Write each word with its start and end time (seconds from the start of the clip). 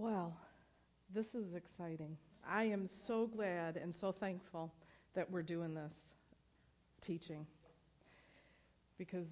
Well, 0.00 0.34
this 1.12 1.34
is 1.34 1.52
exciting. 1.52 2.16
I 2.48 2.64
am 2.64 2.88
so 2.88 3.26
glad 3.26 3.76
and 3.76 3.94
so 3.94 4.12
thankful 4.12 4.72
that 5.12 5.30
we're 5.30 5.42
doing 5.42 5.74
this 5.74 6.14
teaching 7.02 7.46
because 8.96 9.26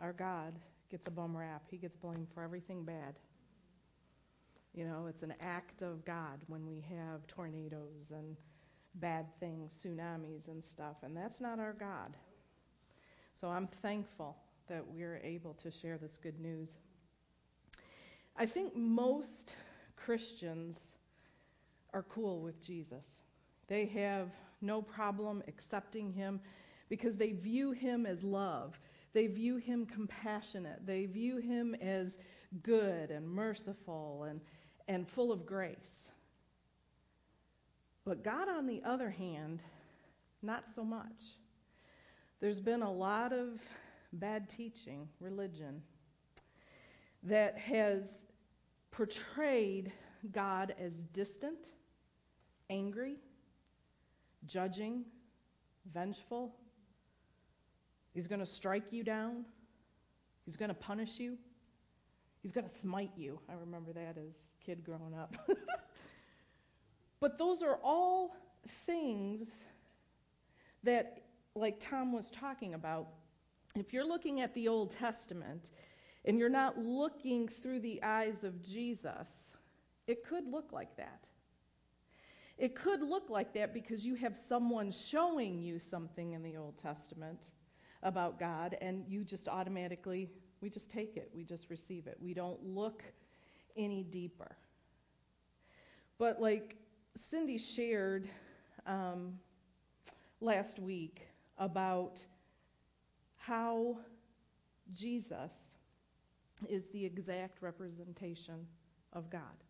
our 0.00 0.12
God 0.12 0.58
gets 0.90 1.06
a 1.06 1.12
bum 1.12 1.36
rap. 1.36 1.62
He 1.70 1.76
gets 1.76 1.96
blamed 1.96 2.26
for 2.34 2.42
everything 2.42 2.82
bad. 2.82 3.20
You 4.74 4.84
know, 4.84 5.06
it's 5.08 5.22
an 5.22 5.34
act 5.40 5.82
of 5.82 6.04
God 6.04 6.40
when 6.48 6.66
we 6.66 6.84
have 6.96 7.24
tornadoes 7.28 8.10
and 8.10 8.36
bad 8.96 9.26
things, 9.38 9.80
tsunamis 9.80 10.48
and 10.48 10.64
stuff, 10.64 10.96
and 11.04 11.16
that's 11.16 11.40
not 11.40 11.60
our 11.60 11.74
God. 11.74 12.16
So 13.32 13.46
I'm 13.46 13.68
thankful 13.68 14.38
that 14.66 14.84
we're 14.88 15.20
able 15.22 15.54
to 15.54 15.70
share 15.70 15.98
this 15.98 16.18
good 16.20 16.40
news. 16.40 16.78
I 18.36 18.44
think 18.44 18.74
most 18.74 19.52
Christians 20.08 20.94
are 21.92 22.04
cool 22.04 22.40
with 22.40 22.64
Jesus. 22.64 23.04
They 23.66 23.84
have 23.84 24.30
no 24.62 24.80
problem 24.80 25.42
accepting 25.46 26.10
him 26.10 26.40
because 26.88 27.18
they 27.18 27.32
view 27.32 27.72
him 27.72 28.06
as 28.06 28.24
love. 28.24 28.80
They 29.12 29.26
view 29.26 29.58
him 29.58 29.84
compassionate. 29.84 30.86
They 30.86 31.04
view 31.04 31.36
him 31.36 31.74
as 31.74 32.16
good 32.62 33.10
and 33.10 33.28
merciful 33.28 34.24
and, 34.30 34.40
and 34.88 35.06
full 35.06 35.30
of 35.30 35.44
grace. 35.44 36.10
But 38.06 38.24
God, 38.24 38.48
on 38.48 38.66
the 38.66 38.80
other 38.86 39.10
hand, 39.10 39.62
not 40.40 40.64
so 40.74 40.84
much. 40.84 41.36
There's 42.40 42.60
been 42.60 42.80
a 42.80 42.90
lot 42.90 43.34
of 43.34 43.60
bad 44.14 44.48
teaching, 44.48 45.06
religion, 45.20 45.82
that 47.24 47.58
has 47.58 48.24
portrayed 48.90 49.92
God 50.32 50.74
as 50.78 51.02
distant, 51.04 51.72
angry, 52.70 53.16
judging, 54.46 55.04
vengeful. 55.92 56.54
He's 58.14 58.26
going 58.26 58.40
to 58.40 58.46
strike 58.46 58.92
you 58.92 59.02
down. 59.02 59.44
He's 60.44 60.56
going 60.56 60.70
to 60.70 60.74
punish 60.74 61.18
you. 61.18 61.36
He's 62.42 62.52
going 62.52 62.66
to 62.66 62.74
smite 62.74 63.12
you. 63.16 63.38
I 63.48 63.54
remember 63.54 63.92
that 63.92 64.16
as 64.16 64.48
a 64.60 64.64
kid 64.64 64.84
growing 64.84 65.14
up. 65.14 65.36
but 67.20 67.38
those 67.38 67.62
are 67.62 67.78
all 67.82 68.36
things 68.86 69.64
that, 70.84 71.22
like 71.54 71.80
Tom 71.80 72.12
was 72.12 72.30
talking 72.30 72.74
about, 72.74 73.08
if 73.74 73.92
you're 73.92 74.06
looking 74.06 74.40
at 74.40 74.54
the 74.54 74.68
Old 74.68 74.90
Testament 74.90 75.70
and 76.24 76.38
you're 76.38 76.48
not 76.48 76.78
looking 76.78 77.48
through 77.48 77.80
the 77.80 78.02
eyes 78.02 78.44
of 78.44 78.62
Jesus, 78.62 79.47
it 80.08 80.24
could 80.24 80.46
look 80.50 80.72
like 80.72 80.96
that. 80.96 81.28
It 82.56 82.74
could 82.74 83.02
look 83.02 83.30
like 83.30 83.52
that 83.52 83.72
because 83.72 84.04
you 84.04 84.16
have 84.16 84.36
someone 84.36 84.90
showing 84.90 85.60
you 85.60 85.78
something 85.78 86.32
in 86.32 86.42
the 86.42 86.56
Old 86.56 86.76
Testament 86.76 87.50
about 88.02 88.40
God, 88.40 88.76
and 88.80 89.04
you 89.06 89.22
just 89.22 89.46
automatically, 89.46 90.28
we 90.60 90.70
just 90.70 90.90
take 90.90 91.16
it, 91.16 91.30
we 91.32 91.44
just 91.44 91.70
receive 91.70 92.06
it. 92.06 92.16
We 92.20 92.34
don't 92.34 92.60
look 92.64 93.04
any 93.76 94.02
deeper. 94.02 94.56
But 96.16 96.40
like 96.40 96.76
Cindy 97.14 97.58
shared 97.58 98.28
um, 98.86 99.38
last 100.40 100.80
week 100.80 101.28
about 101.58 102.18
how 103.36 103.98
Jesus 104.92 105.76
is 106.68 106.90
the 106.90 107.04
exact 107.04 107.62
representation 107.62 108.66
of 109.12 109.30
God. 109.30 109.67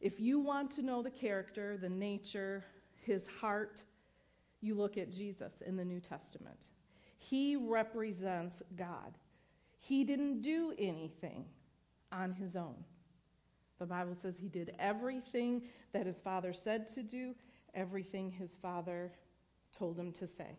If 0.00 0.20
you 0.20 0.38
want 0.38 0.70
to 0.72 0.82
know 0.82 1.02
the 1.02 1.10
character, 1.10 1.76
the 1.76 1.88
nature, 1.88 2.64
his 3.04 3.26
heart, 3.40 3.82
you 4.60 4.74
look 4.74 4.96
at 4.96 5.10
Jesus 5.10 5.60
in 5.60 5.76
the 5.76 5.84
New 5.84 6.00
Testament. 6.00 6.66
He 7.16 7.56
represents 7.56 8.62
God. 8.76 9.18
He 9.80 10.04
didn't 10.04 10.42
do 10.42 10.72
anything 10.78 11.44
on 12.12 12.32
his 12.32 12.56
own. 12.56 12.84
The 13.78 13.86
Bible 13.86 14.14
says 14.14 14.36
he 14.38 14.48
did 14.48 14.74
everything 14.78 15.62
that 15.92 16.06
his 16.06 16.20
father 16.20 16.52
said 16.52 16.88
to 16.94 17.02
do, 17.02 17.34
everything 17.74 18.30
his 18.30 18.56
father 18.56 19.12
told 19.76 19.98
him 19.98 20.12
to 20.12 20.26
say. 20.26 20.58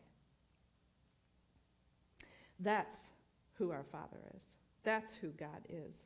That's 2.60 3.10
who 3.54 3.72
our 3.72 3.84
Father 3.84 4.18
is. 4.36 4.42
That's 4.84 5.14
who 5.14 5.30
God 5.30 5.66
is. 5.70 6.04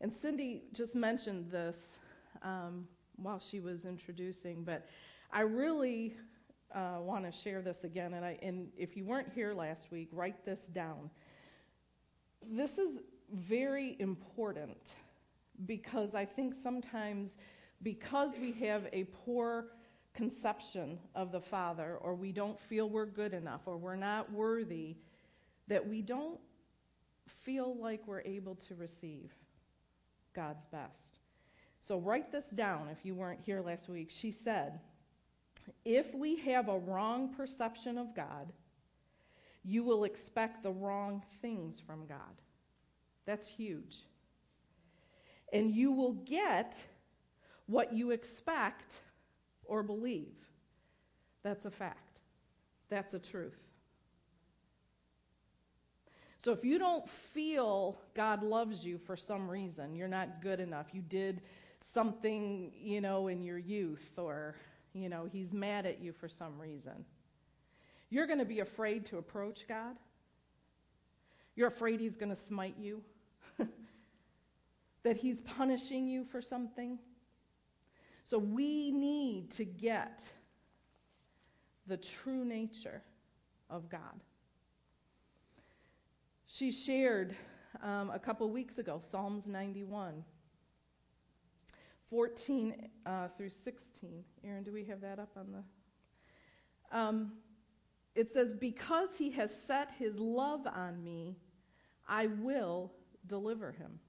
And 0.00 0.12
Cindy 0.12 0.64
just 0.72 0.94
mentioned 0.94 1.50
this 1.50 1.98
um, 2.42 2.86
while 3.16 3.38
she 3.38 3.60
was 3.60 3.84
introducing, 3.84 4.64
but 4.64 4.88
I 5.32 5.42
really 5.42 6.16
uh, 6.74 6.98
want 7.00 7.24
to 7.24 7.32
share 7.32 7.62
this 7.62 7.84
again. 7.84 8.14
And, 8.14 8.24
I, 8.24 8.38
and 8.42 8.68
if 8.76 8.96
you 8.96 9.04
weren't 9.04 9.32
here 9.32 9.52
last 9.54 9.90
week, 9.90 10.08
write 10.12 10.44
this 10.44 10.64
down. 10.64 11.10
This 12.48 12.78
is 12.78 13.00
very 13.32 13.96
important 13.98 14.94
because 15.66 16.14
I 16.14 16.24
think 16.24 16.54
sometimes 16.54 17.36
because 17.82 18.38
we 18.38 18.52
have 18.52 18.86
a 18.92 19.04
poor 19.04 19.66
conception 20.14 20.98
of 21.14 21.32
the 21.32 21.40
Father, 21.40 21.96
or 22.00 22.14
we 22.14 22.32
don't 22.32 22.58
feel 22.58 22.88
we're 22.88 23.06
good 23.06 23.32
enough, 23.32 23.62
or 23.66 23.76
we're 23.76 23.96
not 23.96 24.30
worthy, 24.32 24.96
that 25.68 25.86
we 25.86 26.02
don't 26.02 26.40
feel 27.44 27.76
like 27.76 28.06
we're 28.06 28.22
able 28.22 28.56
to 28.56 28.74
receive 28.74 29.32
God's 30.34 30.66
best. 30.66 31.19
So 31.80 31.98
write 31.98 32.30
this 32.30 32.46
down 32.50 32.88
if 32.90 33.04
you 33.04 33.14
weren't 33.14 33.40
here 33.40 33.62
last 33.62 33.88
week. 33.88 34.10
She 34.10 34.30
said, 34.30 34.80
If 35.84 36.14
we 36.14 36.36
have 36.40 36.68
a 36.68 36.78
wrong 36.78 37.34
perception 37.34 37.96
of 37.96 38.14
God, 38.14 38.52
you 39.64 39.82
will 39.82 40.04
expect 40.04 40.62
the 40.62 40.70
wrong 40.70 41.22
things 41.40 41.80
from 41.80 42.06
God. 42.06 42.18
That's 43.26 43.46
huge. 43.46 44.04
And 45.52 45.70
you 45.70 45.90
will 45.90 46.12
get 46.12 46.84
what 47.66 47.92
you 47.92 48.10
expect 48.10 49.00
or 49.64 49.82
believe. 49.82 50.36
That's 51.42 51.64
a 51.64 51.70
fact. 51.70 52.20
That's 52.88 53.14
a 53.14 53.18
truth. 53.18 53.62
So 56.38 56.52
if 56.52 56.64
you 56.64 56.78
don't 56.78 57.08
feel 57.08 57.98
God 58.14 58.42
loves 58.42 58.84
you 58.84 58.98
for 58.98 59.16
some 59.16 59.50
reason, 59.50 59.94
you're 59.94 60.08
not 60.08 60.40
good 60.40 60.58
enough, 60.58 60.86
you 60.92 61.02
did 61.02 61.42
something, 61.80 62.72
you 62.80 63.00
know, 63.00 63.28
in 63.28 63.42
your 63.42 63.58
youth, 63.58 64.12
or, 64.16 64.54
you 64.92 65.08
know, 65.08 65.28
He's 65.30 65.52
mad 65.52 65.86
at 65.86 66.00
you 66.00 66.12
for 66.12 66.28
some 66.28 66.58
reason, 66.58 67.04
you're 68.10 68.26
going 68.26 68.38
to 68.38 68.44
be 68.44 68.60
afraid 68.60 69.06
to 69.06 69.18
approach 69.18 69.66
God. 69.68 69.96
You're 71.56 71.68
afraid 71.68 72.00
He's 72.00 72.16
going 72.16 72.30
to 72.30 72.36
smite 72.36 72.76
you, 72.78 73.02
that 75.02 75.16
He's 75.16 75.40
punishing 75.40 76.08
you 76.08 76.24
for 76.24 76.42
something. 76.42 76.98
So 78.24 78.38
we 78.38 78.90
need 78.90 79.50
to 79.52 79.64
get 79.64 80.30
the 81.86 81.96
true 81.96 82.44
nature 82.44 83.02
of 83.68 83.88
God. 83.88 84.20
She 86.46 86.70
shared 86.70 87.34
um, 87.82 88.10
a 88.10 88.18
couple 88.18 88.48
weeks 88.50 88.78
ago 88.78 89.00
Psalms 89.10 89.46
91, 89.46 90.24
14 92.10 92.88
uh, 93.06 93.28
through 93.36 93.50
16. 93.50 94.24
Aaron, 94.44 94.64
do 94.64 94.72
we 94.72 94.84
have 94.84 95.00
that 95.00 95.18
up 95.18 95.30
on 95.36 95.46
the. 95.52 96.96
Um, 96.96 97.32
it 98.14 98.30
says, 98.30 98.52
Because 98.52 99.16
he 99.16 99.30
has 99.30 99.54
set 99.54 99.92
his 99.98 100.18
love 100.18 100.66
on 100.66 101.02
me, 101.02 101.36
I 102.08 102.26
will 102.26 102.92
deliver 103.26 103.72
him. 103.72 104.00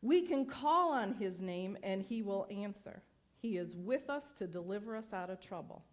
We 0.00 0.22
can 0.22 0.46
call 0.46 0.92
on 0.92 1.14
his 1.14 1.42
name 1.42 1.76
and 1.82 2.02
he 2.02 2.22
will 2.22 2.46
answer. 2.50 3.02
He 3.40 3.58
is 3.58 3.76
with 3.76 4.08
us 4.08 4.32
to 4.38 4.46
deliver 4.46 4.96
us 4.96 5.12
out 5.12 5.30
of 5.30 5.40
trouble. 5.40 5.84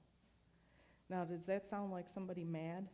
Now, 1.10 1.26
does 1.26 1.46
that 1.46 1.68
sound 1.68 1.92
like 1.92 2.10
somebody 2.10 2.44
mad? 2.44 2.88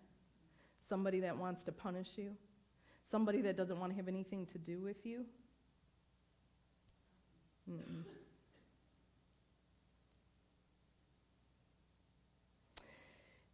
Somebody 0.82 1.20
that 1.22 1.38
wants 1.38 1.64
to 1.66 1.72
punish 1.72 2.18
you? 2.18 2.32
Somebody 3.04 3.42
that 3.42 3.56
doesn't 3.56 3.80
want 3.80 3.92
to 3.92 3.96
have 3.96 4.08
anything 4.08 4.46
to 4.48 4.58
do 4.58 4.80
with 4.80 5.06
you? 5.06 5.26
Mm-mm. 7.70 8.04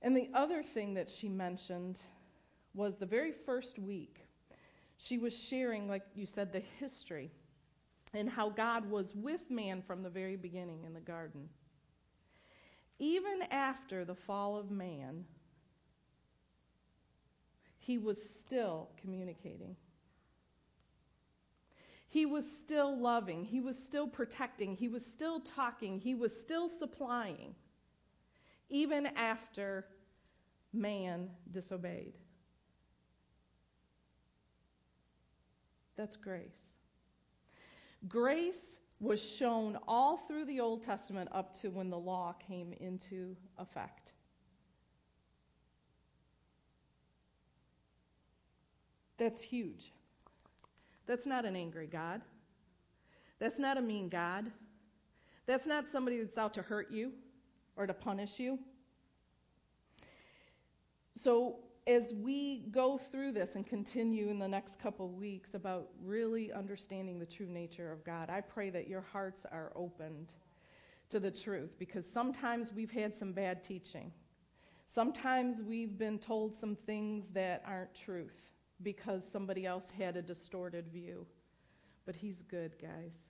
And 0.01 0.17
the 0.17 0.29
other 0.33 0.63
thing 0.63 0.95
that 0.95 1.09
she 1.09 1.29
mentioned 1.29 1.99
was 2.73 2.95
the 2.95 3.05
very 3.05 3.31
first 3.31 3.77
week, 3.77 4.25
she 4.97 5.17
was 5.17 5.37
sharing, 5.37 5.87
like 5.87 6.03
you 6.15 6.25
said, 6.25 6.51
the 6.51 6.63
history 6.79 7.31
and 8.13 8.29
how 8.29 8.49
God 8.49 8.89
was 8.89 9.13
with 9.15 9.49
man 9.49 9.81
from 9.81 10.03
the 10.03 10.09
very 10.09 10.35
beginning 10.35 10.83
in 10.85 10.93
the 10.93 10.99
garden. 10.99 11.49
Even 12.99 13.41
after 13.51 14.03
the 14.05 14.15
fall 14.15 14.57
of 14.57 14.69
man, 14.69 15.25
he 17.79 17.97
was 17.97 18.17
still 18.21 18.89
communicating. 18.99 19.75
He 22.11 22.25
was 22.25 22.45
still 22.45 22.99
loving, 22.99 23.45
he 23.45 23.61
was 23.61 23.81
still 23.81 24.05
protecting, 24.05 24.75
he 24.75 24.89
was 24.89 25.05
still 25.05 25.39
talking, 25.39 25.97
he 25.97 26.13
was 26.13 26.37
still 26.37 26.67
supplying, 26.67 27.55
even 28.67 29.05
after 29.15 29.85
man 30.73 31.29
disobeyed. 31.53 32.17
That's 35.95 36.17
grace. 36.17 36.73
Grace 38.09 38.79
was 38.99 39.23
shown 39.23 39.77
all 39.87 40.17
through 40.17 40.43
the 40.43 40.59
Old 40.59 40.83
Testament 40.83 41.29
up 41.31 41.57
to 41.61 41.69
when 41.69 41.89
the 41.89 41.97
law 41.97 42.35
came 42.45 42.73
into 42.73 43.37
effect. 43.57 44.11
That's 49.17 49.39
huge. 49.39 49.93
That's 51.11 51.25
not 51.25 51.43
an 51.43 51.57
angry 51.57 51.87
God. 51.87 52.21
That's 53.37 53.59
not 53.59 53.77
a 53.77 53.81
mean 53.81 54.07
God. 54.07 54.49
That's 55.45 55.67
not 55.67 55.85
somebody 55.85 56.21
that's 56.21 56.37
out 56.37 56.53
to 56.53 56.61
hurt 56.61 56.89
you 56.89 57.11
or 57.75 57.85
to 57.85 57.93
punish 57.93 58.39
you. 58.39 58.57
So, 61.13 61.57
as 61.85 62.13
we 62.13 62.59
go 62.71 62.97
through 62.97 63.33
this 63.33 63.55
and 63.55 63.67
continue 63.67 64.29
in 64.29 64.39
the 64.39 64.47
next 64.47 64.79
couple 64.79 65.09
weeks 65.09 65.53
about 65.53 65.89
really 66.01 66.53
understanding 66.53 67.19
the 67.19 67.25
true 67.25 67.49
nature 67.49 67.91
of 67.91 68.05
God, 68.05 68.29
I 68.29 68.39
pray 68.39 68.69
that 68.69 68.87
your 68.87 69.01
hearts 69.01 69.45
are 69.51 69.73
opened 69.75 70.31
to 71.09 71.19
the 71.19 71.29
truth 71.29 71.77
because 71.77 72.09
sometimes 72.09 72.71
we've 72.71 72.89
had 72.89 73.13
some 73.13 73.33
bad 73.33 73.65
teaching. 73.65 74.13
Sometimes 74.85 75.61
we've 75.61 75.97
been 75.97 76.19
told 76.19 76.55
some 76.55 76.77
things 76.77 77.31
that 77.31 77.63
aren't 77.67 77.93
truth 77.93 78.51
because 78.83 79.23
somebody 79.29 79.65
else 79.65 79.91
had 79.97 80.17
a 80.17 80.21
distorted 80.21 80.87
view. 80.87 81.25
But 82.05 82.15
He's 82.15 82.41
good, 82.41 82.75
guys. 82.81 83.29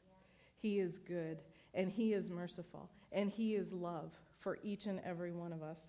He 0.57 0.79
is 0.79 0.99
good, 0.99 1.41
and 1.73 1.89
He 1.89 2.13
is 2.13 2.29
merciful, 2.29 2.89
and 3.11 3.29
He 3.29 3.55
is 3.55 3.73
love 3.73 4.11
for 4.39 4.59
each 4.63 4.85
and 4.85 4.99
every 5.05 5.31
one 5.31 5.53
of 5.53 5.61
us. 5.61 5.79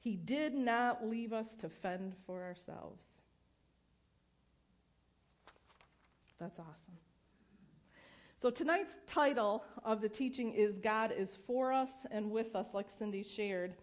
He 0.00 0.16
did 0.16 0.54
not 0.54 1.06
leave 1.06 1.32
us 1.32 1.56
to 1.56 1.68
fend 1.68 2.14
for 2.26 2.42
ourselves. 2.42 3.04
That's 6.38 6.58
awesome. 6.58 6.96
So 8.38 8.48
tonight's 8.48 8.98
title 9.06 9.62
of 9.84 10.00
the 10.00 10.08
teaching 10.08 10.54
is 10.54 10.78
God 10.78 11.12
is 11.14 11.36
for 11.46 11.70
us 11.70 11.90
and 12.10 12.30
with 12.30 12.56
us, 12.56 12.72
like 12.72 12.88
Cindy 12.88 13.22
shared. 13.22 13.74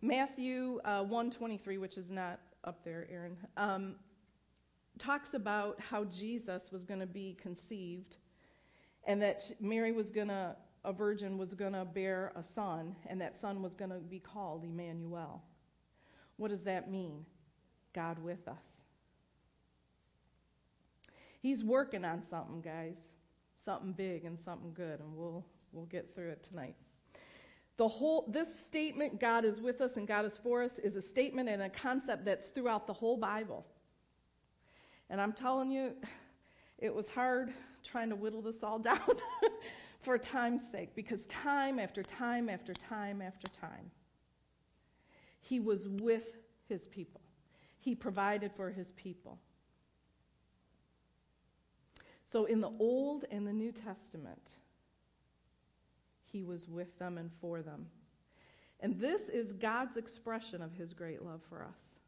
Matthew 0.00 0.80
uh, 0.86 1.02
123, 1.02 1.76
which 1.76 1.98
is 1.98 2.10
not 2.10 2.40
up 2.68 2.84
there, 2.84 3.08
Aaron, 3.10 3.36
um, 3.56 3.94
talks 4.98 5.32
about 5.32 5.80
how 5.80 6.04
Jesus 6.04 6.70
was 6.70 6.84
going 6.84 7.00
to 7.00 7.06
be 7.06 7.34
conceived 7.40 8.16
and 9.06 9.22
that 9.22 9.50
Mary 9.58 9.90
was 9.90 10.10
going 10.10 10.28
to, 10.28 10.54
a 10.84 10.92
virgin 10.92 11.38
was 11.38 11.54
going 11.54 11.72
to 11.72 11.86
bear 11.86 12.30
a 12.36 12.44
son, 12.44 12.94
and 13.06 13.18
that 13.22 13.40
son 13.40 13.62
was 13.62 13.74
going 13.74 13.90
to 13.90 14.00
be 14.00 14.18
called 14.18 14.64
Emmanuel. 14.64 15.42
What 16.36 16.50
does 16.50 16.64
that 16.64 16.90
mean? 16.90 17.24
God 17.94 18.18
with 18.18 18.46
us. 18.46 18.82
He's 21.40 21.64
working 21.64 22.04
on 22.04 22.22
something, 22.22 22.60
guys. 22.60 23.00
Something 23.56 23.92
big 23.92 24.24
and 24.24 24.38
something 24.38 24.74
good, 24.74 25.00
and 25.00 25.16
we'll, 25.16 25.44
we'll 25.72 25.86
get 25.86 26.14
through 26.14 26.30
it 26.30 26.42
tonight. 26.42 26.76
The 27.78 27.86
whole, 27.86 28.24
this 28.28 28.48
statement, 28.66 29.20
God 29.20 29.44
is 29.44 29.60
with 29.60 29.80
us 29.80 29.96
and 29.96 30.06
God 30.06 30.24
is 30.24 30.36
for 30.36 30.64
us, 30.64 30.80
is 30.80 30.96
a 30.96 31.02
statement 31.02 31.48
and 31.48 31.62
a 31.62 31.70
concept 31.70 32.24
that's 32.24 32.48
throughout 32.48 32.88
the 32.88 32.92
whole 32.92 33.16
Bible. 33.16 33.64
And 35.08 35.20
I'm 35.20 35.32
telling 35.32 35.70
you, 35.70 35.92
it 36.78 36.92
was 36.92 37.08
hard 37.08 37.54
trying 37.84 38.10
to 38.10 38.16
whittle 38.16 38.42
this 38.42 38.64
all 38.64 38.78
down 38.90 38.98
for 40.00 40.18
time's 40.18 40.62
sake, 40.72 40.94
because 40.96 41.24
time 41.28 41.78
after 41.78 42.02
time 42.02 42.48
after 42.48 42.74
time 42.74 43.22
after 43.22 43.46
time, 43.48 43.92
he 45.40 45.60
was 45.60 45.88
with 45.88 46.36
his 46.68 46.88
people. 46.88 47.20
He 47.78 47.94
provided 47.94 48.50
for 48.52 48.70
his 48.70 48.90
people. 48.92 49.38
So 52.24 52.44
in 52.46 52.60
the 52.60 52.72
Old 52.80 53.24
and 53.30 53.46
the 53.46 53.52
New 53.52 53.70
Testament, 53.70 54.50
he 56.32 56.42
was 56.42 56.68
with 56.68 56.98
them 56.98 57.18
and 57.18 57.30
for 57.40 57.62
them. 57.62 57.86
And 58.80 59.00
this 59.00 59.28
is 59.28 59.52
God's 59.52 59.96
expression 59.96 60.62
of 60.62 60.72
his 60.72 60.92
great 60.92 61.24
love 61.24 61.40
for 61.48 61.62
us. 61.62 61.98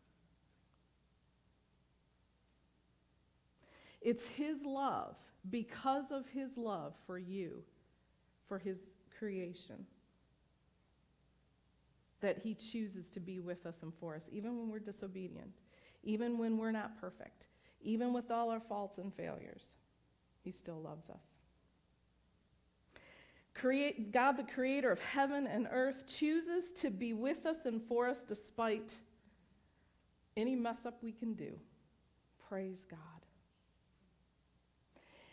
It's 4.00 4.26
his 4.28 4.64
love, 4.64 5.16
because 5.50 6.10
of 6.10 6.28
his 6.28 6.56
love 6.56 6.94
for 7.06 7.18
you, 7.18 7.62
for 8.48 8.58
his 8.58 8.94
creation 9.18 9.86
that 12.20 12.38
He 12.38 12.54
chooses 12.54 13.10
to 13.10 13.20
be 13.20 13.40
with 13.40 13.66
us 13.66 13.82
and 13.82 13.92
for 13.94 14.14
us, 14.14 14.28
even 14.32 14.58
when 14.58 14.70
we're 14.70 14.78
disobedient, 14.78 15.60
even 16.02 16.38
when 16.38 16.56
we're 16.56 16.72
not 16.72 17.00
perfect, 17.00 17.46
even 17.82 18.12
with 18.12 18.30
all 18.30 18.50
our 18.50 18.60
faults 18.60 18.98
and 18.98 19.12
failures. 19.14 19.74
He 20.42 20.52
still 20.52 20.80
loves 20.80 21.08
us. 21.10 21.39
Create, 23.54 24.12
God, 24.12 24.36
the 24.36 24.44
creator 24.44 24.90
of 24.90 25.00
heaven 25.00 25.46
and 25.46 25.68
earth, 25.70 26.06
chooses 26.06 26.72
to 26.72 26.90
be 26.90 27.12
with 27.12 27.46
us 27.46 27.66
and 27.66 27.82
for 27.82 28.08
us 28.08 28.24
despite 28.24 28.94
any 30.36 30.54
mess 30.54 30.86
up 30.86 31.02
we 31.02 31.12
can 31.12 31.34
do. 31.34 31.52
Praise 32.48 32.86
God. 32.88 32.98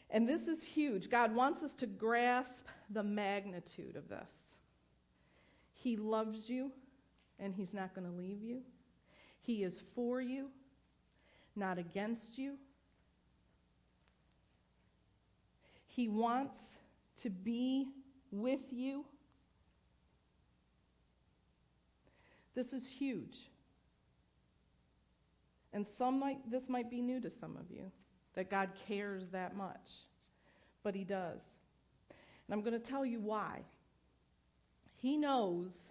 And 0.10 0.28
this 0.28 0.48
is 0.48 0.64
huge. 0.64 1.10
God 1.10 1.36
wants 1.36 1.64
us 1.64 1.76
to 1.76 1.86
grasp 1.86 2.66
the 2.90 3.04
magnitude 3.04 3.96
of 3.96 4.08
this. 4.08 4.54
He 5.74 5.96
loves 5.96 6.50
you, 6.50 6.72
and 7.40 7.54
He's 7.54 7.74
not 7.74 7.94
going 7.94 8.08
to 8.08 8.14
leave 8.18 8.42
you. 8.42 8.62
He 9.42 9.64
is 9.64 9.82
for 9.96 10.22
you, 10.22 10.48
not 11.56 11.78
against 11.78 12.38
you. 12.38 12.56
He 15.88 16.10
wants 16.10 16.58
to 17.22 17.30
be 17.30 17.88
with 18.32 18.72
you. 18.72 19.06
This 22.56 22.74
is 22.74 22.90
huge. 22.90 23.50
And 25.74 25.86
some 25.86 26.20
might 26.20 26.50
this 26.50 26.70
might 26.70 26.90
be 26.90 27.02
new 27.02 27.20
to 27.22 27.30
some 27.30 27.56
of 27.58 27.70
you 27.70 27.92
that 28.34 28.50
God 28.50 28.70
cares 28.88 29.30
that 29.30 29.56
much. 29.56 30.06
But 30.84 30.96
he 30.96 31.04
does. 31.04 31.42
And 32.10 32.54
I'm 32.54 32.62
going 32.62 32.80
to 32.80 32.80
tell 32.80 33.06
you 33.06 33.20
why. 33.20 33.62
He 34.96 35.18
knows 35.18 35.88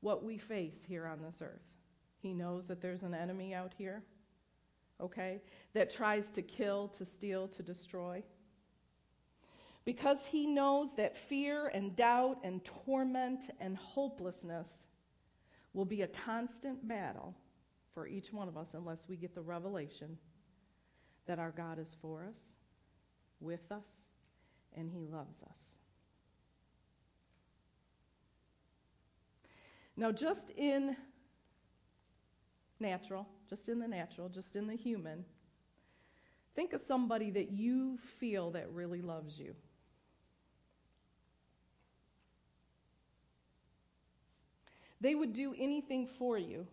what 0.00 0.24
we 0.24 0.38
face 0.38 0.84
here 0.86 1.06
on 1.06 1.22
this 1.22 1.42
earth. 1.42 1.66
He 2.20 2.32
knows 2.32 2.68
that 2.68 2.80
there's 2.80 3.02
an 3.02 3.14
enemy 3.14 3.54
out 3.54 3.72
here, 3.76 4.02
okay, 5.00 5.40
that 5.72 5.90
tries 5.90 6.30
to 6.30 6.42
kill, 6.42 6.88
to 6.88 7.04
steal, 7.04 7.48
to 7.48 7.62
destroy. 7.62 8.22
Because 9.84 10.18
he 10.26 10.46
knows 10.46 10.94
that 10.96 11.16
fear 11.16 11.68
and 11.68 11.96
doubt 11.96 12.38
and 12.44 12.64
torment 12.64 13.50
and 13.60 13.76
hopelessness 13.76 14.86
will 15.72 15.84
be 15.84 16.02
a 16.02 16.06
constant 16.06 16.86
battle 16.86 17.34
for 17.94 18.06
each 18.06 18.32
one 18.32 18.48
of 18.48 18.56
us 18.56 18.68
unless 18.74 19.08
we 19.08 19.16
get 19.16 19.34
the 19.34 19.40
revelation 19.40 20.18
that 21.26 21.38
our 21.38 21.50
God 21.50 21.78
is 21.78 21.96
for 22.00 22.24
us, 22.24 22.52
with 23.40 23.70
us, 23.70 23.86
and 24.76 24.90
he 24.90 25.06
loves 25.06 25.36
us. 25.42 25.58
Now, 29.96 30.12
just 30.12 30.50
in 30.50 30.96
natural, 32.78 33.28
just 33.48 33.68
in 33.68 33.78
the 33.78 33.88
natural, 33.88 34.28
just 34.28 34.56
in 34.56 34.66
the 34.66 34.74
human, 34.74 35.24
think 36.54 36.72
of 36.72 36.80
somebody 36.80 37.30
that 37.30 37.50
you 37.50 37.98
feel 38.18 38.50
that 38.52 38.70
really 38.70 39.02
loves 39.02 39.38
you. 39.38 39.54
They 45.00 45.14
would 45.14 45.32
do 45.32 45.54
anything 45.58 46.06
for 46.06 46.36
you. 46.36 46.66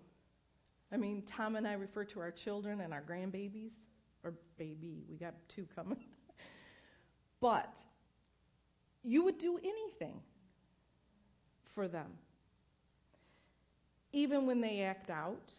I 0.91 0.98
mean, 0.98 1.24
Tom 1.24 1.55
and 1.55 1.67
I 1.67 1.74
refer 1.74 2.05
to 2.05 2.19
our 2.19 2.31
children 2.31 2.81
and 2.81 2.93
our 2.93 3.01
grandbabies, 3.01 3.74
or 4.24 4.34
baby, 4.57 5.03
we 5.10 5.17
got 5.17 5.34
two 5.48 5.67
coming. 5.75 6.05
but 7.41 7.77
you 9.03 9.24
would 9.24 9.38
do 9.38 9.57
anything 9.57 10.22
for 11.74 11.88
them 11.88 12.07
even 14.17 14.48
when 14.48 14.62
they 14.62 14.81
act 14.81 15.10
out, 15.10 15.53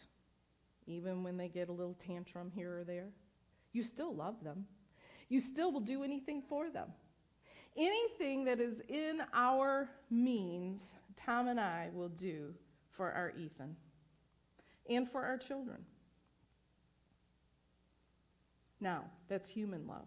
even 0.86 1.22
when 1.22 1.36
they 1.36 1.48
get 1.48 1.68
a 1.68 1.72
little 1.72 1.94
tantrum 1.94 2.50
here 2.54 2.78
or 2.78 2.84
there, 2.84 3.08
you 3.72 3.82
still 3.82 4.14
love 4.14 4.42
them. 4.42 4.66
You 5.28 5.40
still 5.40 5.70
will 5.70 5.80
do 5.80 6.02
anything 6.02 6.42
for 6.42 6.70
them. 6.70 6.88
Anything 7.76 8.44
that 8.46 8.58
is 8.60 8.82
in 8.88 9.22
our 9.32 9.88
means, 10.10 10.94
Tom 11.24 11.48
and 11.48 11.60
I 11.60 11.88
will 11.92 12.08
do 12.08 12.54
for 12.90 13.12
our 13.12 13.32
Ethan 13.36 13.76
and 14.88 15.10
for 15.10 15.24
our 15.24 15.36
children. 15.36 15.84
Now, 18.80 19.04
that's 19.28 19.48
human 19.48 19.86
love. 19.86 20.06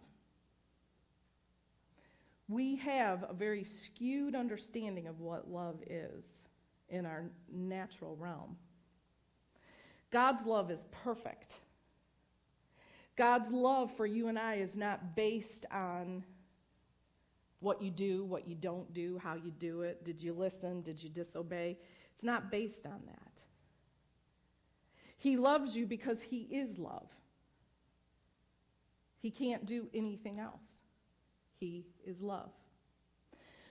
We 2.47 2.75
have 2.77 3.25
a 3.29 3.33
very 3.33 3.63
skewed 3.63 4.35
understanding 4.35 5.07
of 5.07 5.19
what 5.19 5.49
love 5.49 5.81
is 5.87 6.25
in 6.89 7.05
our 7.05 7.31
natural 7.51 8.15
realm. 8.15 8.57
God's 10.11 10.45
love 10.45 10.69
is 10.69 10.85
perfect. 10.91 11.59
God's 13.15 13.51
love 13.51 13.95
for 13.95 14.05
you 14.05 14.27
and 14.27 14.37
I 14.37 14.55
is 14.55 14.75
not 14.75 15.15
based 15.15 15.65
on 15.71 16.23
what 17.61 17.81
you 17.81 17.91
do, 17.91 18.25
what 18.25 18.47
you 18.47 18.55
don't 18.55 18.91
do, 18.93 19.19
how 19.23 19.35
you 19.35 19.51
do 19.51 19.81
it. 19.81 20.03
Did 20.03 20.21
you 20.21 20.33
listen? 20.33 20.81
Did 20.81 21.01
you 21.01 21.09
disobey? 21.09 21.77
It's 22.13 22.23
not 22.23 22.51
based 22.51 22.85
on 22.85 23.01
that. 23.05 23.41
He 25.17 25.37
loves 25.37 25.77
you 25.77 25.85
because 25.85 26.21
He 26.23 26.41
is 26.51 26.77
love. 26.77 27.07
He 29.19 29.29
can't 29.29 29.67
do 29.67 29.87
anything 29.93 30.39
else. 30.39 30.81
He 31.59 31.85
is 32.03 32.21
love. 32.23 32.49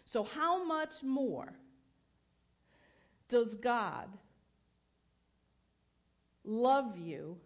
So, 0.04 0.22
how 0.22 0.64
much 0.64 1.02
more 1.02 1.52
does 3.28 3.56
God 3.56 4.08
love 6.44 6.96
you 6.96 7.36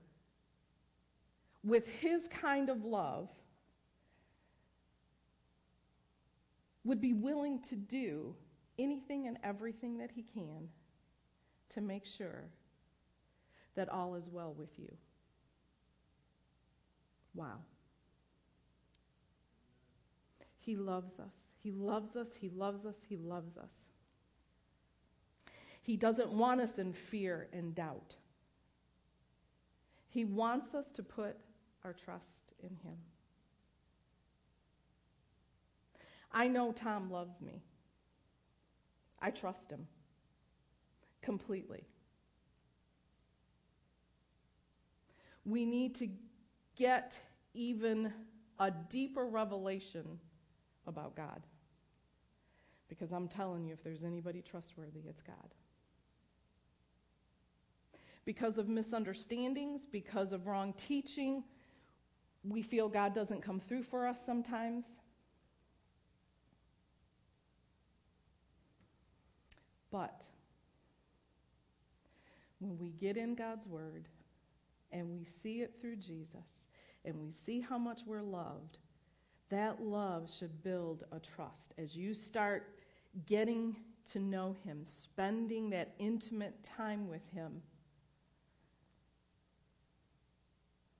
with 1.62 1.88
His 1.88 2.28
kind 2.28 2.68
of 2.68 2.84
love? 2.84 3.30
Would 6.84 7.00
be 7.00 7.12
willing 7.12 7.60
to 7.62 7.76
do 7.76 8.34
anything 8.78 9.26
and 9.26 9.38
everything 9.42 9.98
that 9.98 10.10
He 10.10 10.22
can 10.22 10.68
to 11.70 11.80
make 11.80 12.04
sure 12.04 12.44
that 13.74 13.88
all 13.88 14.14
is 14.14 14.28
well 14.28 14.54
with 14.56 14.78
you. 14.78 14.92
Wow. 17.34 17.58
He 20.58 20.76
loves 20.76 21.18
us. 21.18 21.34
He 21.62 21.72
loves 21.72 22.16
us. 22.16 22.28
He 22.40 22.48
loves 22.48 22.86
us. 22.86 22.96
He 23.08 23.16
loves 23.16 23.56
us. 23.56 23.82
He 25.82 25.96
doesn't 25.96 26.32
want 26.32 26.60
us 26.60 26.78
in 26.78 26.92
fear 26.92 27.48
and 27.52 27.74
doubt. 27.74 28.16
He 30.08 30.24
wants 30.24 30.74
us 30.74 30.90
to 30.92 31.02
put 31.02 31.36
our 31.84 31.92
trust 31.92 32.54
in 32.62 32.70
Him. 32.76 32.96
I 36.34 36.48
know 36.48 36.72
Tom 36.72 37.10
loves 37.10 37.40
me. 37.40 37.62
I 39.22 39.30
trust 39.30 39.70
him 39.70 39.86
completely. 41.22 41.86
We 45.46 45.64
need 45.64 45.94
to 45.96 46.08
get 46.76 47.20
even 47.54 48.12
a 48.58 48.70
deeper 48.70 49.24
revelation 49.24 50.18
about 50.86 51.14
God. 51.14 51.42
Because 52.88 53.12
I'm 53.12 53.28
telling 53.28 53.64
you, 53.64 53.72
if 53.72 53.82
there's 53.82 54.02
anybody 54.02 54.42
trustworthy, 54.42 55.00
it's 55.08 55.22
God. 55.22 55.54
Because 58.24 58.58
of 58.58 58.68
misunderstandings, 58.68 59.86
because 59.86 60.32
of 60.32 60.46
wrong 60.46 60.72
teaching, 60.74 61.44
we 62.42 62.62
feel 62.62 62.88
God 62.88 63.14
doesn't 63.14 63.42
come 63.42 63.60
through 63.60 63.84
for 63.84 64.06
us 64.06 64.24
sometimes. 64.24 64.84
But 69.94 70.26
when 72.58 72.76
we 72.78 72.88
get 72.90 73.16
in 73.16 73.36
God's 73.36 73.64
Word 73.64 74.08
and 74.90 75.08
we 75.08 75.24
see 75.24 75.60
it 75.60 75.76
through 75.80 75.94
Jesus 75.98 76.64
and 77.04 77.14
we 77.20 77.30
see 77.30 77.60
how 77.60 77.78
much 77.78 78.00
we're 78.04 78.20
loved, 78.20 78.78
that 79.50 79.80
love 79.80 80.28
should 80.28 80.64
build 80.64 81.04
a 81.12 81.20
trust. 81.20 81.74
As 81.78 81.96
you 81.96 82.12
start 82.12 82.74
getting 83.26 83.76
to 84.10 84.18
know 84.18 84.56
Him, 84.64 84.80
spending 84.84 85.70
that 85.70 85.94
intimate 86.00 86.60
time 86.64 87.06
with 87.08 87.24
Him, 87.32 87.62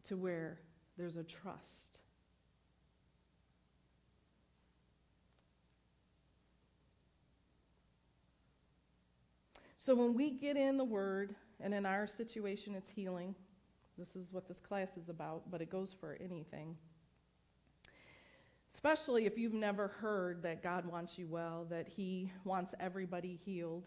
to 0.04 0.16
where 0.16 0.60
there's 0.96 1.16
a 1.16 1.24
trust. 1.24 1.93
So 9.84 9.94
when 9.94 10.14
we 10.14 10.30
get 10.30 10.56
in 10.56 10.78
the 10.78 10.84
Word, 10.84 11.34
and 11.60 11.74
in 11.74 11.84
our 11.84 12.06
situation 12.06 12.74
it's 12.74 12.88
healing, 12.88 13.34
this 13.98 14.16
is 14.16 14.32
what 14.32 14.48
this 14.48 14.58
class 14.58 14.96
is 14.96 15.10
about, 15.10 15.42
but 15.50 15.60
it 15.60 15.68
goes 15.68 15.94
for 16.00 16.16
anything. 16.24 16.74
Especially 18.72 19.26
if 19.26 19.36
you've 19.36 19.52
never 19.52 19.88
heard 19.88 20.42
that 20.42 20.62
God 20.62 20.86
wants 20.86 21.18
you 21.18 21.26
well, 21.26 21.66
that 21.68 21.86
He 21.86 22.32
wants 22.44 22.72
everybody 22.80 23.38
healed. 23.44 23.84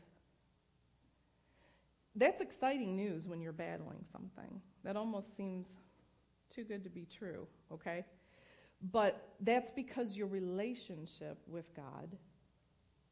That's 2.16 2.42
exciting 2.42 2.96
news 2.96 3.28
when 3.28 3.42
you're 3.42 3.52
battling 3.52 4.06
something. 4.12 4.62
That 4.84 4.98
almost 4.98 5.36
seems 5.36 5.74
too 6.54 6.64
good 6.64 6.84
to 6.84 6.92
be 6.92 7.08
true, 7.08 7.48
okay? 7.74 8.06
But 8.92 9.30
that's 9.40 9.72
because 9.72 10.16
your 10.16 10.28
relationship 10.28 11.40
with 11.48 11.76
God 11.76 12.16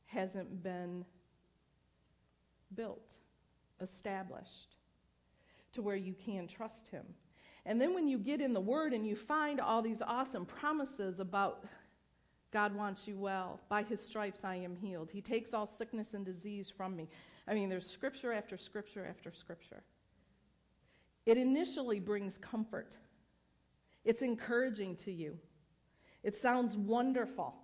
hasn't 0.05 0.61
been 0.61 1.03
built, 2.73 3.17
established, 3.81 4.77
to 5.73 5.81
where 5.81 5.95
you 5.95 6.13
can 6.13 6.47
trust 6.47 6.87
Him. 6.87 7.05
And 7.65 7.81
then 7.81 7.93
when 7.93 8.07
you 8.07 8.17
get 8.17 8.41
in 8.41 8.53
the 8.53 8.61
Word 8.61 8.93
and 8.93 9.05
you 9.05 9.15
find 9.15 9.59
all 9.59 9.81
these 9.81 10.01
awesome 10.01 10.45
promises 10.45 11.19
about 11.19 11.65
God 12.51 12.73
wants 12.73 13.07
you 13.07 13.17
well, 13.17 13.59
by 13.69 13.83
His 13.83 13.99
stripes 13.99 14.43
I 14.43 14.55
am 14.55 14.75
healed, 14.75 15.11
He 15.11 15.21
takes 15.21 15.53
all 15.53 15.65
sickness 15.65 16.13
and 16.13 16.23
disease 16.23 16.69
from 16.69 16.95
me. 16.95 17.09
I 17.47 17.53
mean, 17.53 17.69
there's 17.69 17.85
scripture 17.85 18.31
after 18.31 18.57
scripture 18.57 19.05
after 19.05 19.31
scripture. 19.31 19.83
It 21.25 21.37
initially 21.37 21.99
brings 21.99 22.37
comfort, 22.37 22.95
it's 24.03 24.21
encouraging 24.21 24.95
to 24.97 25.11
you, 25.11 25.37
it 26.23 26.37
sounds 26.37 26.77
wonderful. 26.77 27.55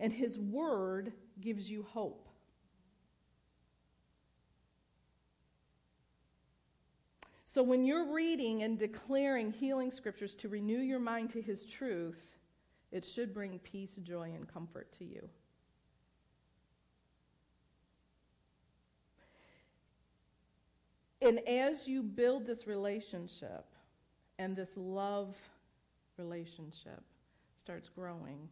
And 0.00 0.12
His 0.12 0.38
Word 0.38 1.12
gives 1.40 1.70
you 1.70 1.82
hope. 1.82 2.29
So 7.52 7.64
when 7.64 7.82
you're 7.82 8.12
reading 8.12 8.62
and 8.62 8.78
declaring 8.78 9.50
healing 9.50 9.90
scriptures 9.90 10.36
to 10.36 10.48
renew 10.48 10.78
your 10.78 11.00
mind 11.00 11.30
to 11.30 11.42
his 11.42 11.64
truth, 11.64 12.38
it 12.92 13.04
should 13.04 13.34
bring 13.34 13.58
peace, 13.58 13.96
joy, 13.96 14.30
and 14.36 14.46
comfort 14.46 14.92
to 14.98 15.04
you. 15.04 15.28
And 21.20 21.40
as 21.48 21.88
you 21.88 22.04
build 22.04 22.46
this 22.46 22.68
relationship 22.68 23.64
and 24.38 24.54
this 24.54 24.76
love 24.76 25.34
relationship 26.18 27.02
starts 27.56 27.88
growing, 27.88 28.48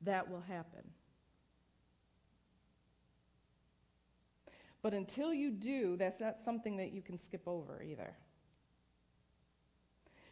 that 0.00 0.30
will 0.30 0.40
happen. 0.48 0.84
But 4.82 4.94
until 4.94 5.34
you 5.34 5.50
do, 5.50 5.96
that's 5.96 6.20
not 6.20 6.38
something 6.38 6.76
that 6.78 6.92
you 6.92 7.02
can 7.02 7.18
skip 7.18 7.42
over 7.46 7.82
either. 7.82 8.16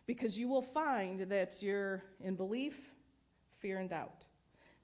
Because 0.06 0.38
you 0.38 0.48
will 0.48 0.62
find 0.62 1.20
that 1.20 1.62
you're 1.62 2.02
in 2.20 2.34
belief, 2.34 2.94
fear, 3.58 3.78
and 3.78 3.90
doubt. 3.90 4.24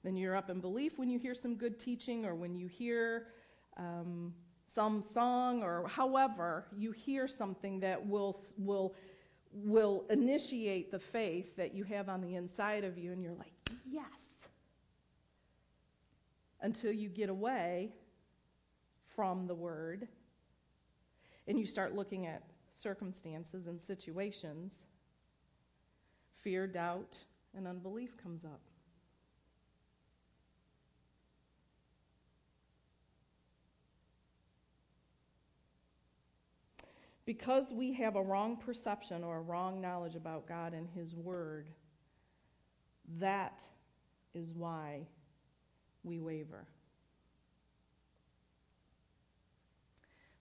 Then 0.03 0.15
you're 0.15 0.35
up 0.35 0.51
in 0.51 0.59
belief 0.59 0.99
when 0.99 1.09
you 1.09 1.17
hear 1.17 1.33
some 1.33 1.55
good 1.55 1.79
teaching 1.79 2.25
or 2.25 2.35
when 2.35 2.53
you 2.53 2.67
hear 2.67 3.27
um, 3.75 4.35
some 4.73 5.01
song 5.01 5.63
or 5.63 5.87
however 5.87 6.65
you 6.77 6.91
hear 6.91 7.27
something 7.27 7.79
that 7.79 8.05
will, 8.05 8.39
will, 8.57 8.93
will 9.51 10.05
initiate 10.11 10.91
the 10.91 10.99
faith 10.99 11.55
that 11.55 11.73
you 11.73 11.83
have 11.85 12.07
on 12.07 12.21
the 12.21 12.35
inside 12.35 12.83
of 12.83 12.99
you, 12.99 13.11
and 13.11 13.23
you're 13.23 13.33
like, 13.33 13.53
yes. 13.89 14.47
Until 16.61 16.91
you 16.91 17.09
get 17.09 17.29
away 17.29 17.93
from 19.15 19.47
the 19.47 19.55
Word 19.55 20.07
and 21.47 21.59
you 21.59 21.65
start 21.65 21.95
looking 21.95 22.25
at 22.25 22.43
circumstances 22.71 23.67
and 23.67 23.79
situations, 23.79 24.81
fear, 26.41 26.67
doubt, 26.67 27.15
and 27.55 27.67
unbelief 27.67 28.17
comes 28.17 28.43
up. 28.43 28.61
Because 37.25 37.73
we 37.73 37.91
have 37.93 38.15
a 38.15 38.21
wrong 38.21 38.55
perception 38.55 39.23
or 39.23 39.37
a 39.37 39.41
wrong 39.41 39.81
knowledge 39.81 40.15
about 40.15 40.47
God 40.47 40.73
and 40.73 40.87
His 40.93 41.15
Word, 41.15 41.69
that 43.19 43.63
is 44.35 44.53
why 44.53 45.07
we 46.03 46.19
waver. 46.19 46.67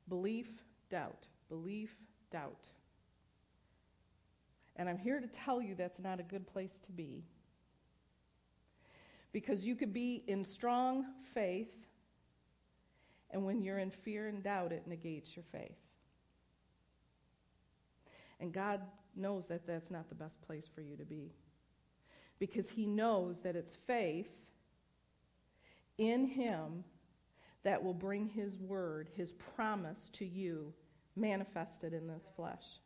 Belief, 0.08 0.48
doubt. 0.90 1.26
Belief, 1.48 1.94
doubt. 2.30 2.66
And 4.76 4.88
I'm 4.88 4.98
here 4.98 5.20
to 5.20 5.26
tell 5.28 5.62
you 5.62 5.74
that's 5.74 5.98
not 5.98 6.20
a 6.20 6.22
good 6.22 6.46
place 6.46 6.80
to 6.80 6.92
be. 6.92 7.24
Because 9.32 9.64
you 9.64 9.74
could 9.74 9.92
be 9.92 10.22
in 10.26 10.44
strong 10.44 11.06
faith, 11.32 11.74
and 13.30 13.44
when 13.44 13.62
you're 13.62 13.78
in 13.78 13.90
fear 13.90 14.28
and 14.28 14.42
doubt, 14.42 14.72
it 14.72 14.86
negates 14.86 15.34
your 15.34 15.44
faith. 15.50 15.78
And 18.40 18.52
God 18.52 18.80
knows 19.16 19.46
that 19.46 19.66
that's 19.66 19.90
not 19.90 20.08
the 20.08 20.14
best 20.14 20.40
place 20.42 20.68
for 20.72 20.82
you 20.82 20.96
to 20.96 21.04
be. 21.04 21.32
Because 22.38 22.70
He 22.70 22.86
knows 22.86 23.40
that 23.40 23.56
it's 23.56 23.76
faith 23.86 24.30
in 25.98 26.26
Him 26.26 26.84
that 27.64 27.82
will 27.82 27.94
bring 27.94 28.28
His 28.28 28.56
word, 28.58 29.08
His 29.16 29.32
promise 29.32 30.08
to 30.14 30.24
you, 30.24 30.72
manifested 31.16 31.92
in 31.92 32.06
this 32.06 32.30
flesh. 32.36 32.80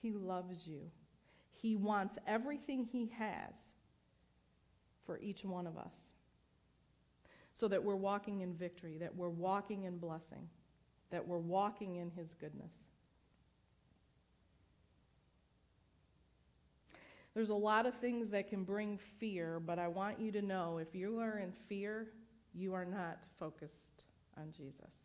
He 0.00 0.12
loves 0.12 0.66
you. 0.66 0.82
He 1.52 1.74
wants 1.74 2.18
everything 2.26 2.84
He 2.84 3.10
has 3.18 3.72
for 5.04 5.18
each 5.18 5.44
one 5.44 5.66
of 5.66 5.76
us 5.76 6.12
so 7.52 7.68
that 7.68 7.82
we're 7.82 7.96
walking 7.96 8.42
in 8.42 8.52
victory, 8.52 8.98
that 8.98 9.16
we're 9.16 9.30
walking 9.30 9.84
in 9.84 9.96
blessing, 9.96 10.48
that 11.10 11.26
we're 11.26 11.38
walking 11.38 11.96
in 11.96 12.10
His 12.10 12.34
goodness. 12.34 12.76
There's 17.36 17.50
a 17.50 17.54
lot 17.54 17.84
of 17.84 17.94
things 17.96 18.30
that 18.30 18.48
can 18.48 18.64
bring 18.64 18.98
fear, 19.20 19.60
but 19.60 19.78
I 19.78 19.88
want 19.88 20.18
you 20.18 20.32
to 20.32 20.40
know 20.40 20.78
if 20.78 20.94
you 20.94 21.18
are 21.18 21.36
in 21.36 21.52
fear, 21.52 22.06
you 22.54 22.72
are 22.72 22.86
not 22.86 23.18
focused 23.38 24.04
on 24.38 24.52
Jesus. 24.56 25.04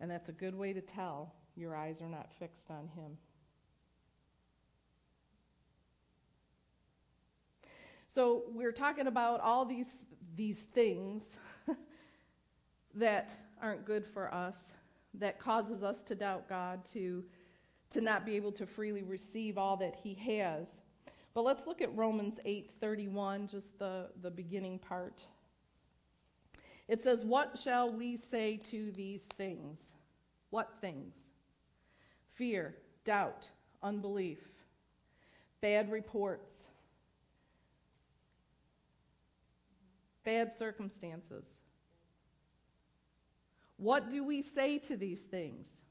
And 0.00 0.10
that's 0.10 0.30
a 0.30 0.32
good 0.32 0.54
way 0.54 0.72
to 0.72 0.80
tell 0.80 1.34
your 1.56 1.76
eyes 1.76 2.00
are 2.00 2.08
not 2.08 2.32
fixed 2.38 2.70
on 2.70 2.88
Him. 2.88 3.18
So 8.08 8.44
we're 8.54 8.72
talking 8.72 9.08
about 9.08 9.42
all 9.42 9.66
these, 9.66 9.98
these 10.36 10.60
things 10.60 11.36
that 12.94 13.34
aren't 13.60 13.84
good 13.84 14.06
for 14.06 14.32
us, 14.32 14.72
that 15.12 15.38
causes 15.38 15.82
us 15.82 16.02
to 16.04 16.14
doubt 16.14 16.48
God, 16.48 16.80
to, 16.94 17.22
to 17.90 18.00
not 18.00 18.24
be 18.24 18.36
able 18.36 18.52
to 18.52 18.66
freely 18.66 19.02
receive 19.02 19.58
all 19.58 19.76
that 19.78 19.96
He 20.02 20.14
has. 20.14 20.80
But 21.34 21.44
let's 21.44 21.66
look 21.66 21.80
at 21.80 21.94
Romans 21.96 22.38
8:31, 22.44 23.48
just 23.50 23.78
the, 23.78 24.08
the 24.22 24.30
beginning 24.30 24.78
part. 24.78 25.24
It 26.88 27.02
says, 27.02 27.24
What 27.24 27.58
shall 27.58 27.92
we 27.92 28.16
say 28.16 28.56
to 28.70 28.90
these 28.92 29.22
things? 29.22 29.94
What 30.50 30.72
things? 30.80 31.30
Fear, 32.34 32.76
doubt, 33.04 33.46
unbelief, 33.82 34.40
bad 35.60 35.90
reports 35.90 36.70
bad 40.24 40.52
circumstances. 40.52 41.56
What 43.76 44.10
do 44.10 44.22
we 44.24 44.42
say 44.42 44.78
to 44.78 44.96
these 44.96 45.22
things? 45.22 45.82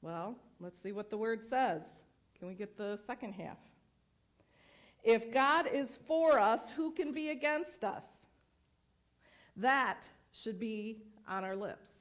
Well, 0.00 0.36
let's 0.60 0.80
see 0.80 0.92
what 0.92 1.10
the 1.10 1.18
word 1.18 1.42
says. 1.42 1.82
Can 2.38 2.48
we 2.48 2.54
get 2.54 2.76
the 2.76 2.98
second 3.06 3.32
half? 3.32 3.58
If 5.02 5.32
God 5.32 5.66
is 5.72 5.98
for 6.06 6.38
us, 6.38 6.70
who 6.70 6.92
can 6.92 7.12
be 7.12 7.30
against 7.30 7.84
us? 7.84 8.04
That 9.56 10.08
should 10.32 10.58
be 10.58 11.02
on 11.26 11.44
our 11.44 11.56
lips. 11.56 11.92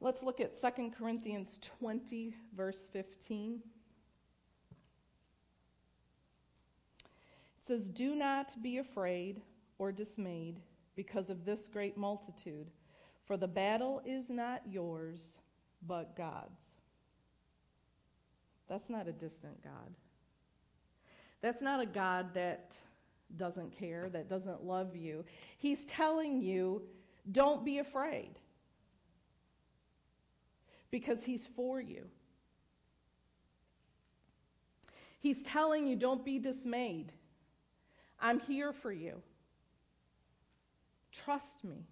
Let's 0.00 0.22
look 0.22 0.40
at 0.40 0.60
2 0.60 0.92
Corinthians 0.96 1.58
20, 1.80 2.34
verse 2.56 2.88
15. 2.92 3.60
It 7.00 7.06
says, 7.66 7.88
Do 7.88 8.14
not 8.14 8.62
be 8.62 8.78
afraid 8.78 9.42
or 9.76 9.90
dismayed 9.90 10.60
because 10.98 11.30
of 11.30 11.44
this 11.44 11.68
great 11.68 11.96
multitude, 11.96 12.66
for 13.24 13.36
the 13.36 13.46
battle 13.46 14.02
is 14.04 14.28
not 14.28 14.62
yours, 14.68 15.38
but 15.86 16.16
God's. 16.16 16.60
That's 18.68 18.90
not 18.90 19.06
a 19.06 19.12
distant 19.12 19.62
God. 19.62 19.94
That's 21.40 21.62
not 21.62 21.80
a 21.80 21.86
God 21.86 22.34
that 22.34 22.76
doesn't 23.36 23.70
care, 23.78 24.08
that 24.10 24.28
doesn't 24.28 24.64
love 24.64 24.96
you. 24.96 25.24
He's 25.58 25.84
telling 25.84 26.42
you, 26.42 26.82
don't 27.30 27.64
be 27.64 27.78
afraid 27.78 28.32
because 30.90 31.22
He's 31.24 31.46
for 31.46 31.80
you. 31.80 32.06
He's 35.20 35.42
telling 35.42 35.86
you, 35.86 35.94
don't 35.94 36.24
be 36.24 36.40
dismayed. 36.40 37.12
I'm 38.20 38.40
here 38.40 38.72
for 38.72 38.90
you. 38.90 39.22
Trust 41.24 41.64
me. 41.64 41.86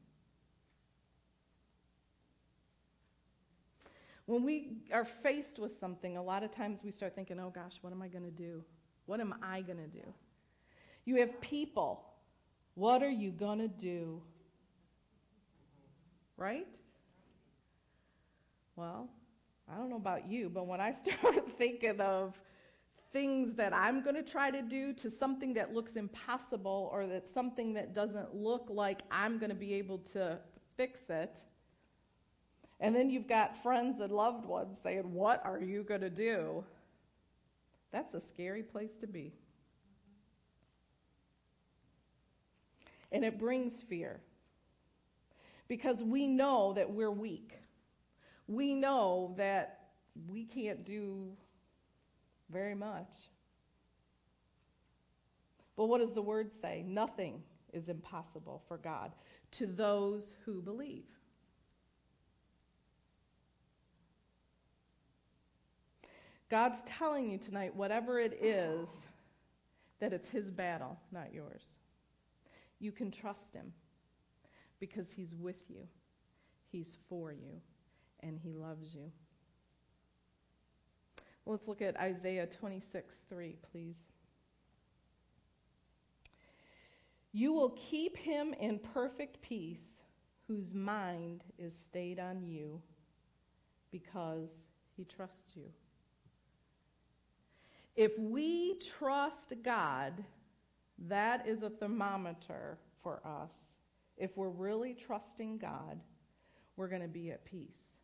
When 4.27 4.43
we 4.43 4.79
are 4.93 5.05
faced 5.05 5.59
with 5.59 5.77
something, 5.79 6.17
a 6.17 6.23
lot 6.23 6.43
of 6.43 6.51
times 6.51 6.83
we 6.83 6.91
start 6.91 7.15
thinking, 7.15 7.39
oh 7.39 7.51
gosh, 7.51 7.79
what 7.81 7.93
am 7.93 8.03
I 8.03 8.09
going 8.09 8.25
to 8.25 8.31
do? 8.31 8.65
What 9.07 9.21
am 9.21 9.35
I 9.43 9.63
going 9.63 9.79
to 9.79 9.87
do? 9.87 10.05
You 11.05 11.17
have 11.21 11.41
people. 11.41 12.05
What 12.75 13.03
are 13.03 13.11
you 13.11 13.31
going 13.31 13.61
to 13.61 13.69
do? 13.69 14.21
Right? 16.37 16.77
Well, 18.75 19.09
I 19.73 19.77
don't 19.77 19.89
know 19.89 19.97
about 19.97 20.29
you, 20.29 20.51
but 20.51 20.67
when 20.67 20.81
I 20.81 20.91
start 21.21 21.57
thinking 21.57 22.01
of 22.01 22.39
things 23.17 23.55
that 23.55 23.73
I'm 23.73 24.03
going 24.03 24.15
to 24.15 24.23
try 24.23 24.51
to 24.51 24.61
do 24.61 24.93
to 24.93 25.09
something 25.09 25.55
that 25.55 25.73
looks 25.73 25.97
impossible 25.97 26.91
or 26.93 27.07
that's 27.07 27.33
something 27.33 27.73
that 27.73 27.95
doesn't 27.95 28.35
look 28.35 28.67
like 28.69 29.01
I'm 29.11 29.39
going 29.39 29.49
to 29.49 29.57
be 29.57 29.73
able 29.73 30.01
to 30.13 30.39
fix 30.77 31.01
it, 31.09 31.39
and 32.79 32.95
then 32.95 33.09
you've 33.09 33.27
got 33.27 33.63
friends 33.63 34.03
and 34.03 34.13
loved 34.13 34.45
ones 34.45 34.77
saying, 34.83 35.15
What 35.15 35.41
are 35.47 35.59
you 35.59 35.83
going 35.83 36.03
to 36.03 36.11
do? 36.11 36.63
That's 37.91 38.13
a 38.13 38.21
scary 38.21 38.63
place 38.63 38.97
to 38.97 39.07
be. 39.07 39.33
And 43.11 43.25
it 43.25 43.39
brings 43.39 43.81
fear 43.81 44.21
because 45.69 46.03
we 46.03 46.27
know 46.27 46.75
that 46.75 46.91
we're 46.91 47.11
weak 47.11 47.55
we 48.49 48.75
know 48.75 49.35
that 49.37 49.81
we 50.29 50.45
can't 50.45 50.85
do 50.85 51.33
very 52.51 52.75
much. 52.75 53.13
But 55.77 55.87
what 55.87 56.01
does 56.01 56.15
the 56.15 56.23
word 56.23 56.51
say? 56.53 56.85
Nothing 56.87 57.43
is 57.73 57.89
impossible 57.89 58.63
for 58.67 58.79
God 58.79 59.13
to 59.53 59.67
those 59.67 60.35
who 60.45 60.63
believe. 60.63 61.05
God's 66.49 66.83
telling 66.85 67.31
you 67.31 67.39
tonight, 67.39 67.75
whatever 67.75 68.21
it 68.21 68.39
is, 68.41 68.89
that 69.99 70.13
it's 70.13 70.31
His 70.31 70.51
battle, 70.51 70.99
not 71.11 71.35
yours. 71.35 71.77
You 72.79 72.93
can 72.93 73.11
trust 73.11 73.53
Him 73.53 73.73
because 74.79 75.11
He's 75.13 75.35
with 75.35 75.69
you, 75.69 75.89
He's 76.71 76.97
for 77.09 77.33
you 77.33 77.61
and 78.21 78.39
he 78.39 78.53
loves 78.53 78.95
you. 78.95 79.11
Let's 81.47 81.69
look 81.69 81.81
at 81.81 81.97
Isaiah 81.97 82.47
26 82.47 83.23
3, 83.29 83.57
please. 83.71 83.97
You 87.33 87.53
will 87.53 87.71
keep 87.71 88.17
him 88.17 88.53
in 88.55 88.81
perfect 88.81 89.41
peace 89.43 90.03
whose 90.49 90.75
mind 90.75 91.45
is 91.59 91.77
stayed 91.77 92.19
on 92.19 92.43
you 92.43 92.81
because 93.93 94.67
he 94.97 95.05
trusts 95.05 95.53
you. 95.55 95.71
If 97.95 98.13
we 98.19 98.79
trust 98.79 99.53
God, 99.63 100.25
that 101.09 101.47
is 101.47 101.63
a 101.63 101.71
thermometer 101.71 102.79
for 103.03 103.21
us. 103.25 103.55
If 104.17 104.37
we're 104.37 104.49
really 104.49 104.95
trusting 104.95 105.59
God, 105.59 106.01
we're 106.77 106.89
going 106.89 107.03
to 107.03 107.09
be 107.09 107.31
at 107.31 107.45
peace. 107.45 107.96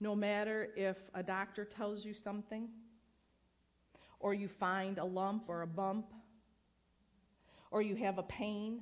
No 0.00 0.14
matter 0.14 0.68
if 0.76 0.96
a 1.14 1.22
doctor 1.22 1.64
tells 1.64 2.04
you 2.04 2.14
something, 2.14 2.68
or 4.20 4.34
you 4.34 4.48
find 4.48 4.98
a 4.98 5.04
lump 5.04 5.44
or 5.48 5.62
a 5.62 5.66
bump, 5.66 6.12
or 7.70 7.82
you 7.82 7.94
have 7.96 8.18
a 8.18 8.22
pain. 8.22 8.80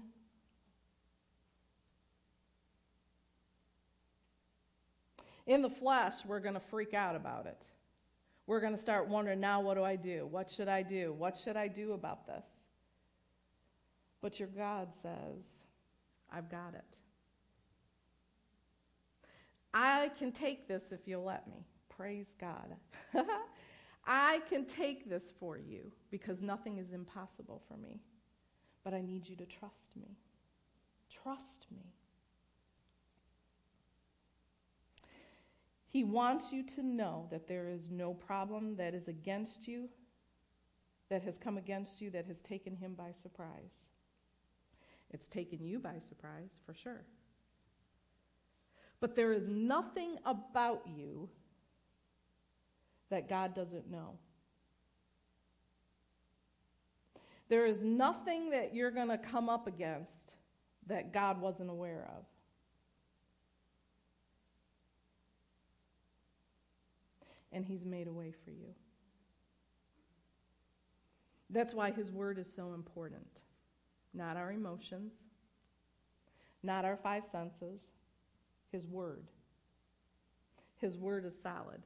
In 5.47 5.63
the 5.63 5.71
flesh, 5.71 6.25
we're 6.25 6.41
going 6.41 6.55
to 6.55 6.61
freak 6.61 6.95
out 6.95 7.17
about 7.17 7.47
it. 7.47 7.63
We're 8.47 8.61
going 8.61 8.75
to 8.75 8.81
start 8.81 9.09
wondering 9.09 9.41
now, 9.41 9.61
what 9.61 9.75
do 9.75 9.83
I 9.83 9.97
do? 9.97 10.27
What 10.31 10.51
should 10.51 10.69
I 10.69 10.83
do? 10.83 11.13
What 11.13 11.37
should 11.37 11.57
I 11.57 11.69
do 11.69 11.93
about 11.93 12.27
this? 12.27 12.45
But 14.21 14.39
your 14.39 14.49
God 14.49 14.89
says, 15.03 15.45
I've 16.33 16.51
got 16.51 16.75
it. 16.75 16.99
I 19.79 20.11
can 20.19 20.33
take 20.33 20.67
this 20.67 20.85
if 20.91 21.01
you'll 21.07 21.25
let 21.25 21.47
me. 21.47 21.67
Praise 21.91 22.35
God. 22.41 22.77
I 24.07 24.41
can 24.49 24.65
take 24.65 25.07
this 25.07 25.35
for 25.39 25.59
you 25.59 25.93
because 26.11 26.41
nothing 26.41 26.79
is 26.79 26.93
impossible 26.95 27.62
for 27.69 27.77
me. 27.77 28.01
But 28.85 28.95
I 28.95 29.03
need 29.03 29.29
you 29.29 29.37
to 29.37 29.45
trust 29.45 29.95
me. 29.95 30.17
Trust 31.11 31.67
me. 31.71 31.93
He 35.91 36.05
wants 36.05 36.53
you 36.53 36.62
to 36.62 36.83
know 36.83 37.27
that 37.31 37.47
there 37.47 37.69
is 37.69 37.91
no 37.91 38.15
problem 38.15 38.77
that 38.77 38.95
is 38.95 39.09
against 39.09 39.69
you, 39.69 39.91
that 41.11 41.23
has 41.23 41.37
come 41.37 41.59
against 41.59 42.01
you, 42.01 42.09
that 42.12 42.25
has 42.25 42.41
taken 42.41 42.77
him 42.77 42.95
by 42.95 43.12
surprise. 43.12 43.85
It's 45.11 45.29
taken 45.29 45.67
you 45.67 45.79
by 45.79 45.99
surprise, 45.99 46.61
for 46.65 46.73
sure. 46.73 47.05
But 49.01 49.15
there 49.15 49.33
is 49.33 49.49
nothing 49.49 50.17
about 50.25 50.83
you 50.87 51.29
that 53.11 53.29
God 53.29 53.55
doesn't 53.55 53.91
know. 53.91 54.19
There 57.49 57.67
is 57.67 57.85
nothing 57.85 58.51
that 58.51 58.75
you're 58.75 58.91
going 58.91 59.09
to 59.09 59.19
come 59.19 59.49
up 59.49 59.67
against 59.67 60.35
that 60.89 61.13
God 61.13 61.41
wasn't 61.41 61.71
aware 61.71 62.09
of. 62.17 62.25
And 67.53 67.65
He's 67.65 67.85
made 67.85 68.09
a 68.09 68.13
way 68.13 68.33
for 68.45 68.51
you. 68.51 68.75
That's 71.51 71.73
why 71.73 71.93
His 71.93 72.11
Word 72.11 72.39
is 72.39 72.53
so 72.53 72.75
important. 72.75 73.43
Not 74.13 74.37
our 74.37 74.51
emotions, 74.51 75.25
not 76.63 76.85
our 76.85 76.97
five 76.97 77.25
senses, 77.31 77.87
His 78.77 78.87
Word. 78.87 79.25
His 80.77 80.99
Word 80.99 81.25
is 81.25 81.35
solid, 81.41 81.81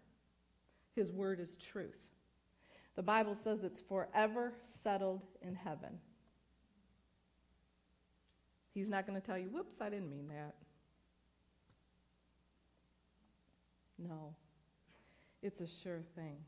His 0.96 1.12
Word 1.12 1.38
is 1.38 1.57
truth. 1.57 2.00
The 2.96 3.03
Bible 3.05 3.37
says 3.37 3.62
it's 3.62 3.81
forever 3.81 4.53
settled 4.83 5.22
in 5.40 5.55
heaven. 5.55 6.00
He's 8.74 8.90
not 8.90 9.07
going 9.07 9.20
to 9.20 9.24
tell 9.24 9.38
you, 9.38 9.46
whoops, 9.46 9.81
I 9.81 9.88
didn't 9.88 10.11
mean 10.11 10.26
that. 10.29 10.57
No, 13.96 14.35
it's 15.42 15.61
a 15.61 15.68
sure 15.68 16.03
thing. 16.16 16.38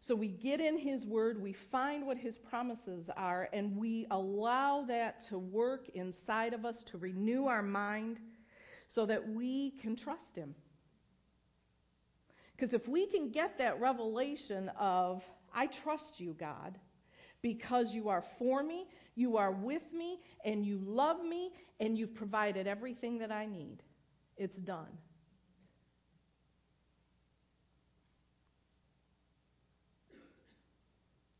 So 0.00 0.16
we 0.16 0.26
get 0.26 0.60
in 0.60 0.76
His 0.76 1.06
Word, 1.06 1.40
we 1.40 1.52
find 1.52 2.04
what 2.04 2.18
His 2.18 2.36
promises 2.36 3.08
are, 3.16 3.48
and 3.52 3.76
we 3.76 4.08
allow 4.10 4.82
that 4.88 5.24
to 5.28 5.38
work 5.38 5.88
inside 5.90 6.52
of 6.52 6.64
us 6.64 6.82
to 6.84 6.98
renew 6.98 7.46
our 7.46 7.62
mind 7.62 8.20
so 8.88 9.06
that 9.06 9.28
we 9.28 9.72
can 9.72 9.94
trust 9.94 10.34
Him. 10.34 10.54
Because 12.56 12.74
if 12.74 12.88
we 12.88 13.06
can 13.06 13.30
get 13.30 13.58
that 13.58 13.78
revelation 13.80 14.70
of, 14.78 15.22
I 15.54 15.66
trust 15.66 16.18
you, 16.18 16.34
God, 16.38 16.76
because 17.40 17.94
you 17.94 18.08
are 18.08 18.22
for 18.22 18.64
me, 18.64 18.88
you 19.14 19.36
are 19.36 19.52
with 19.52 19.92
me, 19.92 20.18
and 20.44 20.66
you 20.66 20.80
love 20.84 21.24
me, 21.24 21.52
and 21.78 21.96
you've 21.96 22.14
provided 22.14 22.66
everything 22.66 23.18
that 23.18 23.30
I 23.30 23.46
need, 23.46 23.82
it's 24.36 24.56
done. 24.56 24.98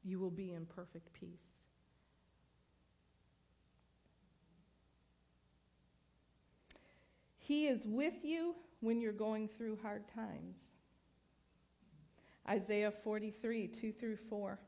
You 0.05 0.21
will 0.21 0.31
be 0.31 0.53
in 0.53 0.67
perfect 0.67 1.13
peace. 1.13 1.48
He 7.49 7.67
is 7.67 7.87
with 7.87 8.27
you 8.27 8.55
when 8.81 9.01
you're 9.01 9.11
going 9.11 9.49
through 9.49 9.79
hard 9.81 10.03
times. 10.15 10.59
Isaiah 12.47 12.93
43, 13.03 13.69
2 13.69 13.91
through 13.91 14.19
4. 14.29 14.59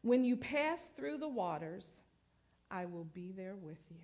When 0.00 0.24
you 0.24 0.34
pass 0.34 0.90
through 0.96 1.18
the 1.18 1.28
waters, 1.28 1.98
I 2.70 2.86
will 2.86 3.04
be 3.04 3.32
there 3.36 3.54
with 3.54 3.76
you. 3.90 3.98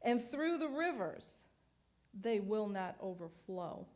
And 0.00 0.30
through 0.30 0.56
the 0.56 0.68
rivers, 0.70 1.30
they 2.18 2.40
will 2.40 2.68
not 2.68 2.96
overflow. 3.02 3.86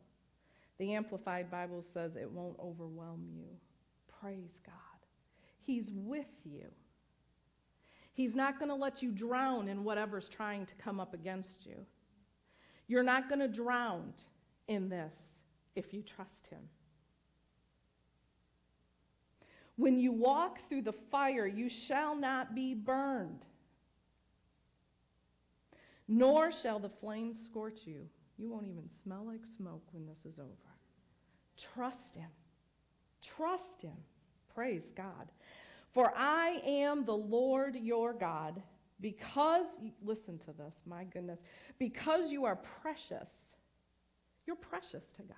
The 0.77 0.93
Amplified 0.93 1.49
Bible 1.49 1.83
says 1.95 2.15
it 2.15 2.29
won't 2.29 2.59
overwhelm 2.59 3.25
you. 3.35 3.47
Praise 4.21 4.59
God. 4.63 4.75
He's 5.63 5.89
with 5.91 6.29
you. 6.43 6.67
He's 8.15 8.33
not 8.33 8.59
going 8.59 8.69
to 8.69 8.75
let 8.75 9.03
you 9.03 9.11
drown 9.11 9.67
in 9.67 9.83
whatever's 9.83 10.29
trying 10.29 10.65
to 10.67 10.75
come 10.75 11.01
up 11.01 11.13
against 11.13 11.65
you. 11.65 11.75
You're 12.87 13.03
not 13.03 13.27
going 13.27 13.41
to 13.41 13.49
drown 13.49 14.13
in 14.69 14.87
this 14.87 15.13
if 15.75 15.93
you 15.93 16.01
trust 16.01 16.47
Him. 16.47 16.61
When 19.75 19.97
you 19.97 20.13
walk 20.13 20.59
through 20.69 20.83
the 20.83 20.93
fire, 20.93 21.45
you 21.45 21.67
shall 21.67 22.15
not 22.15 22.55
be 22.55 22.73
burned, 22.73 23.43
nor 26.07 26.53
shall 26.53 26.79
the 26.79 26.87
flames 26.87 27.37
scorch 27.37 27.81
you. 27.83 28.07
You 28.37 28.49
won't 28.49 28.67
even 28.67 28.89
smell 29.03 29.25
like 29.25 29.45
smoke 29.57 29.83
when 29.91 30.07
this 30.07 30.25
is 30.25 30.39
over. 30.39 30.49
Trust 31.57 32.15
Him. 32.15 32.29
Trust 33.21 33.81
Him. 33.81 33.97
Praise 34.53 34.89
God. 34.95 35.33
For 35.95 36.11
I 36.13 36.61
am 36.65 37.05
the 37.05 37.15
Lord 37.15 37.77
your 37.77 38.13
God. 38.13 38.61
Because, 38.99 39.79
listen 40.03 40.37
to 40.39 40.51
this, 40.51 40.81
my 40.85 41.05
goodness, 41.05 41.41
because 41.79 42.31
you 42.31 42.45
are 42.45 42.57
precious, 42.57 43.55
you're 44.45 44.55
precious 44.57 45.03
to 45.17 45.21
God. 45.23 45.35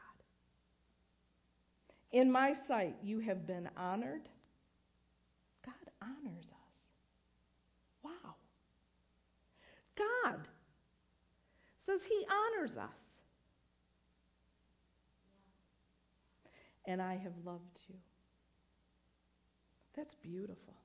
In 2.11 2.31
my 2.31 2.53
sight, 2.53 2.95
you 3.03 3.19
have 3.19 3.45
been 3.45 3.69
honored. 3.77 4.29
God 5.65 5.73
honors 6.01 6.45
us. 6.45 6.79
Wow. 8.03 8.35
God 9.95 10.47
says 11.85 12.01
He 12.03 12.25
honors 12.31 12.77
us. 12.77 12.87
And 16.85 17.01
I 17.01 17.15
have 17.17 17.33
loved 17.43 17.81
you. 17.89 17.95
That's 19.97 20.13
beautiful. 20.13 20.75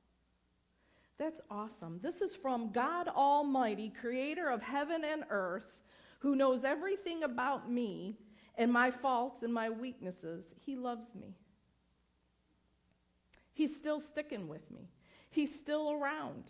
That's 1.18 1.42
awesome. 1.51 2.01
This 2.03 2.22
is 2.22 2.35
from 2.35 2.72
God 2.72 3.07
Almighty, 3.09 3.92
creator 4.01 4.48
of 4.48 4.62
heaven 4.62 5.05
and 5.05 5.25
earth, 5.29 5.79
who 6.20 6.35
knows 6.35 6.64
everything 6.64 7.22
about 7.22 7.70
me 7.70 8.16
and 8.57 8.72
my 8.72 8.90
faults 8.90 9.42
and 9.42 9.53
my 9.53 9.68
weaknesses. 9.68 10.46
He 10.64 10.77
loves 10.77 11.14
me. 11.14 11.37
He's 13.53 13.77
still 13.77 14.01
sticking 14.01 14.48
with 14.48 14.68
me, 14.70 14.88
He's 15.31 15.57
still 15.57 15.92
around. 15.92 16.44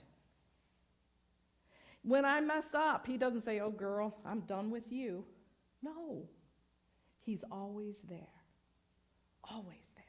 When 2.05 2.25
I 2.25 2.41
mess 2.41 2.67
up, 2.75 3.07
He 3.07 3.17
doesn't 3.17 3.45
say, 3.45 3.61
Oh, 3.61 3.71
girl, 3.71 4.17
I'm 4.25 4.41
done 4.41 4.71
with 4.71 4.93
you. 4.93 5.25
No, 5.83 6.29
He's 7.21 7.45
always 7.51 8.03
there. 8.03 8.21
Always 9.45 9.93
there. 9.97 10.03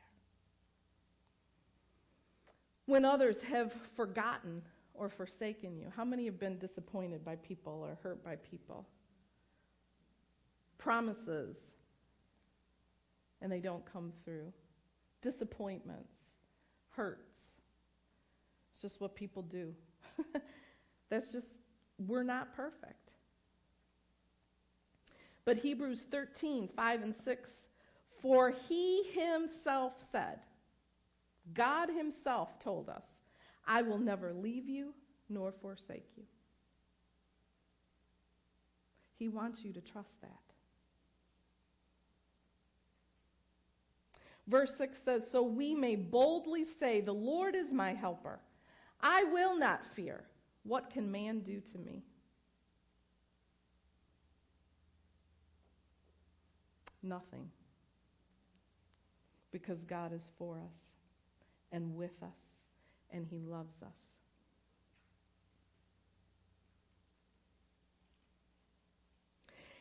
When 2.86 3.06
others 3.06 3.42
have 3.44 3.74
forgotten 3.96 4.62
or 4.94 5.10
forsaken 5.10 5.78
you, 5.78 5.92
how 5.96 6.04
many 6.04 6.26
have 6.26 6.40
been 6.40 6.58
disappointed 6.58 7.24
by 7.24 7.38
people 7.38 7.82
or 7.84 7.98
hurt 8.04 8.24
by 8.24 8.36
people? 8.36 8.86
Promises 10.78 11.74
and 13.44 13.52
they 13.52 13.60
don't 13.60 13.86
come 13.86 14.12
through. 14.24 14.52
Disappointments, 15.22 16.16
hurts. 16.90 17.52
It's 18.72 18.82
just 18.82 19.00
what 19.00 19.16
people 19.16 19.44
do. 19.44 19.76
That's 21.10 21.32
just, 21.32 21.60
we're 22.08 22.24
not 22.24 22.56
perfect. 22.56 23.12
But 25.46 25.58
Hebrews 25.58 26.06
13, 26.10 26.70
5 26.74 27.04
and 27.04 27.14
6, 27.14 27.50
for 28.22 28.54
he 28.70 29.04
himself 29.12 29.94
said, 30.12 30.40
God 31.52 31.90
himself 31.90 32.58
told 32.60 32.90
us, 32.90 33.06
I 33.68 33.82
will 33.82 33.98
never 33.98 34.34
leave 34.34 34.70
you 34.70 34.94
nor 35.30 35.52
forsake 35.52 36.08
you. 36.16 36.24
He 39.18 39.28
wants 39.28 39.64
you 39.64 39.74
to 39.74 39.82
trust 39.82 40.22
that. 40.22 40.30
Verse 44.48 44.76
6 44.78 45.02
says, 45.02 45.26
So 45.30 45.42
we 45.42 45.74
may 45.74 45.96
boldly 45.96 46.66
say, 46.66 47.02
The 47.02 47.14
Lord 47.14 47.56
is 47.56 47.72
my 47.72 47.94
helper. 47.94 48.40
I 49.02 49.24
will 49.26 49.58
not 49.58 49.86
fear. 49.96 50.24
What 50.64 50.90
can 50.90 51.12
man 51.12 51.40
do 51.40 51.62
to 51.72 51.78
me? 51.78 52.04
Nothing. 57.02 57.50
Because 59.52 59.84
God 59.84 60.14
is 60.14 60.32
for 60.38 60.58
us 60.58 60.93
and 61.74 61.96
with 61.96 62.24
us, 62.24 62.54
and 63.10 63.26
He 63.28 63.40
loves 63.40 63.82
us. 63.82 63.98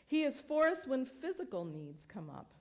He 0.06 0.24
is 0.24 0.40
for 0.40 0.66
us 0.66 0.86
when 0.86 1.06
physical 1.06 1.64
needs 1.64 2.04
come 2.04 2.28
up. 2.28 2.52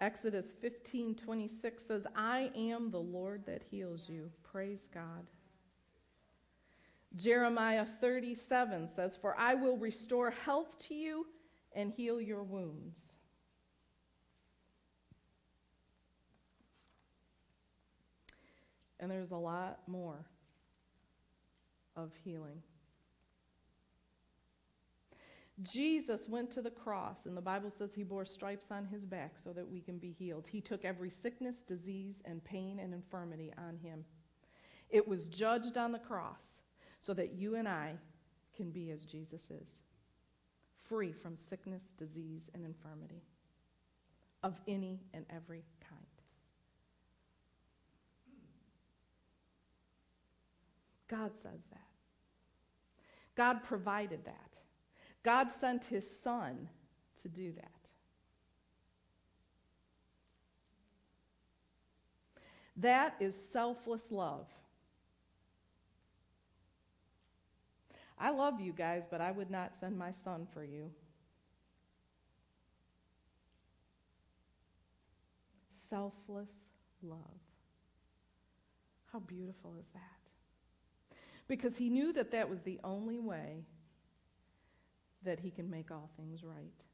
Exodus 0.00 0.52
15:26 0.54 1.84
says, 1.84 2.06
"I 2.14 2.50
am 2.54 2.90
the 2.90 3.00
Lord 3.00 3.44
that 3.46 3.64
heals 3.64 4.08
you." 4.08 4.32
Praise 4.42 4.88
God. 4.88 5.28
Jeremiah 7.16 7.84
37 7.84 8.86
says, 8.86 9.16
"For 9.16 9.36
I 9.36 9.54
will 9.54 9.76
restore 9.76 10.30
health 10.30 10.78
to 10.80 10.94
you 10.94 11.26
and 11.72 11.92
heal 11.92 12.20
your 12.20 12.42
wounds." 12.44 13.17
And 19.00 19.10
there's 19.10 19.30
a 19.30 19.36
lot 19.36 19.80
more 19.86 20.24
of 21.96 22.12
healing. 22.24 22.62
Jesus 25.62 26.28
went 26.28 26.52
to 26.52 26.62
the 26.62 26.70
cross, 26.70 27.26
and 27.26 27.36
the 27.36 27.40
Bible 27.40 27.70
says 27.70 27.92
he 27.92 28.04
bore 28.04 28.24
stripes 28.24 28.70
on 28.70 28.86
his 28.86 29.04
back 29.04 29.38
so 29.38 29.52
that 29.52 29.68
we 29.68 29.80
can 29.80 29.98
be 29.98 30.12
healed. 30.12 30.46
He 30.46 30.60
took 30.60 30.84
every 30.84 31.10
sickness, 31.10 31.62
disease, 31.62 32.22
and 32.24 32.44
pain 32.44 32.78
and 32.78 32.94
infirmity 32.94 33.52
on 33.58 33.76
him. 33.76 34.04
It 34.88 35.06
was 35.06 35.26
judged 35.26 35.76
on 35.76 35.90
the 35.90 35.98
cross 35.98 36.62
so 37.00 37.12
that 37.14 37.32
you 37.32 37.56
and 37.56 37.68
I 37.68 37.94
can 38.56 38.70
be 38.70 38.90
as 38.90 39.04
Jesus 39.04 39.50
is 39.50 39.68
free 40.88 41.12
from 41.12 41.36
sickness, 41.36 41.90
disease, 41.98 42.50
and 42.54 42.64
infirmity 42.64 43.22
of 44.42 44.60
any 44.68 45.00
and 45.12 45.26
every 45.28 45.64
kind. 45.80 45.98
God 51.08 51.32
says 51.42 51.60
that. 51.70 51.80
God 53.34 53.62
provided 53.62 54.24
that. 54.24 54.50
God 55.22 55.48
sent 55.60 55.84
his 55.84 56.08
son 56.20 56.68
to 57.22 57.28
do 57.28 57.52
that. 57.52 57.64
That 62.76 63.16
is 63.18 63.34
selfless 63.34 64.10
love. 64.12 64.46
I 68.18 68.30
love 68.30 68.60
you 68.60 68.72
guys, 68.72 69.06
but 69.10 69.20
I 69.20 69.30
would 69.30 69.50
not 69.50 69.74
send 69.78 69.96
my 69.96 70.10
son 70.10 70.46
for 70.52 70.64
you. 70.64 70.90
Selfless 75.88 76.50
love. 77.02 77.18
How 79.12 79.20
beautiful 79.20 79.74
is 79.80 79.88
that? 79.94 80.17
Because 81.48 81.78
he 81.78 81.88
knew 81.88 82.12
that 82.12 82.30
that 82.30 82.48
was 82.48 82.62
the 82.62 82.78
only 82.84 83.18
way 83.18 83.64
that 85.24 85.40
he 85.40 85.50
can 85.50 85.68
make 85.68 85.90
all 85.90 86.10
things 86.16 86.44
right. 86.44 86.84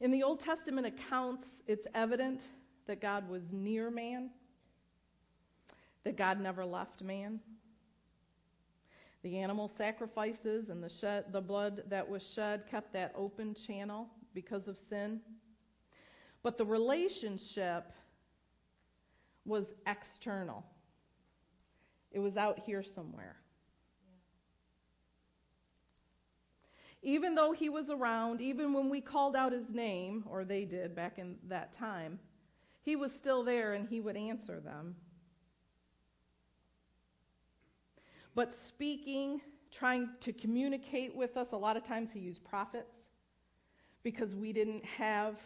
In 0.00 0.10
the 0.10 0.22
Old 0.22 0.40
Testament 0.40 0.86
accounts, 0.86 1.46
it's 1.66 1.86
evident 1.94 2.48
that 2.86 3.00
God 3.00 3.28
was 3.28 3.52
near 3.52 3.90
man, 3.90 4.30
that 6.04 6.16
God 6.16 6.40
never 6.40 6.64
left 6.64 7.02
man. 7.02 7.40
The 9.22 9.38
animal 9.38 9.66
sacrifices 9.66 10.68
and 10.68 10.82
the, 10.82 10.90
shed, 10.90 11.32
the 11.32 11.40
blood 11.40 11.82
that 11.88 12.08
was 12.08 12.28
shed 12.28 12.64
kept 12.70 12.92
that 12.92 13.12
open 13.16 13.54
channel 13.54 14.08
because 14.34 14.68
of 14.68 14.78
sin. 14.78 15.20
But 16.42 16.58
the 16.58 16.66
relationship 16.66 17.90
was 19.46 19.74
external. 19.86 20.64
It 22.10 22.18
was 22.18 22.36
out 22.36 22.58
here 22.58 22.82
somewhere. 22.82 23.36
Even 27.02 27.34
though 27.34 27.52
he 27.52 27.68
was 27.68 27.88
around, 27.88 28.40
even 28.40 28.72
when 28.72 28.88
we 28.88 29.00
called 29.00 29.36
out 29.36 29.52
his 29.52 29.72
name, 29.72 30.24
or 30.28 30.44
they 30.44 30.64
did 30.64 30.94
back 30.94 31.18
in 31.18 31.36
that 31.46 31.72
time, 31.72 32.18
he 32.82 32.96
was 32.96 33.12
still 33.12 33.44
there 33.44 33.74
and 33.74 33.88
he 33.88 34.00
would 34.00 34.16
answer 34.16 34.60
them. 34.60 34.96
But 38.34 38.52
speaking, 38.54 39.40
trying 39.70 40.10
to 40.20 40.32
communicate 40.32 41.14
with 41.14 41.36
us, 41.36 41.52
a 41.52 41.56
lot 41.56 41.76
of 41.76 41.84
times 41.84 42.10
he 42.10 42.20
used 42.20 42.44
prophets 42.44 42.96
because 44.02 44.34
we 44.34 44.52
didn't 44.52 44.84
have 44.84 45.38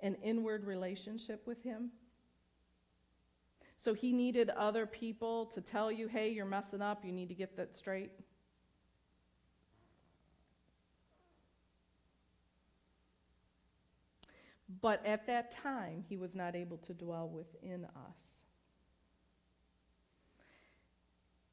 an 0.00 0.16
inward 0.22 0.64
relationship 0.64 1.46
with 1.46 1.62
him. 1.62 1.90
So 3.82 3.94
he 3.94 4.12
needed 4.12 4.48
other 4.50 4.86
people 4.86 5.46
to 5.46 5.60
tell 5.60 5.90
you, 5.90 6.06
hey, 6.06 6.30
you're 6.30 6.44
messing 6.44 6.80
up, 6.80 7.04
you 7.04 7.10
need 7.10 7.28
to 7.30 7.34
get 7.34 7.56
that 7.56 7.74
straight. 7.74 8.12
But 14.80 15.04
at 15.04 15.26
that 15.26 15.50
time, 15.50 16.04
he 16.08 16.16
was 16.16 16.36
not 16.36 16.54
able 16.54 16.76
to 16.76 16.94
dwell 16.94 17.28
within 17.28 17.84
us. 17.84 18.42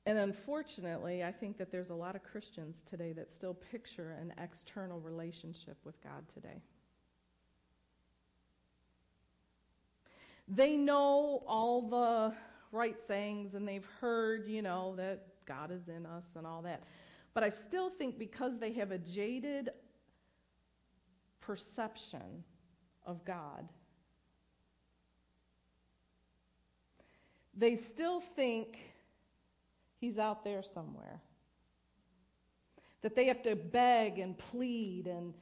And 0.06 0.20
unfortunately, 0.20 1.24
I 1.24 1.32
think 1.32 1.58
that 1.58 1.72
there's 1.72 1.90
a 1.90 1.96
lot 1.96 2.16
of 2.16 2.24
Christians 2.24 2.84
today 2.88 3.12
that 3.14 3.32
still 3.32 3.56
picture 3.56 4.16
an 4.22 4.36
external 4.38 5.00
relationship 5.00 5.78
with 5.84 6.00
God 6.04 6.28
today. 6.32 6.62
They 10.50 10.76
know 10.78 11.40
all 11.48 11.82
the 11.82 12.34
right 12.72 13.00
sayings 13.08 13.54
and 13.54 13.68
they've 13.68 13.88
heard, 14.02 14.48
you 14.48 14.62
know, 14.62 14.96
that 14.98 15.26
God 15.46 15.72
is 15.72 15.90
in 15.90 16.06
us 16.06 16.26
and 16.36 16.48
all 16.48 16.64
that. 16.64 16.84
But 17.34 17.44
I 17.44 17.50
still 17.50 17.90
think 17.90 18.18
because 18.18 18.60
they 18.60 18.74
have 18.74 18.92
a 18.92 18.98
jaded 18.98 19.70
perception 21.40 22.44
of 23.06 23.24
God, 23.24 23.70
they 27.56 27.76
still 27.76 28.20
think 28.20 28.80
he's 30.00 30.18
out 30.18 30.44
there 30.44 30.64
somewhere. 30.64 31.22
That 33.02 33.16
they 33.16 33.26
have 33.26 33.42
to 33.44 33.56
beg 33.56 34.20
and 34.20 34.38
plead 34.38 35.08
and 35.08 35.34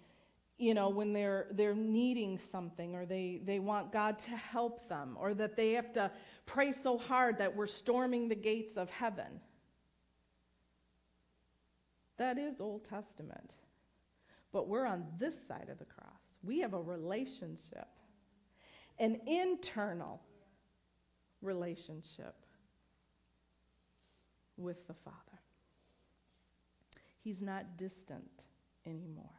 you 0.58 0.74
know, 0.74 0.89
when 0.89 1.13
they're, 1.13 1.48
they're 1.52 1.76
needing 1.76 2.39
something 2.39 2.96
or 2.96 3.06
they, 3.06 3.41
they 3.46 3.60
want 3.60 3.91
God 3.91 4.17
to 4.20 4.32
help 4.32 4.89
them 4.89 5.15
or 5.20 5.34
that 5.36 5.56
they 5.56 5.74
have 5.74 5.93
to 5.93 6.12
pray 6.46 6.72
so 6.72 6.98
hard 6.98 7.38
that 7.38 7.56
we're 7.56 7.67
storming 7.67 8.28
the 8.28 8.36
gates 8.36 8.76
of 8.76 8.89
heaven. 8.89 9.39
That 12.17 12.39
is 12.39 12.60
Old 12.60 12.86
Testament. 12.89 13.52
But 14.52 14.67
we're 14.67 14.88
on 14.88 15.06
this 15.20 15.36
side 15.48 15.67
of 15.70 15.78
the 15.78 15.86
cross. 15.86 16.39
We 16.43 16.60
have 16.62 16.74
a 16.74 16.82
relationship, 16.82 17.88
an 18.98 19.20
internal 19.28 20.22
relationship 21.41 22.36
with 24.56 24.88
the 24.88 24.93
Father. 24.93 25.17
He's 27.20 27.43
not 27.43 27.78
distant 27.78 28.46
anymore. 28.86 29.37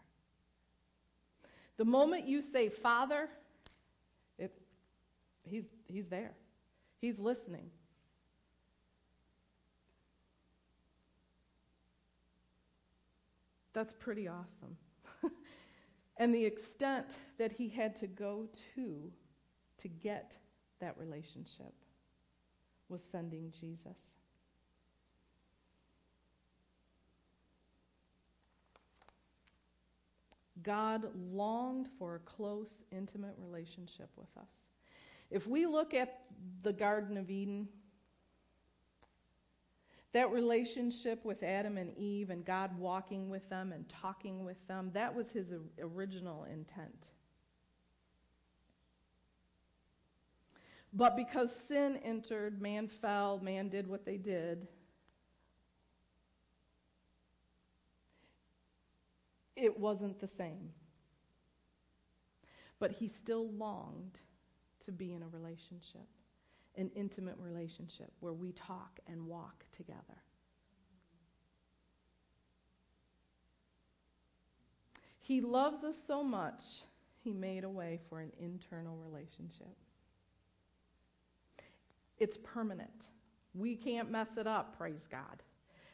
The 1.78 1.84
moment 1.84 2.26
you 2.26 2.42
say, 2.42 2.68
Father, 2.68 3.30
it, 4.36 4.52
he's, 5.44 5.68
he's 5.86 6.08
there. 6.08 6.32
He's 7.00 7.18
listening. 7.18 7.70
That's 13.72 13.94
pretty 13.94 14.26
awesome. 14.26 14.76
and 16.16 16.34
the 16.34 16.44
extent 16.44 17.16
that 17.38 17.52
he 17.52 17.68
had 17.68 17.94
to 17.96 18.08
go 18.08 18.48
to 18.74 19.12
to 19.78 19.88
get 19.88 20.36
that 20.80 20.98
relationship 20.98 21.72
was 22.88 23.04
sending 23.04 23.52
Jesus. 23.52 24.17
God 30.62 31.08
longed 31.32 31.88
for 31.98 32.16
a 32.16 32.18
close, 32.20 32.84
intimate 32.90 33.34
relationship 33.38 34.08
with 34.16 34.28
us. 34.40 34.64
If 35.30 35.46
we 35.46 35.66
look 35.66 35.94
at 35.94 36.20
the 36.62 36.72
Garden 36.72 37.16
of 37.16 37.30
Eden, 37.30 37.68
that 40.12 40.30
relationship 40.30 41.24
with 41.24 41.42
Adam 41.42 41.76
and 41.76 41.96
Eve 41.96 42.30
and 42.30 42.44
God 42.44 42.76
walking 42.78 43.28
with 43.28 43.48
them 43.50 43.72
and 43.72 43.88
talking 43.88 44.44
with 44.44 44.66
them, 44.66 44.90
that 44.94 45.14
was 45.14 45.30
his 45.30 45.52
original 45.80 46.44
intent. 46.44 47.08
But 50.94 51.16
because 51.16 51.54
sin 51.54 51.98
entered, 52.02 52.62
man 52.62 52.88
fell, 52.88 53.38
man 53.40 53.68
did 53.68 53.86
what 53.86 54.06
they 54.06 54.16
did, 54.16 54.66
it 59.58 59.78
wasn't 59.78 60.20
the 60.20 60.28
same. 60.28 60.70
But 62.78 62.92
he 62.92 63.08
still 63.08 63.50
longed 63.52 64.20
to 64.84 64.92
be 64.92 65.12
in 65.12 65.22
a 65.22 65.28
relationship. 65.28 66.06
an 66.78 66.90
intimate 66.94 67.34
relationship 67.38 68.12
where 68.20 68.32
we 68.32 68.52
talk 68.52 69.00
and 69.08 69.26
walk 69.26 69.64
together. 69.76 70.22
He 75.18 75.40
loves 75.40 75.84
us 75.84 75.96
so 76.06 76.22
much, 76.22 76.62
he 77.22 77.32
made 77.32 77.64
a 77.64 77.68
way 77.68 77.98
for 78.08 78.20
an 78.20 78.32
internal 78.40 78.96
relationship. 78.96 79.76
It's 82.18 82.38
permanent. 82.42 83.08
We 83.54 83.76
can't 83.76 84.10
mess 84.10 84.36
it 84.38 84.46
up, 84.46 84.78
praise 84.78 85.06
God. 85.10 85.42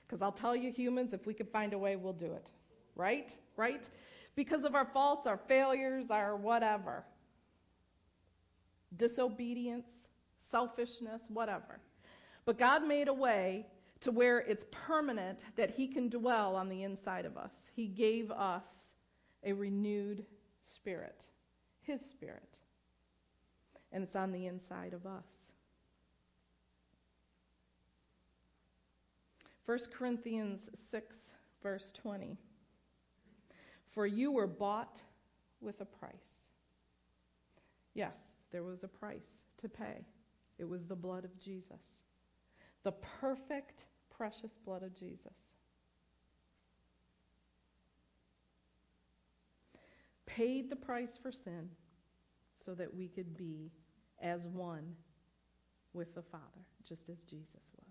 Because 0.07 0.23
I'll 0.23 0.33
tell 0.33 0.55
you, 0.55 0.71
humans, 0.71 1.13
if 1.15 1.27
we 1.27 1.35
could 1.35 1.49
find 1.49 1.73
a 1.73 1.79
way, 1.79 1.97
we'll 1.97 2.13
do 2.13 2.33
it. 2.33 2.49
Right? 2.97 3.37
Right? 3.57 3.89
Because 4.37 4.65
of 4.65 4.75
our 4.75 4.85
faults, 4.85 5.27
our 5.27 5.39
failures, 5.39 6.11
our 6.11 6.37
whatever 6.37 7.05
disobedience, 8.97 10.09
selfishness, 10.39 11.27
whatever. 11.29 11.81
But 12.45 12.59
God 12.59 12.87
made 12.87 13.09
a 13.09 13.13
way 13.13 13.67
to 14.01 14.11
where 14.11 14.39
it's 14.39 14.67
permanent 14.71 15.45
that 15.57 15.71
He 15.71 15.89
can 15.89 16.09
dwell 16.09 16.57
on 16.57 16.69
the 16.69 16.83
inside 16.83 17.25
of 17.25 17.37
us. 17.37 17.71
He 17.75 17.87
gave 17.87 18.31
us 18.31 18.93
a 19.43 19.53
renewed 19.53 20.25
spirit, 20.63 21.25
His 21.81 22.01
spirit. 22.01 22.59
And 23.93 24.03
it's 24.03 24.17
on 24.17 24.33
the 24.33 24.47
inside 24.47 24.93
of 24.93 25.07
us. 25.07 25.25
1 29.67 29.79
Corinthians 29.97 30.69
6, 30.91 31.17
verse 31.63 31.93
20. 32.03 32.37
For 33.95 34.07
you 34.07 34.33
were 34.33 34.47
bought 34.49 35.01
with 35.61 35.81
a 35.81 35.85
price. 35.85 36.49
Yes, 37.95 38.31
there 38.51 38.65
was 38.65 38.83
a 38.83 38.89
price 38.89 39.45
to 39.59 39.69
pay. 39.69 40.05
It 40.59 40.69
was 40.69 40.87
the 40.87 40.97
blood 40.97 41.25
of 41.25 41.39
Jesus, 41.39 42.03
the 42.83 42.93
perfect, 42.93 43.87
precious 44.11 44.53
blood 44.65 44.83
of 44.83 44.95
Jesus. 44.95 45.53
Paid 50.27 50.71
the 50.71 50.77
price 50.77 51.17
for 51.21 51.31
sin 51.31 51.69
so 52.55 52.75
that 52.75 52.93
we 52.93 53.09
could 53.09 53.37
be 53.37 53.71
as 54.21 54.49
one 54.49 54.95
with 55.93 56.15
the 56.15 56.23
Father, 56.23 56.65
just 56.89 57.09
as 57.09 57.23
Jesus 57.23 57.71
was. 57.77 57.84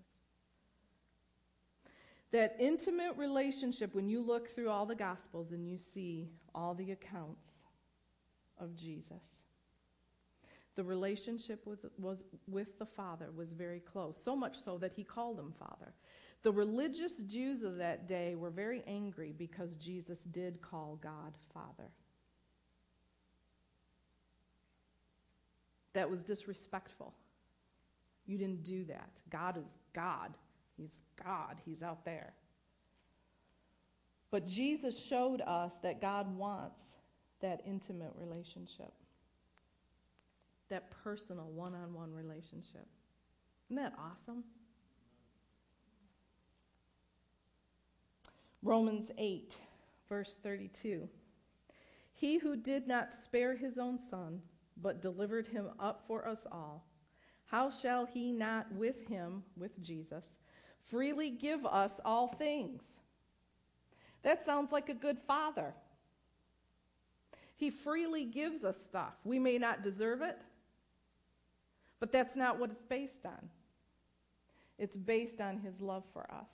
That 2.33 2.55
intimate 2.59 3.15
relationship, 3.15 3.93
when 3.93 4.09
you 4.09 4.19
look 4.19 4.49
through 4.49 4.69
all 4.69 4.87
the 4.87 4.95
Gospels 4.95 5.51
and 5.51 5.69
you 5.69 5.77
see 5.77 6.31
all 6.55 6.73
the 6.73 6.91
accounts 6.91 7.49
of 8.59 8.75
Jesus, 8.75 9.43
the 10.75 10.83
relationship 10.83 11.61
with, 11.67 11.85
was, 11.99 12.23
with 12.47 12.79
the 12.79 12.87
Father 12.87 13.29
was 13.35 13.51
very 13.51 13.79
close, 13.79 14.19
so 14.21 14.35
much 14.35 14.57
so 14.57 14.79
that 14.79 14.93
he 14.93 15.03
called 15.03 15.37
him 15.37 15.53
Father. 15.59 15.93
The 16.41 16.51
religious 16.51 17.17
Jews 17.17 17.61
of 17.61 17.77
that 17.77 18.07
day 18.07 18.33
were 18.33 18.49
very 18.49 18.83
angry 18.87 19.31
because 19.37 19.75
Jesus 19.75 20.23
did 20.23 20.59
call 20.59 20.97
God 21.03 21.35
Father. 21.53 21.91
That 25.93 26.09
was 26.09 26.23
disrespectful. 26.23 27.13
You 28.25 28.39
didn't 28.39 28.63
do 28.63 28.85
that. 28.85 29.11
God 29.29 29.57
is 29.57 29.65
God. 29.93 30.33
He's 30.77 31.03
God, 31.23 31.57
He's 31.65 31.83
out 31.83 32.05
there. 32.05 32.33
But 34.31 34.47
Jesus 34.47 34.99
showed 34.99 35.41
us 35.41 35.77
that 35.83 36.01
God 36.01 36.35
wants 36.35 36.81
that 37.41 37.61
intimate 37.67 38.13
relationship, 38.15 38.91
that 40.69 40.89
personal 41.03 41.51
one 41.51 41.75
on 41.75 41.93
one 41.93 42.11
relationship. 42.11 42.87
Isn't 43.69 43.83
that 43.83 43.93
awesome? 43.99 44.43
Romans 48.63 49.11
8, 49.17 49.57
verse 50.07 50.37
32. 50.41 51.07
He 52.13 52.37
who 52.37 52.55
did 52.55 52.87
not 52.87 53.11
spare 53.11 53.55
his 53.55 53.77
own 53.77 53.97
son, 53.97 54.41
but 54.81 55.01
delivered 55.01 55.47
him 55.47 55.69
up 55.79 56.03
for 56.07 56.27
us 56.27 56.47
all, 56.51 56.87
how 57.45 57.69
shall 57.69 58.05
he 58.05 58.31
not 58.31 58.71
with 58.71 59.07
him, 59.07 59.43
with 59.57 59.79
Jesus, 59.83 60.37
freely 60.89 61.29
give 61.29 61.65
us 61.65 61.99
all 62.05 62.27
things. 62.27 62.97
That 64.23 64.45
sounds 64.45 64.71
like 64.71 64.89
a 64.89 64.93
good 64.93 65.17
father. 65.27 65.73
He 67.55 67.69
freely 67.69 68.25
gives 68.25 68.63
us 68.63 68.77
stuff. 68.83 69.13
We 69.23 69.39
may 69.39 69.57
not 69.57 69.83
deserve 69.83 70.21
it, 70.21 70.39
but 71.99 72.11
that's 72.11 72.35
not 72.35 72.59
what 72.59 72.71
it's 72.71 72.83
based 72.83 73.25
on. 73.25 73.49
It's 74.77 74.97
based 74.97 75.39
on 75.39 75.59
his 75.59 75.79
love 75.79 76.03
for 76.13 76.29
us. 76.31 76.49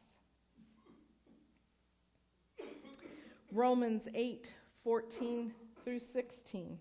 Romans 3.52 4.08
8 4.13 4.48
14 4.84 5.52
through 5.84 6.00
16. 6.00 6.78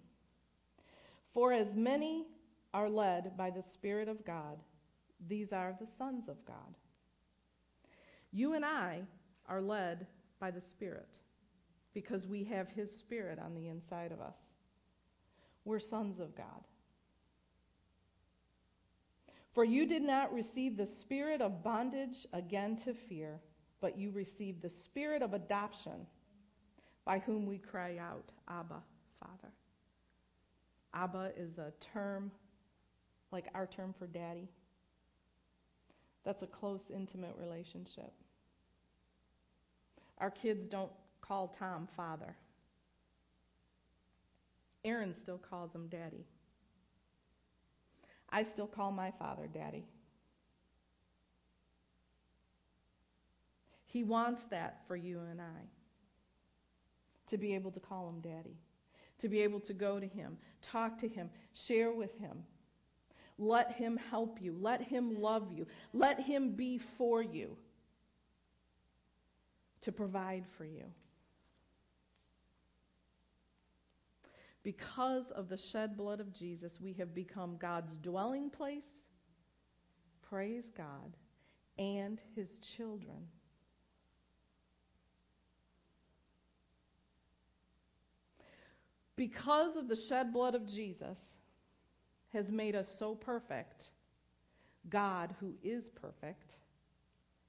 For 1.33 1.53
as 1.53 1.75
many 1.75 2.27
are 2.75 2.89
led 2.89 3.37
by 3.37 3.51
the 3.51 3.63
Spirit 3.63 4.09
of 4.09 4.25
God, 4.25 4.59
these 5.27 5.53
are 5.53 5.75
the 5.81 5.87
sons 5.87 6.29
of 6.29 6.45
God. 6.45 6.77
You 8.33 8.55
and 8.55 8.65
I 8.65 9.03
are 9.49 9.61
led 9.61 10.07
by 10.41 10.51
the 10.51 10.61
Spirit 10.61 11.19
because 11.95 12.27
we 12.27 12.45
have 12.45 12.69
His 12.69 12.95
Spirit 12.95 13.39
on 13.39 13.55
the 13.55 13.69
inside 13.69 14.13
of 14.13 14.21
us. 14.21 14.39
We're 15.65 15.79
sons 15.79 16.21
of 16.21 16.37
God. 16.37 16.65
For 19.53 19.65
you 19.65 19.87
did 19.87 20.03
not 20.03 20.33
receive 20.33 20.77
the 20.77 20.87
spirit 20.87 21.41
of 21.41 21.65
bondage 21.65 22.27
again 22.33 22.77
to 22.85 22.95
fear, 22.95 23.41
but 23.81 23.99
you 23.99 24.11
received 24.11 24.63
the 24.63 24.69
spirit 24.69 25.21
of 25.21 25.35
adoption, 25.35 26.07
by 27.05 27.19
whom 27.19 27.45
we 27.45 27.59
cry 27.59 27.97
out, 27.99 28.31
Abba, 28.49 28.83
Father. 29.21 29.53
Abba 30.95 31.33
is 31.37 31.59
a 31.59 31.73
term 31.81 32.31
like 33.33 33.47
our 33.55 33.67
term 33.67 33.95
for 33.99 34.07
daddy. 34.07 34.49
That's 36.25 36.43
a 36.43 36.47
close, 36.47 36.91
intimate 36.91 37.35
relationship. 37.39 38.13
Our 40.19 40.31
kids 40.31 40.69
don't 40.69 40.91
call 41.21 41.49
Tom 41.49 41.89
father. 41.97 42.35
Aaron 44.85 45.15
still 45.15 45.39
calls 45.39 45.75
him 45.75 45.89
daddy. 45.89 46.27
I 48.31 48.43
still 48.43 48.67
call 48.67 48.93
my 48.93 49.11
father 49.11 49.47
daddy. 49.47 49.85
He 53.87 54.05
wants 54.05 54.43
that 54.47 54.83
for 54.87 54.97
you 54.97 55.21
and 55.31 55.41
I 55.41 55.69
to 57.29 57.39
be 57.39 57.55
able 57.55 57.71
to 57.71 57.81
call 57.81 58.09
him 58.09 58.21
daddy, 58.21 58.57
to 59.19 59.29
be 59.29 59.41
able 59.41 59.61
to 59.61 59.73
go 59.73 59.99
to 59.99 60.07
him, 60.07 60.37
talk 60.63 60.99
to 60.99 61.09
him, 61.09 61.31
share 61.53 61.93
with 61.93 62.19
him, 62.19 62.45
let 63.39 63.73
Him 63.73 63.99
help 64.11 64.43
you. 64.43 64.57
Let 64.61 64.83
Him 64.83 65.21
love 65.21 65.53
you. 65.53 65.67
Let 65.93 66.21
Him 66.21 66.51
be 66.51 66.79
for 66.79 67.23
you 67.23 67.57
to 69.81 69.93
provide 69.93 70.45
for 70.57 70.65
you. 70.65 70.85
Because 74.65 75.31
of 75.31 75.49
the 75.49 75.57
shed 75.57 75.97
blood 75.97 76.21
of 76.21 76.33
Jesus, 76.33 76.81
we 76.81 76.93
have 76.95 77.15
become 77.15 77.57
God's 77.57 77.97
dwelling 77.97 78.51
place, 78.51 79.07
praise 80.29 80.73
God, 80.77 81.17
and 81.79 82.21
His 82.35 82.59
children. 82.59 83.29
Because 89.15 89.77
of 89.77 89.89
the 89.89 89.97
shed 89.97 90.33
blood 90.33 90.55
of 90.55 90.67
Jesus, 90.67 91.38
has 92.33 92.53
made 92.53 92.77
us 92.77 92.95
so 92.99 93.15
perfect, 93.15 93.89
God, 94.89 95.35
who 95.41 95.55
is 95.63 95.89
perfect, 95.89 96.57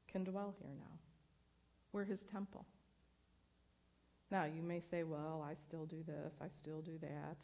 can 0.08 0.24
dwell 0.24 0.56
here 0.60 0.72
now. 0.78 0.98
We're 1.92 2.06
his 2.06 2.24
temple. 2.26 2.66
Now, 4.32 4.46
you 4.46 4.62
may 4.62 4.80
say, 4.80 5.04
well, 5.04 5.46
I 5.48 5.56
still 5.56 5.86
do 5.86 6.04
this, 6.06 6.36
I 6.42 6.48
still 6.50 6.82
do 6.82 6.98
that. 7.02 7.38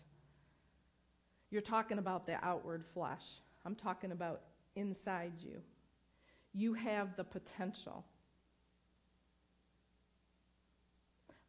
You're 1.50 1.62
talking 1.62 1.98
about 1.98 2.26
the 2.26 2.44
outward 2.46 2.86
flesh. 2.94 3.24
I'm 3.66 3.76
talking 3.76 4.12
about 4.12 4.42
inside 4.76 5.34
you. 5.40 5.62
You 6.54 6.74
have 6.74 7.16
the 7.16 7.24
potential 7.24 8.06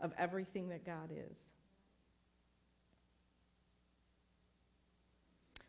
of 0.00 0.12
everything 0.18 0.68
that 0.68 0.84
God 0.84 1.10
is. 1.12 1.38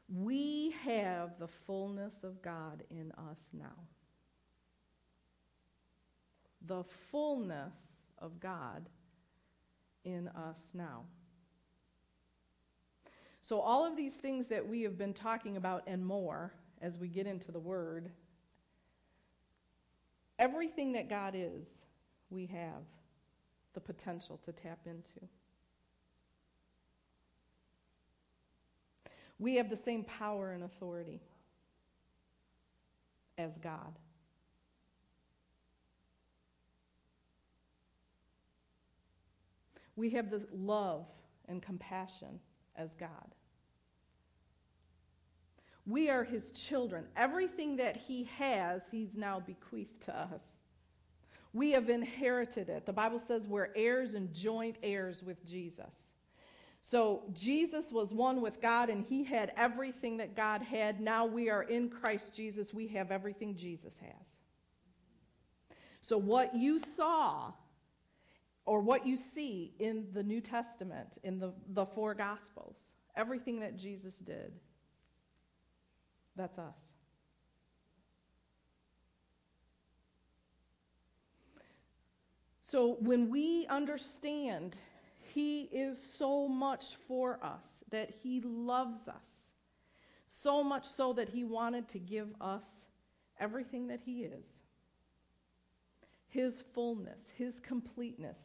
We 0.09 0.73
have 0.85 1.37
the 1.37 1.47
fullness 1.47 2.23
of 2.23 2.41
God 2.41 2.83
in 2.89 3.11
us 3.13 3.49
now. 3.53 3.75
The 6.65 6.83
fullness 7.11 7.73
of 8.19 8.39
God 8.39 8.89
in 10.05 10.29
us 10.29 10.59
now. 10.73 11.03
So, 13.41 13.59
all 13.61 13.85
of 13.85 13.95
these 13.95 14.15
things 14.15 14.47
that 14.47 14.67
we 14.67 14.81
have 14.81 14.97
been 14.97 15.13
talking 15.13 15.57
about 15.57 15.83
and 15.87 16.05
more 16.05 16.53
as 16.81 16.97
we 16.97 17.07
get 17.07 17.27
into 17.27 17.51
the 17.51 17.59
Word, 17.59 18.09
everything 20.39 20.93
that 20.93 21.09
God 21.09 21.33
is, 21.35 21.65
we 22.29 22.45
have 22.47 22.83
the 23.73 23.79
potential 23.79 24.37
to 24.43 24.51
tap 24.51 24.79
into. 24.85 25.27
We 29.39 29.55
have 29.55 29.69
the 29.69 29.77
same 29.77 30.03
power 30.03 30.51
and 30.51 30.63
authority 30.63 31.21
as 33.37 33.57
God. 33.57 33.99
We 39.95 40.09
have 40.11 40.29
the 40.29 40.45
love 40.51 41.05
and 41.47 41.61
compassion 41.61 42.39
as 42.75 42.95
God. 42.95 43.35
We 45.85 46.09
are 46.09 46.23
his 46.23 46.51
children. 46.51 47.05
Everything 47.15 47.77
that 47.77 47.95
he 47.95 48.25
has, 48.37 48.83
he's 48.91 49.17
now 49.17 49.39
bequeathed 49.39 50.01
to 50.05 50.15
us. 50.15 50.43
We 51.53 51.71
have 51.71 51.89
inherited 51.89 52.69
it. 52.69 52.85
The 52.85 52.93
Bible 52.93 53.19
says 53.19 53.47
we're 53.47 53.69
heirs 53.75 54.13
and 54.13 54.31
joint 54.33 54.75
heirs 54.83 55.23
with 55.23 55.45
Jesus. 55.47 56.11
So 56.87 57.23
Jesus 57.33 57.91
was 57.91 58.13
one 58.13 58.39
with 58.39 58.61
God 58.61 58.89
and 58.89 59.03
he 59.03 59.21
had 59.21 59.51
everything 59.57 60.15
that 60.17 60.37
God 60.37 60.61
had. 60.61 61.01
Now 61.01 61.25
we 61.25 61.49
are 61.49 61.63
in 61.63 61.89
Christ 61.89 62.33
Jesus. 62.33 62.73
We 62.73 62.87
have 62.87 63.11
everything 63.11 63.57
Jesus 63.57 63.99
has. 63.99 64.37
So 65.99 66.17
what 66.17 66.55
you 66.55 66.79
saw 66.79 67.51
or 68.63 68.79
what 68.79 69.05
you 69.05 69.17
see 69.17 69.73
in 69.79 70.07
the 70.13 70.23
New 70.23 70.39
Testament, 70.39 71.17
in 71.23 71.39
the, 71.39 71.51
the 71.73 71.85
four 71.85 72.13
Gospels, 72.13 72.77
everything 73.17 73.59
that 73.59 73.75
Jesus 73.75 74.19
did, 74.19 74.53
that's 76.37 76.57
us. 76.57 76.93
So 82.61 82.95
when 83.01 83.29
we 83.29 83.67
understand 83.67 84.77
He 85.37 85.69
is 85.71 86.01
so 86.01 86.47
much 86.47 86.95
for 87.07 87.37
us, 87.43 87.83
that 87.91 88.09
He 88.23 88.41
loves 88.41 89.07
us, 89.07 89.51
so 90.27 90.63
much 90.63 90.87
so 90.87 91.13
that 91.13 91.29
He 91.29 91.43
wanted 91.43 91.87
to 91.89 91.99
give 91.99 92.29
us 92.41 92.87
everything 93.39 93.89
that 93.89 93.99
He 94.03 94.23
is, 94.23 94.57
His 96.27 96.63
fullness, 96.73 97.19
His 97.37 97.59
completeness 97.59 98.39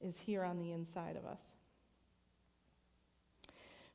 is 0.00 0.18
here 0.18 0.42
on 0.42 0.58
the 0.58 0.72
inside 0.72 1.16
of 1.16 1.26
us. 1.26 1.42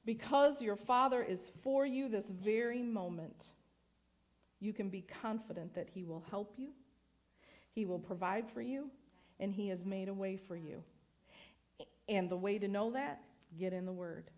Because 0.06 0.62
your 0.62 0.76
Father 0.76 1.24
is 1.24 1.50
for 1.64 1.88
you 1.88 2.08
this 2.08 2.28
very 2.28 2.84
moment, 2.84 3.46
you 4.60 4.74
can 4.74 4.90
be 4.90 5.02
confident 5.02 5.74
that 5.74 5.90
He 5.92 6.04
will 6.04 6.24
help 6.30 6.54
you, 6.58 6.70
He 7.72 7.86
will 7.86 7.98
provide 7.98 8.48
for 8.48 8.62
you, 8.62 8.92
and 9.40 9.52
He 9.52 9.70
has 9.70 9.84
made 9.84 10.08
a 10.08 10.14
way 10.14 10.38
for 10.38 10.56
you. 10.56 10.84
And 12.08 12.30
the 12.30 12.38
way 12.38 12.60
to 12.60 12.68
know 12.68 12.92
that, 12.92 13.22
get 13.58 13.74
in 13.74 13.86
the 13.86 13.92
Word. 13.92 14.30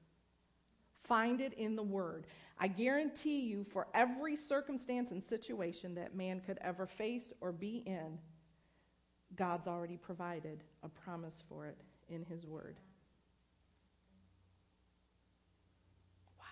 Find 1.03 1.41
it 1.41 1.53
in 1.53 1.75
the 1.75 1.83
Word. 1.83 2.27
I 2.57 2.67
guarantee 2.67 3.41
you, 3.41 3.63
for 3.63 3.87
every 3.93 4.35
circumstance 4.35 5.11
and 5.11 5.23
situation 5.23 5.95
that 5.95 6.15
man 6.15 6.39
could 6.39 6.57
ever 6.61 6.85
face 6.85 7.33
or 7.41 7.51
be 7.51 7.83
in, 7.85 8.17
God's 9.35 9.67
already 9.67 9.97
provided 9.97 10.63
a 10.83 10.89
promise 10.89 11.43
for 11.49 11.65
it 11.65 11.77
in 12.09 12.23
His 12.23 12.45
Word. 12.45 12.79
Wow. 16.39 16.45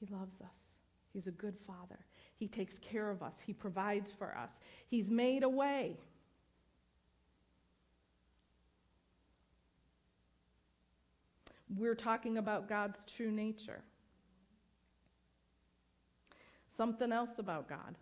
He 0.00 0.06
loves 0.06 0.40
us. 0.40 0.68
He's 1.12 1.26
a 1.26 1.32
good 1.32 1.56
Father. 1.66 1.98
He 2.36 2.46
takes 2.46 2.78
care 2.78 3.10
of 3.10 3.22
us, 3.22 3.40
He 3.44 3.52
provides 3.52 4.12
for 4.12 4.36
us, 4.36 4.60
He's 4.86 5.10
made 5.10 5.42
a 5.42 5.48
way. 5.48 5.96
We're 11.76 11.94
talking 11.94 12.38
about 12.38 12.68
God's 12.68 13.04
true 13.04 13.30
nature. 13.30 13.82
Something 16.76 17.12
else 17.12 17.38
about 17.38 17.68
God 17.68 17.96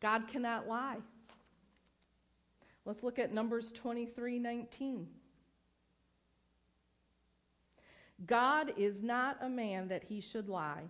God 0.00 0.28
cannot 0.28 0.66
lie. 0.66 0.96
Let's 2.86 3.02
look 3.02 3.18
at 3.18 3.32
Numbers 3.32 3.70
23 3.72 4.38
19. 4.38 5.06
God 8.26 8.72
is 8.76 9.02
not 9.02 9.38
a 9.40 9.48
man 9.48 9.88
that 9.88 10.04
he 10.04 10.20
should 10.20 10.48
lie, 10.48 10.84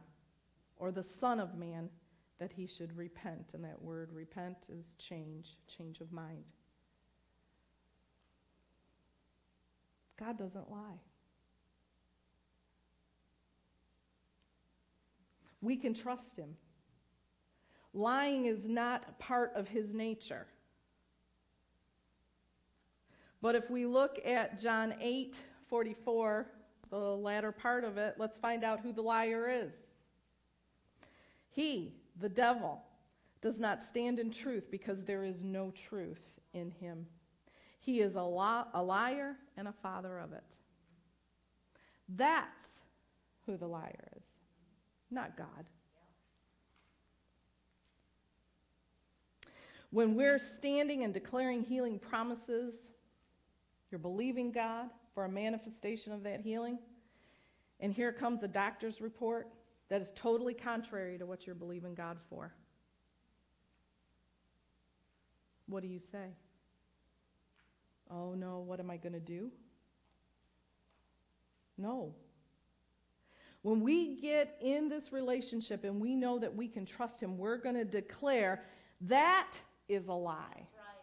or 0.76 0.90
the 0.90 1.02
Son 1.02 1.38
of 1.38 1.56
Man 1.56 1.88
that 2.38 2.52
he 2.52 2.66
should 2.66 2.96
repent. 2.96 3.50
And 3.54 3.64
that 3.64 3.80
word 3.80 4.12
repent 4.12 4.66
is 4.68 4.94
change, 4.98 5.58
change 5.68 6.00
of 6.00 6.10
mind. 6.12 6.52
God 10.18 10.38
doesn't 10.38 10.70
lie. 10.70 11.00
We 15.60 15.76
can 15.76 15.94
trust 15.94 16.36
him. 16.36 16.56
Lying 17.92 18.46
is 18.46 18.66
not 18.66 19.18
part 19.18 19.52
of 19.54 19.68
his 19.68 19.92
nature. 19.92 20.46
But 23.42 23.54
if 23.54 23.70
we 23.70 23.86
look 23.86 24.18
at 24.24 24.60
John 24.60 24.94
8 25.00 25.40
44, 25.68 26.46
the 26.90 26.98
latter 26.98 27.52
part 27.52 27.84
of 27.84 27.96
it, 27.96 28.16
let's 28.18 28.36
find 28.38 28.64
out 28.64 28.80
who 28.80 28.92
the 28.92 29.02
liar 29.02 29.48
is. 29.48 29.72
He, 31.48 31.94
the 32.18 32.28
devil, 32.28 32.82
does 33.40 33.60
not 33.60 33.82
stand 33.82 34.18
in 34.18 34.30
truth 34.30 34.70
because 34.70 35.04
there 35.04 35.24
is 35.24 35.42
no 35.42 35.70
truth 35.70 36.40
in 36.52 36.70
him. 36.70 37.06
He 37.78 38.00
is 38.00 38.16
a, 38.16 38.22
li- 38.22 38.70
a 38.74 38.82
liar 38.82 39.36
and 39.56 39.68
a 39.68 39.72
father 39.72 40.18
of 40.18 40.32
it. 40.32 40.56
That's 42.08 42.82
who 43.46 43.56
the 43.56 43.66
liar 43.66 44.08
is, 44.16 44.29
not 45.10 45.36
God. 45.36 45.66
When 49.90 50.14
we're 50.14 50.38
standing 50.38 51.02
and 51.02 51.12
declaring 51.12 51.64
healing 51.64 51.98
promises, 51.98 52.76
you're 53.90 53.98
believing 53.98 54.52
God 54.52 54.88
for 55.14 55.24
a 55.24 55.28
manifestation 55.28 56.12
of 56.12 56.22
that 56.22 56.40
healing, 56.40 56.78
and 57.80 57.92
here 57.92 58.12
comes 58.12 58.42
a 58.42 58.48
doctor's 58.48 59.00
report 59.00 59.48
that 59.88 60.00
is 60.00 60.12
totally 60.14 60.54
contrary 60.54 61.18
to 61.18 61.26
what 61.26 61.46
you're 61.46 61.56
believing 61.56 61.94
God 61.94 62.18
for. 62.28 62.52
What 65.66 65.82
do 65.82 65.88
you 65.88 65.98
say? 65.98 66.36
Oh 68.10 68.34
no, 68.34 68.58
what 68.58 68.78
am 68.80 68.90
I 68.90 68.96
going 68.96 69.12
to 69.12 69.20
do? 69.20 69.50
No. 71.78 72.14
When 73.62 73.80
we 73.80 74.16
get 74.16 74.56
in 74.62 74.88
this 74.88 75.12
relationship 75.12 75.84
and 75.84 76.00
we 76.00 76.16
know 76.16 76.38
that 76.38 76.54
we 76.54 76.66
can 76.66 76.86
trust 76.86 77.20
Him, 77.20 77.36
we're 77.36 77.58
going 77.58 77.74
to 77.74 77.84
declare 77.84 78.62
that 79.02 79.52
is 79.88 80.08
a 80.08 80.12
lie. 80.12 80.36
That's 80.54 80.76
right. 80.76 80.96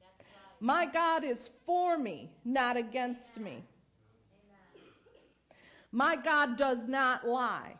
That's 0.00 0.20
right. 0.20 0.60
My 0.60 0.86
God 0.86 1.24
is 1.24 1.50
for 1.66 1.98
me, 1.98 2.30
not 2.44 2.76
against 2.76 3.38
me. 3.38 3.64
Amen. 4.44 4.84
My 5.90 6.14
God 6.14 6.56
does 6.56 6.86
not 6.86 7.26
lie. 7.26 7.74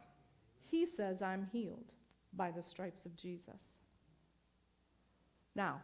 He 0.71 0.87
says, 0.87 1.23
I'm 1.23 1.49
healed 1.53 1.93
by 2.33 2.51
the 2.51 2.63
stripes 2.63 3.07
of 3.07 3.15
Jesus. 3.17 3.79
Now, 5.55 5.81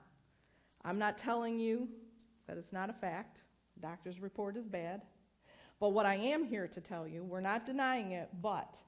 I'm 0.85 0.99
not 0.99 1.17
telling 1.17 1.61
you 1.61 1.89
that 2.49 2.57
it's 2.57 2.73
not 2.73 2.91
a 2.91 2.95
fact. 2.95 3.39
Doctor's 3.81 4.21
report 4.21 4.57
is 4.57 4.67
bad. 4.67 5.03
But 5.81 5.89
what 5.91 6.05
I 6.05 6.14
am 6.14 6.45
here 6.45 6.68
to 6.68 6.81
tell 6.81 7.09
you, 7.09 7.24
we're 7.24 7.41
not 7.41 7.64
denying 7.64 8.12
it, 8.12 8.28
but 8.43 8.78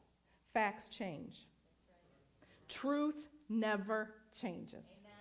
facts 0.52 0.88
change. 0.88 1.46
Right. 1.88 2.68
Truth 2.68 3.28
never 3.48 4.14
changes. 4.38 4.92
Amen. 5.00 5.12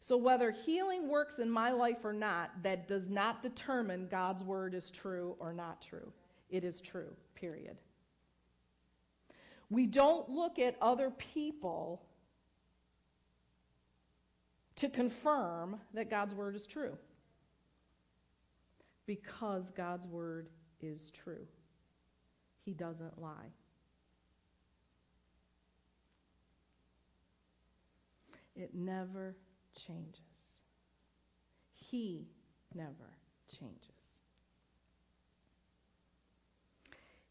So, 0.00 0.16
whether 0.16 0.50
healing 0.50 1.08
works 1.08 1.38
in 1.38 1.48
my 1.48 1.70
life 1.70 2.04
or 2.04 2.12
not, 2.12 2.50
that 2.64 2.88
does 2.88 3.08
not 3.08 3.42
determine 3.42 4.08
God's 4.10 4.42
word 4.42 4.74
is 4.74 4.90
true 4.90 5.36
or 5.38 5.52
not 5.52 5.80
true. 5.80 6.12
It 6.50 6.64
is 6.64 6.80
true 6.80 7.14
period. 7.36 7.76
We 9.70 9.86
don't 9.86 10.28
look 10.28 10.58
at 10.58 10.76
other 10.80 11.10
people 11.10 12.02
to 14.76 14.88
confirm 14.88 15.78
that 15.94 16.10
God's 16.10 16.34
word 16.34 16.56
is 16.56 16.66
true 16.66 16.96
because 19.08 19.70
God's 19.70 20.06
word 20.06 20.50
is 20.82 21.10
true. 21.10 21.46
He 22.62 22.74
doesn't 22.74 23.20
lie. 23.20 23.54
It 28.54 28.74
never 28.74 29.34
changes. 29.74 30.20
He 31.74 32.28
never 32.74 33.16
changes. 33.50 33.78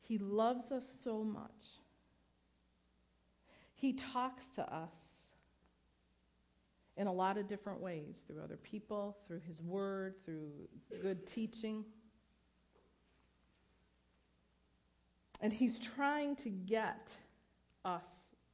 He 0.01 0.17
loves 0.17 0.71
us 0.71 0.86
so 1.03 1.23
much. 1.23 1.51
He 3.75 3.93
talks 3.93 4.49
to 4.55 4.63
us 4.73 5.16
in 6.97 7.05
a 7.05 7.13
lot 7.13 7.37
of 7.37 7.47
different 7.47 7.79
ways 7.79 8.23
through 8.27 8.41
other 8.41 8.57
people, 8.57 9.17
through 9.27 9.41
His 9.47 9.61
Word, 9.61 10.15
through 10.25 10.49
good 11.01 11.25
teaching. 11.27 11.85
And 15.39 15.53
He's 15.53 15.77
trying 15.77 16.35
to 16.37 16.49
get 16.49 17.15
us 17.85 18.07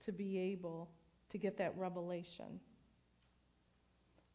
to 0.05 0.11
be 0.11 0.37
able 0.37 0.89
to 1.29 1.37
get 1.37 1.57
that 1.57 1.73
revelation 1.77 2.59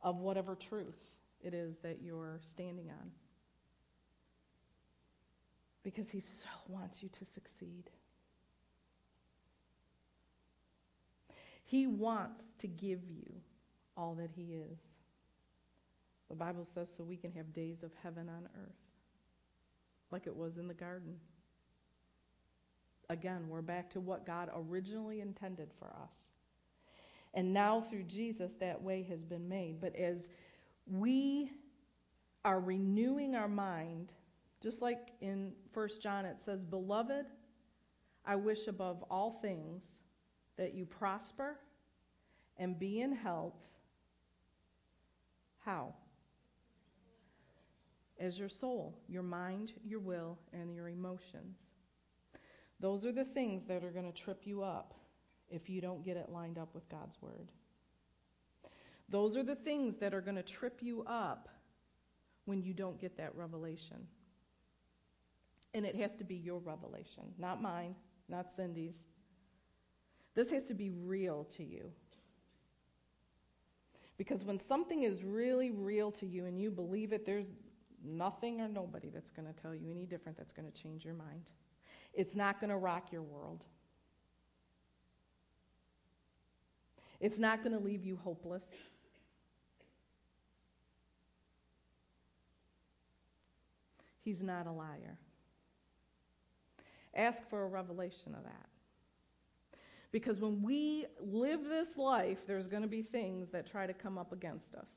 of 0.02 0.16
whatever 0.20 0.54
truth 0.54 1.10
it 1.42 1.52
is 1.52 1.78
that 1.80 1.98
you're 2.02 2.40
standing 2.40 2.88
on. 2.88 3.10
Because 5.82 6.08
He 6.08 6.20
so 6.20 6.48
wants 6.66 7.02
you 7.02 7.10
to 7.10 7.24
succeed. 7.26 7.90
He 11.64 11.86
wants 11.86 12.46
to 12.60 12.66
give 12.66 13.00
you 13.04 13.42
all 13.98 14.14
that 14.14 14.30
He 14.34 14.54
is. 14.54 14.78
The 16.28 16.36
Bible 16.36 16.66
says 16.72 16.88
so 16.94 17.04
we 17.04 17.16
can 17.16 17.32
have 17.32 17.52
days 17.52 17.82
of 17.82 17.90
heaven 18.02 18.28
on 18.28 18.48
earth, 18.54 18.76
like 20.10 20.26
it 20.26 20.36
was 20.36 20.58
in 20.58 20.68
the 20.68 20.74
garden. 20.74 21.16
Again, 23.10 23.48
we're 23.48 23.62
back 23.62 23.90
to 23.90 24.00
what 24.00 24.26
God 24.26 24.50
originally 24.54 25.20
intended 25.20 25.70
for 25.78 25.88
us. 26.02 26.28
And 27.34 27.52
now 27.52 27.80
through 27.80 28.04
Jesus, 28.04 28.54
that 28.56 28.82
way 28.82 29.02
has 29.08 29.24
been 29.24 29.48
made. 29.48 29.80
But 29.80 29.96
as 29.96 30.28
we 30.86 31.50
are 32.44 32.60
renewing 32.60 33.34
our 33.34 33.48
mind, 33.48 34.12
just 34.60 34.82
like 34.82 35.12
in 35.20 35.52
1 35.72 35.88
John 36.00 36.24
it 36.24 36.38
says, 36.38 36.64
Beloved, 36.64 37.26
I 38.24 38.36
wish 38.36 38.66
above 38.66 39.02
all 39.10 39.30
things 39.30 39.82
that 40.56 40.74
you 40.74 40.84
prosper 40.84 41.58
and 42.58 42.78
be 42.78 43.00
in 43.00 43.12
health. 43.12 43.56
How? 45.68 45.92
As 48.18 48.38
your 48.38 48.48
soul, 48.48 48.98
your 49.06 49.22
mind, 49.22 49.72
your 49.84 50.00
will, 50.00 50.38
and 50.54 50.74
your 50.74 50.88
emotions. 50.88 51.58
Those 52.80 53.04
are 53.04 53.12
the 53.12 53.26
things 53.26 53.66
that 53.66 53.84
are 53.84 53.90
going 53.90 54.10
to 54.10 54.18
trip 54.18 54.46
you 54.46 54.62
up 54.62 54.94
if 55.50 55.68
you 55.68 55.82
don't 55.82 56.02
get 56.02 56.16
it 56.16 56.30
lined 56.30 56.56
up 56.56 56.74
with 56.74 56.88
God's 56.88 57.20
Word. 57.20 57.52
Those 59.10 59.36
are 59.36 59.42
the 59.42 59.56
things 59.56 59.98
that 59.98 60.14
are 60.14 60.22
going 60.22 60.38
to 60.38 60.42
trip 60.42 60.78
you 60.80 61.04
up 61.06 61.50
when 62.46 62.62
you 62.62 62.72
don't 62.72 62.98
get 62.98 63.18
that 63.18 63.36
revelation. 63.36 64.06
And 65.74 65.84
it 65.84 65.96
has 65.96 66.16
to 66.16 66.24
be 66.24 66.36
your 66.36 66.60
revelation, 66.60 67.24
not 67.36 67.60
mine, 67.60 67.94
not 68.26 68.46
Cindy's. 68.56 68.96
This 70.34 70.50
has 70.50 70.64
to 70.68 70.74
be 70.74 70.88
real 70.88 71.44
to 71.58 71.62
you. 71.62 71.92
Because 74.18 74.44
when 74.44 74.58
something 74.58 75.04
is 75.04 75.22
really 75.22 75.70
real 75.70 76.10
to 76.12 76.26
you 76.26 76.44
and 76.44 76.60
you 76.60 76.70
believe 76.70 77.12
it, 77.12 77.24
there's 77.24 77.52
nothing 78.04 78.60
or 78.60 78.68
nobody 78.68 79.08
that's 79.08 79.30
going 79.30 79.46
to 79.46 79.62
tell 79.62 79.74
you 79.74 79.90
any 79.90 80.04
different 80.04 80.36
that's 80.36 80.52
going 80.52 80.70
to 80.70 80.82
change 80.82 81.04
your 81.04 81.14
mind. 81.14 81.42
It's 82.12 82.34
not 82.34 82.60
going 82.60 82.70
to 82.70 82.76
rock 82.76 83.12
your 83.12 83.22
world. 83.22 83.64
It's 87.20 87.38
not 87.38 87.62
going 87.62 87.76
to 87.76 87.82
leave 87.82 88.04
you 88.04 88.16
hopeless. 88.16 88.64
He's 94.24 94.42
not 94.42 94.66
a 94.66 94.72
liar. 94.72 95.16
Ask 97.14 97.48
for 97.48 97.64
a 97.64 97.66
revelation 97.66 98.34
of 98.36 98.44
that. 98.44 98.67
Because 100.10 100.38
when 100.40 100.62
we 100.62 101.06
live 101.20 101.64
this 101.64 101.96
life, 101.98 102.46
there's 102.46 102.66
going 102.66 102.82
to 102.82 102.88
be 102.88 103.02
things 103.02 103.50
that 103.50 103.70
try 103.70 103.86
to 103.86 103.92
come 103.92 104.16
up 104.16 104.32
against 104.32 104.74
us. 104.74 104.88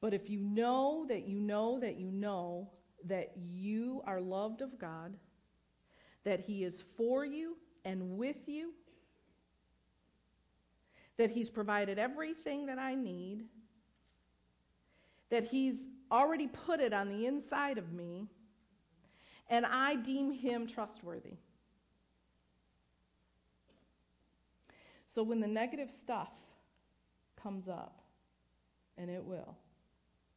But 0.00 0.12
if 0.12 0.28
you 0.28 0.40
know 0.40 1.06
that 1.08 1.26
you 1.26 1.40
know 1.40 1.80
that 1.80 1.96
you 1.96 2.10
know 2.10 2.68
that 3.06 3.32
you 3.36 4.02
are 4.06 4.20
loved 4.20 4.60
of 4.60 4.78
God, 4.78 5.14
that 6.24 6.40
He 6.40 6.64
is 6.64 6.84
for 6.96 7.24
you 7.24 7.56
and 7.86 8.18
with 8.18 8.46
you, 8.46 8.74
that 11.16 11.30
He's 11.30 11.48
provided 11.48 11.98
everything 11.98 12.66
that 12.66 12.78
I 12.78 12.94
need, 12.94 13.44
that 15.30 15.44
He's 15.44 15.78
already 16.12 16.48
put 16.48 16.80
it 16.80 16.92
on 16.92 17.08
the 17.08 17.24
inside 17.24 17.78
of 17.78 17.92
me, 17.94 18.26
and 19.48 19.64
I 19.64 19.96
deem 19.96 20.32
Him 20.32 20.66
trustworthy. 20.66 21.38
So 25.14 25.22
when 25.22 25.38
the 25.38 25.46
negative 25.46 25.92
stuff 25.92 26.32
comes 27.40 27.68
up, 27.68 28.00
and 28.98 29.08
it 29.08 29.24
will, 29.24 29.56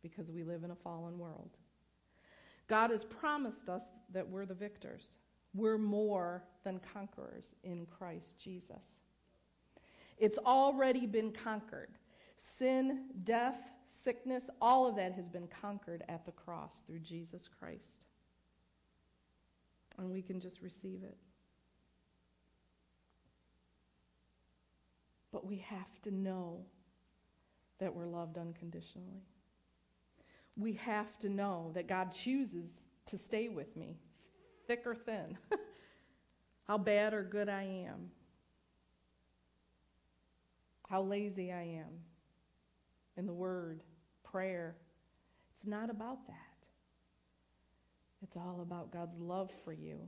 because 0.04 0.32
we 0.32 0.44
live 0.44 0.64
in 0.64 0.70
a 0.70 0.76
fallen 0.76 1.18
world, 1.18 1.50
God 2.68 2.92
has 2.92 3.04
promised 3.04 3.70
us 3.70 3.82
that 4.14 4.30
we're 4.30 4.46
the 4.46 4.54
victors. 4.54 5.18
We're 5.56 5.80
more 5.80 6.44
than 6.64 6.80
conquerors 6.94 7.56
in 7.64 7.88
Christ 7.88 8.38
Jesus. 8.38 9.02
It's 10.20 10.38
already 10.38 11.08
been 11.08 11.32
conquered. 11.32 11.90
Sin, 12.36 13.06
death, 13.24 13.58
sickness, 13.88 14.48
all 14.62 14.86
of 14.86 14.96
that 14.98 15.14
has 15.14 15.28
been 15.28 15.48
conquered 15.48 16.04
at 16.08 16.24
the 16.24 16.32
cross 16.32 16.84
through 16.86 17.00
Jesus 17.00 17.50
Christ. 17.60 18.06
And 19.98 20.12
we 20.12 20.22
can 20.22 20.40
just 20.40 20.62
receive 20.62 21.02
it. 21.02 21.18
But 25.38 25.46
we 25.46 25.58
have 25.70 26.02
to 26.02 26.10
know 26.10 26.66
that 27.78 27.94
we're 27.94 28.08
loved 28.08 28.40
unconditionally. 28.40 29.22
We 30.56 30.74
have 30.74 31.16
to 31.20 31.30
know 31.30 31.70
that 31.76 31.88
God 31.88 32.12
chooses 32.12 32.66
to 33.06 33.20
stay 33.20 33.48
with 33.48 33.78
me, 33.78 34.00
thick 34.66 34.82
or 34.88 34.96
thin, 34.96 35.38
how 36.68 36.80
bad 36.80 37.14
or 37.14 37.22
good 37.22 37.50
I 37.50 37.62
am, 37.62 38.10
how 40.90 41.04
lazy 41.04 41.52
I 41.52 41.62
am 41.62 42.00
in 43.16 43.28
the 43.28 43.34
Word, 43.34 43.84
prayer. 44.24 44.76
It's 45.56 45.68
not 45.68 45.92
about 45.92 46.26
that. 46.26 46.34
It's 48.24 48.36
all 48.36 48.62
about 48.64 48.92
God's 48.92 49.20
love 49.20 49.52
for 49.64 49.72
you. 49.72 50.00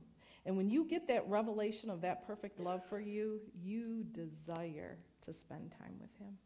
And 0.44 0.56
when 0.56 0.68
you 0.68 0.86
get 0.86 1.06
that 1.06 1.28
revelation 1.28 1.88
of 1.88 2.00
that 2.00 2.26
perfect 2.26 2.58
love 2.58 2.82
for 2.88 2.98
you, 2.98 3.40
you 3.62 4.04
desire 4.10 4.98
to 5.22 5.32
spend 5.32 5.72
time 5.78 5.94
with 6.00 6.14
Him. 6.18 6.38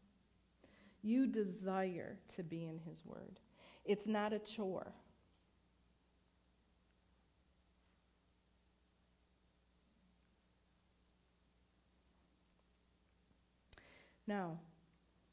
You 1.01 1.27
desire 1.27 2.17
to 2.35 2.43
be 2.43 2.65
in 2.65 2.79
His 2.79 3.05
Word. 3.05 3.39
It's 3.85 4.07
not 4.07 4.33
a 4.33 4.39
chore. 4.39 4.93
Now, 14.27 14.57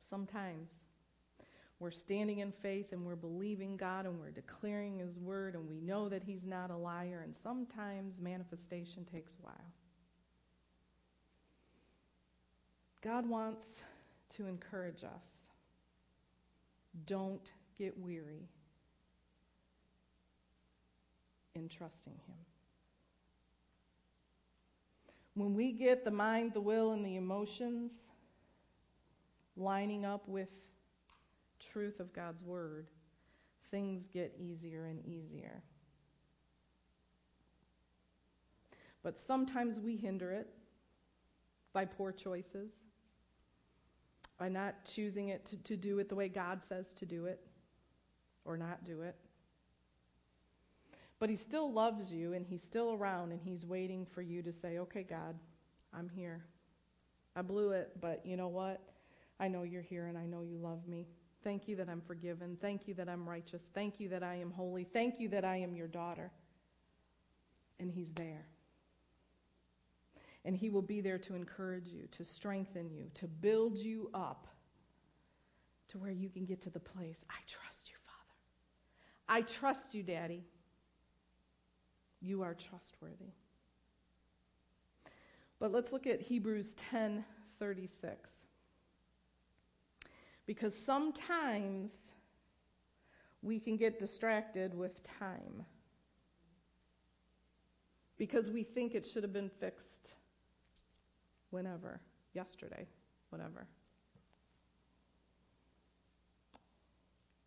sometimes 0.09 0.69
we're 1.79 1.91
standing 1.91 2.41
in 2.41 2.53
faith 2.53 2.93
and 2.93 3.05
we're 3.05 3.17
believing 3.17 3.77
God 3.77 4.07
and 4.07 4.21
we're 4.21 4.31
declaring 4.31 4.99
His 4.99 5.19
word 5.19 5.55
and 5.55 5.69
we 5.69 5.81
know 5.81 6.09
that 6.09 6.23
He's 6.23 6.47
not 6.47 6.71
a 6.71 6.77
liar, 6.77 7.23
and 7.25 7.35
sometimes 7.35 8.21
manifestation 8.21 9.05
takes 9.05 9.35
a 9.41 9.47
while. 9.47 9.73
God 13.03 13.29
wants 13.29 13.83
to 14.37 14.47
encourage 14.47 15.03
us. 15.03 15.43
Don't 17.07 17.51
get 17.77 17.99
weary 17.99 18.49
in 21.57 21.69
trusting 21.69 22.13
Him. 22.13 22.37
When 25.35 25.55
we 25.55 25.73
get 25.73 26.05
the 26.05 26.11
mind, 26.11 26.53
the 26.53 26.61
will, 26.61 26.93
and 26.93 27.05
the 27.05 27.17
emotions 27.17 28.05
lining 29.57 30.05
up 30.05 30.29
with 30.29 30.49
truth 31.59 31.99
of 31.99 32.13
God's 32.13 32.45
Word, 32.45 32.87
things 33.71 34.07
get 34.07 34.37
easier 34.39 34.85
and 34.85 35.05
easier. 35.05 35.63
But 39.03 39.19
sometimes 39.19 39.81
we 39.81 39.97
hinder 39.97 40.31
it 40.31 40.49
by 41.73 41.87
poor 41.87 42.13
choices 42.13 42.75
by 44.43 44.49
not 44.49 44.75
choosing 44.85 45.29
it 45.29 45.45
to, 45.45 45.57
to 45.59 45.77
do 45.77 46.01
it 46.01 46.09
the 46.09 46.17
way 46.17 46.29
God 46.29 46.65
says 46.69 46.93
to 46.95 47.07
do 47.07 47.27
it 47.27 47.39
or 48.45 48.57
not 48.57 48.83
do 48.83 49.03
it. 49.03 49.15
But 51.21 51.31
He 51.31 51.37
still 51.37 51.73
loves 51.73 52.11
you 52.11 52.33
and 52.33 52.45
He's 52.45 52.61
still 52.61 52.93
around 52.93 53.31
and 53.31 53.41
He's 53.41 53.65
waiting 53.65 54.05
for 54.05 54.21
you 54.21 54.43
to 54.43 54.53
say, 54.53 54.79
okay, 54.79 55.05
God, 55.05 55.37
I'm 55.97 56.09
here. 56.09 56.43
I 57.37 57.43
blew 57.43 57.71
it, 57.71 57.93
but 58.01 58.27
you 58.27 58.37
know 58.37 58.49
what? 58.49 58.81
I 59.39 59.47
know 59.47 59.63
you're 59.63 59.81
here 59.81 60.07
and 60.07 60.19
I 60.19 60.27
know 60.27 60.43
you 60.43 60.59
love 60.59 60.89
me. 60.89 61.07
Thank 61.45 61.69
you 61.69 61.77
that 61.77 61.89
I'm 61.89 62.01
forgiven. 62.01 62.59
Thank 62.61 62.89
you 62.89 62.95
that 62.95 63.09
I'm 63.09 63.29
righteous. 63.29 63.71
Thank 63.73 64.01
you 64.01 64.09
that 64.09 64.25
I 64.25 64.35
am 64.35 64.51
holy. 64.51 64.83
Thank 64.83 65.21
you 65.21 65.29
that 65.29 65.45
I 65.45 65.59
am 65.59 65.77
your 65.77 65.87
daughter. 65.87 66.33
And 67.79 67.93
he's 67.93 68.11
there. 68.17 68.45
And 70.45 70.57
He 70.57 70.71
will 70.71 70.83
be 70.83 71.01
there 71.01 71.19
to 71.19 71.35
encourage 71.35 71.89
you, 71.89 72.09
to 72.13 72.25
strengthen 72.25 72.91
you, 72.91 73.07
to 73.15 73.29
build 73.29 73.77
you 73.77 74.11
up 74.13 74.49
to 75.89 75.99
where 75.99 76.11
you 76.11 76.29
can 76.29 76.45
get 76.45 76.61
to 76.63 76.71
the 76.71 76.81
place 76.81 77.25
I 77.31 77.41
trust 77.47 77.91
you, 77.91 77.97
Father. 78.07 78.35
I 79.29 79.43
trust 79.43 79.95
you, 79.95 80.03
Daddy. 80.03 80.43
You 82.21 82.43
are 82.43 82.55
trustworthy. 82.55 83.33
But 85.59 85.71
let's 85.71 85.93
look 85.93 86.07
at 86.07 86.21
Hebrews 86.21 86.75
10 86.91 87.25
36. 87.59 88.31
Because 90.47 90.77
sometimes 90.77 92.11
we 93.43 93.61
can 93.61 93.77
get 93.77 93.99
distracted 93.99 94.75
with 94.75 95.01
time 95.19 95.65
because 98.19 98.51
we 98.51 98.63
think 98.63 98.95
it 98.95 99.05
should 99.07 99.23
have 99.23 99.33
been 99.33 99.49
fixed 99.49 100.15
whenever, 101.53 102.01
yesterday, 102.35 102.87
whatever. 103.31 103.67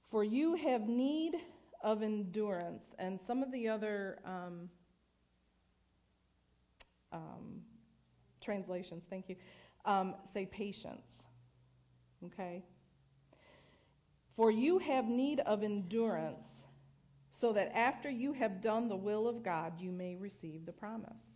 For 0.10 0.24
you 0.24 0.56
have 0.56 0.88
need 0.88 1.36
of 1.84 2.01
endurance, 2.01 2.84
and 2.97 3.20
some 3.20 3.43
of 3.43 3.51
the 3.51 3.68
other 3.68 4.20
um, 4.26 4.70
um, 7.12 7.62
translations, 8.39 9.06
thank 9.10 9.28
you, 9.28 9.36
um, 9.86 10.16
say 10.32 10.45
patience. 10.45 11.24
Okay? 12.26 12.64
For 14.36 14.51
you 14.51 14.80
have 14.80 15.06
need 15.06 15.41
of 15.41 15.64
endurance, 15.64 16.47
so 17.30 17.51
that 17.53 17.76
after 17.76 18.10
you 18.10 18.34
have 18.34 18.62
done 18.62 18.88
the 18.88 18.95
will 18.95 19.28
of 19.28 19.43
God, 19.43 19.74
you 19.80 19.91
may 19.91 20.16
receive 20.16 20.66
the 20.66 20.72
promise. 20.72 21.35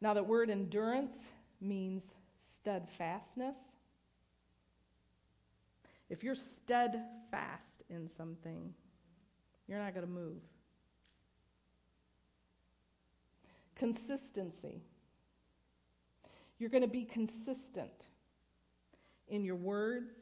Now, 0.00 0.14
the 0.14 0.22
word 0.22 0.50
endurance 0.50 1.16
means 1.60 2.14
steadfastness. 2.38 3.56
If 6.08 6.22
you're 6.22 6.34
steadfast 6.34 7.82
in 7.90 8.06
something, 8.06 8.72
you're 9.66 9.78
not 9.78 9.94
going 9.94 10.06
to 10.06 10.12
move. 10.12 10.40
Consistency. 13.74 14.82
You're 16.58 16.70
going 16.70 16.82
to 16.82 16.88
be 16.88 17.04
consistent 17.04 18.06
in 19.28 19.44
your 19.44 19.56
words, 19.56 20.14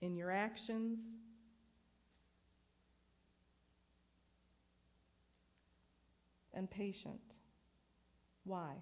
in 0.00 0.16
your 0.16 0.30
actions. 0.30 1.00
And 6.54 6.68
patient. 6.68 7.20
Why? 8.44 8.72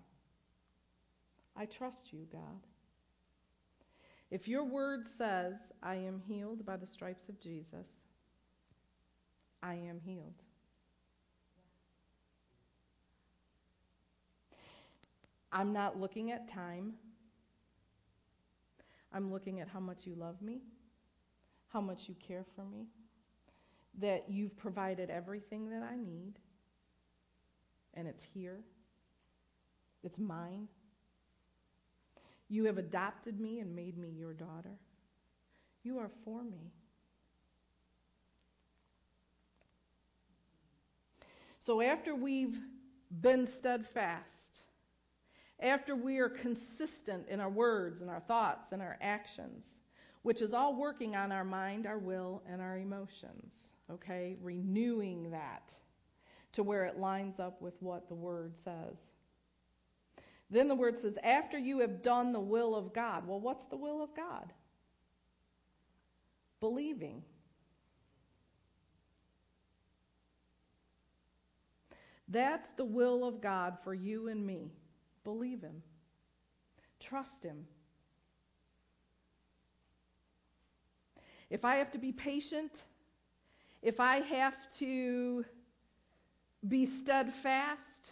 I 1.57 1.65
trust 1.67 2.13
you, 2.13 2.27
God. 2.31 2.67
If 4.31 4.49
your 4.49 4.65
word 4.65 5.07
says, 5.07 5.73
I 5.83 5.95
am 5.95 6.19
healed 6.19 6.67
by 6.67 6.77
the 6.77 6.87
stripes 6.87 7.29
of 7.29 7.41
Jesus, 7.41 7.95
I 9.63 9.75
am 9.75 10.01
healed. 10.05 10.43
I'm 15.53 15.73
not 15.73 15.99
looking 15.99 16.33
at 16.33 16.49
time. 16.49 16.95
I'm 19.13 19.33
looking 19.33 19.61
at 19.61 19.69
how 19.69 19.81
much 19.81 20.07
you 20.07 20.15
love 20.15 20.43
me, 20.43 20.61
how 21.69 21.81
much 21.81 22.09
you 22.09 22.15
care 22.17 22.45
for 22.55 22.65
me, 22.65 22.89
that 23.99 24.27
you've 24.29 24.57
provided 24.57 25.09
everything 25.09 25.71
that 25.71 25.83
I 25.83 25.97
need, 25.97 26.35
and 27.95 28.07
it's 28.07 28.23
here, 28.23 28.61
it's 30.03 30.19
mine. 30.19 30.69
You 32.49 32.65
have 32.65 32.79
adopted 32.79 33.41
me 33.41 33.61
and 33.61 33.75
made 33.75 33.99
me 33.99 34.09
your 34.09 34.33
daughter. 34.33 34.79
You 35.83 35.99
are 35.99 36.11
for 36.25 36.43
me. 36.43 36.73
So 41.59 41.81
after 41.81 42.15
we've 42.15 42.57
been 43.21 43.47
steadfast, 43.47 44.61
after 45.59 45.97
we 45.97 46.19
are 46.19 46.29
consistent 46.29 47.27
in 47.29 47.41
our 47.41 47.51
words 47.51 48.01
and 48.01 48.11
our 48.11 48.21
thoughts 48.21 48.73
and 48.73 48.81
our 48.81 48.97
actions, 49.01 49.81
which 50.23 50.43
is 50.43 50.55
all 50.55 50.77
working 50.77 51.17
on 51.17 51.33
our 51.33 51.45
mind, 51.45 51.87
our 51.87 51.99
will, 51.99 52.43
and 52.49 52.61
our 52.61 52.79
emotions, 52.79 53.71
okay? 53.91 54.37
Renewing 54.43 55.31
that 55.31 55.73
to 56.53 56.63
where 56.63 56.85
it 56.85 56.99
lines 56.99 57.41
up 57.41 57.61
with 57.61 57.81
what 57.81 58.09
the 58.09 58.15
Word 58.15 58.57
says. 58.57 59.16
Then 60.51 60.69
the 60.69 60.75
Word 60.75 60.97
says, 60.97 61.19
after 61.23 61.59
you 61.59 61.81
have 61.81 62.03
done 62.03 62.33
the 62.33 62.41
will 62.41 62.75
of 62.75 62.93
God. 62.93 63.27
Well, 63.27 63.41
what's 63.41 63.67
the 63.67 63.77
will 63.77 64.03
of 64.03 64.15
God? 64.15 64.53
Believing. 66.61 67.23
That's 72.29 72.71
the 72.71 72.85
will 72.85 73.25
of 73.25 73.41
God 73.41 73.77
for 73.83 73.95
you 73.95 74.29
and 74.29 74.45
me. 74.45 74.73
Believe 75.25 75.63
Him, 75.63 75.83
trust 77.01 77.43
Him. 77.43 77.67
If 81.51 81.65
I 81.65 81.77
have 81.77 81.91
to 81.93 81.99
be 81.99 82.13
patient, 82.13 82.85
if 83.83 84.01
I 84.01 84.17
have 84.21 84.57
to 84.79 85.45
be 86.67 86.87
steadfast, 86.87 88.11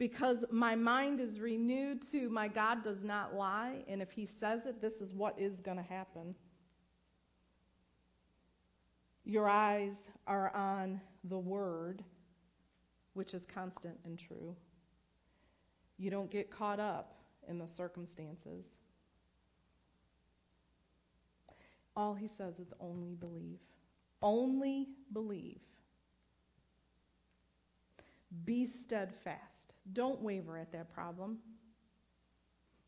because 0.00 0.46
my 0.50 0.74
mind 0.74 1.20
is 1.20 1.40
renewed 1.40 2.00
to 2.10 2.30
my 2.30 2.48
God 2.48 2.82
does 2.82 3.04
not 3.04 3.34
lie, 3.34 3.84
and 3.86 4.00
if 4.00 4.10
He 4.10 4.24
says 4.24 4.64
it, 4.64 4.80
this 4.80 4.94
is 4.94 5.12
what 5.12 5.38
is 5.38 5.60
going 5.60 5.76
to 5.76 5.82
happen. 5.82 6.34
Your 9.26 9.46
eyes 9.46 10.08
are 10.26 10.56
on 10.56 11.02
the 11.24 11.38
Word, 11.38 12.02
which 13.12 13.34
is 13.34 13.44
constant 13.44 13.98
and 14.06 14.18
true. 14.18 14.56
You 15.98 16.10
don't 16.10 16.30
get 16.30 16.50
caught 16.50 16.80
up 16.80 17.18
in 17.46 17.58
the 17.58 17.68
circumstances. 17.68 18.68
All 21.94 22.14
he 22.14 22.26
says 22.26 22.58
is 22.58 22.72
only 22.80 23.16
believe. 23.16 23.58
Only 24.22 24.88
believe. 25.12 25.60
Be 28.46 28.64
steadfast. 28.64 29.74
Don't 29.92 30.20
waver 30.20 30.56
at 30.56 30.72
that 30.72 30.92
problem. 30.92 31.38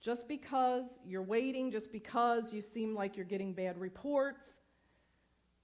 Just 0.01 0.27
because 0.27 0.99
you're 1.07 1.23
waiting, 1.23 1.71
just 1.71 1.93
because 1.93 2.53
you 2.53 2.61
seem 2.61 2.95
like 2.95 3.17
you're 3.17 3.25
getting 3.25 3.53
bad 3.53 3.79
reports, 3.79 4.47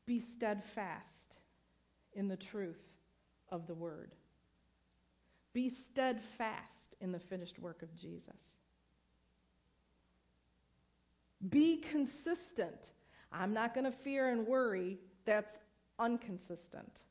be 0.07 0.21
steadfast 0.21 1.37
in 2.15 2.29
the 2.29 2.37
truth 2.37 2.81
of 3.51 3.67
the 3.67 3.75
word. 3.75 4.15
Be 5.53 5.69
steadfast 5.69 6.97
in 7.01 7.11
the 7.11 7.19
finished 7.19 7.59
work 7.59 7.83
of 7.83 7.95
Jesus. 7.97 8.59
Be 11.49 11.79
consistent. 11.79 12.91
I'm 13.33 13.53
not 13.53 13.75
going 13.75 13.85
to 13.85 13.97
fear 13.97 14.31
and 14.31 14.47
worry. 14.47 14.99
That's 15.25 15.59
inconsistent. 16.05 17.03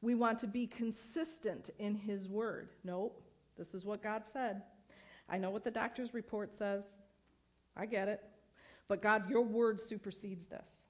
We 0.00 0.14
want 0.14 0.38
to 0.40 0.46
be 0.46 0.66
consistent 0.66 1.70
in 1.78 1.96
His 1.96 2.28
word. 2.28 2.70
Nope, 2.84 3.20
this 3.58 3.74
is 3.74 3.84
what 3.84 4.02
God 4.02 4.22
said. 4.32 4.62
I 5.28 5.36
know 5.36 5.50
what 5.50 5.64
the 5.64 5.70
doctor's 5.70 6.14
report 6.14 6.54
says. 6.54 6.84
I 7.76 7.86
get 7.86 8.08
it. 8.08 8.22
But 8.88 9.02
God, 9.02 9.28
your 9.28 9.42
word 9.42 9.80
supersedes 9.80 10.46
this. 10.46 10.84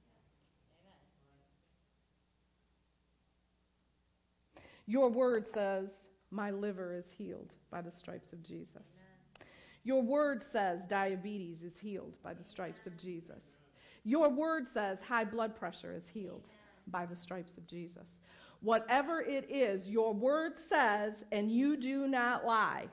Your 4.86 5.10
word 5.10 5.46
says, 5.46 5.90
My 6.30 6.50
liver 6.50 6.94
is 6.94 7.10
healed 7.10 7.52
by 7.70 7.82
the 7.82 7.90
stripes 7.90 8.32
of 8.32 8.42
Jesus. 8.42 8.70
Amen. 8.76 9.48
Your 9.84 10.02
word 10.02 10.42
says 10.42 10.86
diabetes 10.86 11.62
is 11.62 11.78
healed 11.78 12.16
by 12.22 12.32
the 12.32 12.44
stripes 12.44 12.86
of 12.86 12.96
Jesus. 12.96 13.56
Your 14.04 14.30
word 14.30 14.66
says 14.66 14.98
high 15.06 15.24
blood 15.24 15.54
pressure 15.54 15.94
is 15.94 16.08
healed 16.08 16.46
by 16.86 17.04
the 17.04 17.16
stripes 17.16 17.58
of 17.58 17.66
Jesus. 17.66 18.17
Whatever 18.60 19.20
it 19.20 19.50
is, 19.50 19.88
your 19.88 20.12
word 20.12 20.58
says, 20.58 21.24
and 21.30 21.50
you 21.50 21.76
do 21.76 22.08
not 22.08 22.44
lie. 22.44 22.88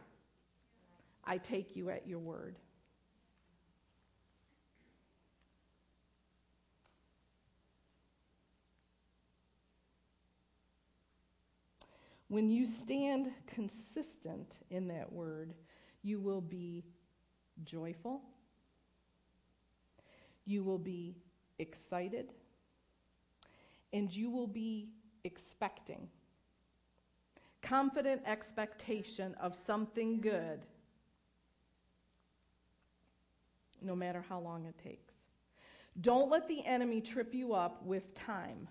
I 1.23 1.37
take 1.37 1.75
you 1.75 1.89
at 1.89 2.07
your 2.07 2.19
word. 2.19 2.55
When 12.27 12.49
you 12.49 12.65
stand 12.65 13.31
consistent 13.47 14.59
in 14.69 14.87
that 14.89 15.11
word, 15.11 15.53
you 16.01 16.19
will 16.19 16.41
be 16.41 16.83
joyful, 17.63 18.21
you 20.45 20.63
will 20.63 20.79
be 20.79 21.15
excited, 21.59 22.33
and 23.93 24.13
you 24.13 24.29
will 24.29 24.47
be 24.47 24.89
expecting. 25.25 26.07
confident 27.61 28.21
expectation 28.25 29.33
of 29.41 29.55
something 29.55 30.21
good, 30.21 30.65
no 33.81 33.95
matter 33.95 34.23
how 34.29 34.39
long 34.39 34.65
it 34.65 34.77
takes. 34.77 35.15
Don't 36.01 36.29
let 36.29 36.47
the 36.47 36.63
enemy 36.65 37.01
trip 37.01 37.33
you 37.33 37.53
up 37.53 37.83
with 37.83 38.13
time. 38.13 38.67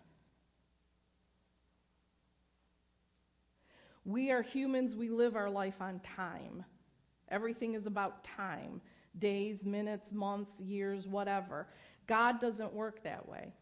We 4.05 4.31
are 4.31 4.43
humans, 4.43 4.95
we 4.95 5.09
live 5.09 5.35
our 5.35 5.51
life 5.51 5.81
on 5.81 6.01
time. 6.01 6.65
Everything 7.31 7.75
is 7.75 7.87
about 7.87 8.23
time 8.23 8.81
days, 9.19 9.65
minutes, 9.65 10.13
months, 10.13 10.61
years, 10.61 11.07
whatever. 11.09 11.69
God 12.07 12.41
doesn't 12.41 12.73
work 12.73 13.03
that 13.05 13.29
way. 13.29 13.53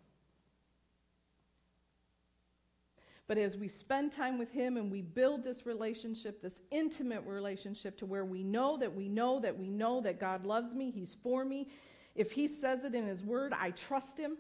But 3.29 3.39
as 3.39 3.57
we 3.57 3.69
spend 3.69 4.13
time 4.13 4.39
with 4.39 4.51
Him 4.51 4.77
and 4.77 4.91
we 4.91 5.01
build 5.01 5.45
this 5.45 5.65
relationship, 5.65 6.43
this 6.43 6.61
intimate 6.71 7.25
relationship 7.25 7.97
to 7.99 8.07
where 8.07 8.25
we 8.25 8.43
know 8.43 8.77
that 8.79 8.95
we 8.95 9.09
know 9.09 9.41
that 9.41 9.57
we 9.59 9.71
know 9.71 10.01
that 10.01 10.19
God 10.21 10.45
loves 10.45 10.75
me, 10.75 10.91
He's 10.91 11.17
for 11.23 11.45
me. 11.45 11.69
If 12.15 12.33
He 12.33 12.49
says 12.49 12.85
it 12.85 12.95
in 12.95 13.07
His 13.07 13.23
Word, 13.23 13.53
I 13.53 13.71
trust 13.71 14.19
Him. 14.19 14.37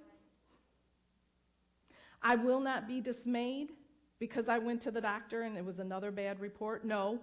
I 2.22 2.36
will 2.36 2.60
not 2.60 2.86
be 2.86 3.00
dismayed 3.00 3.72
because 4.18 4.48
I 4.48 4.58
went 4.58 4.80
to 4.82 4.90
the 4.90 5.00
doctor 5.00 5.42
and 5.42 5.56
it 5.56 5.64
was 5.64 5.78
another 5.78 6.10
bad 6.10 6.40
report. 6.40 6.84
No. 6.84 7.18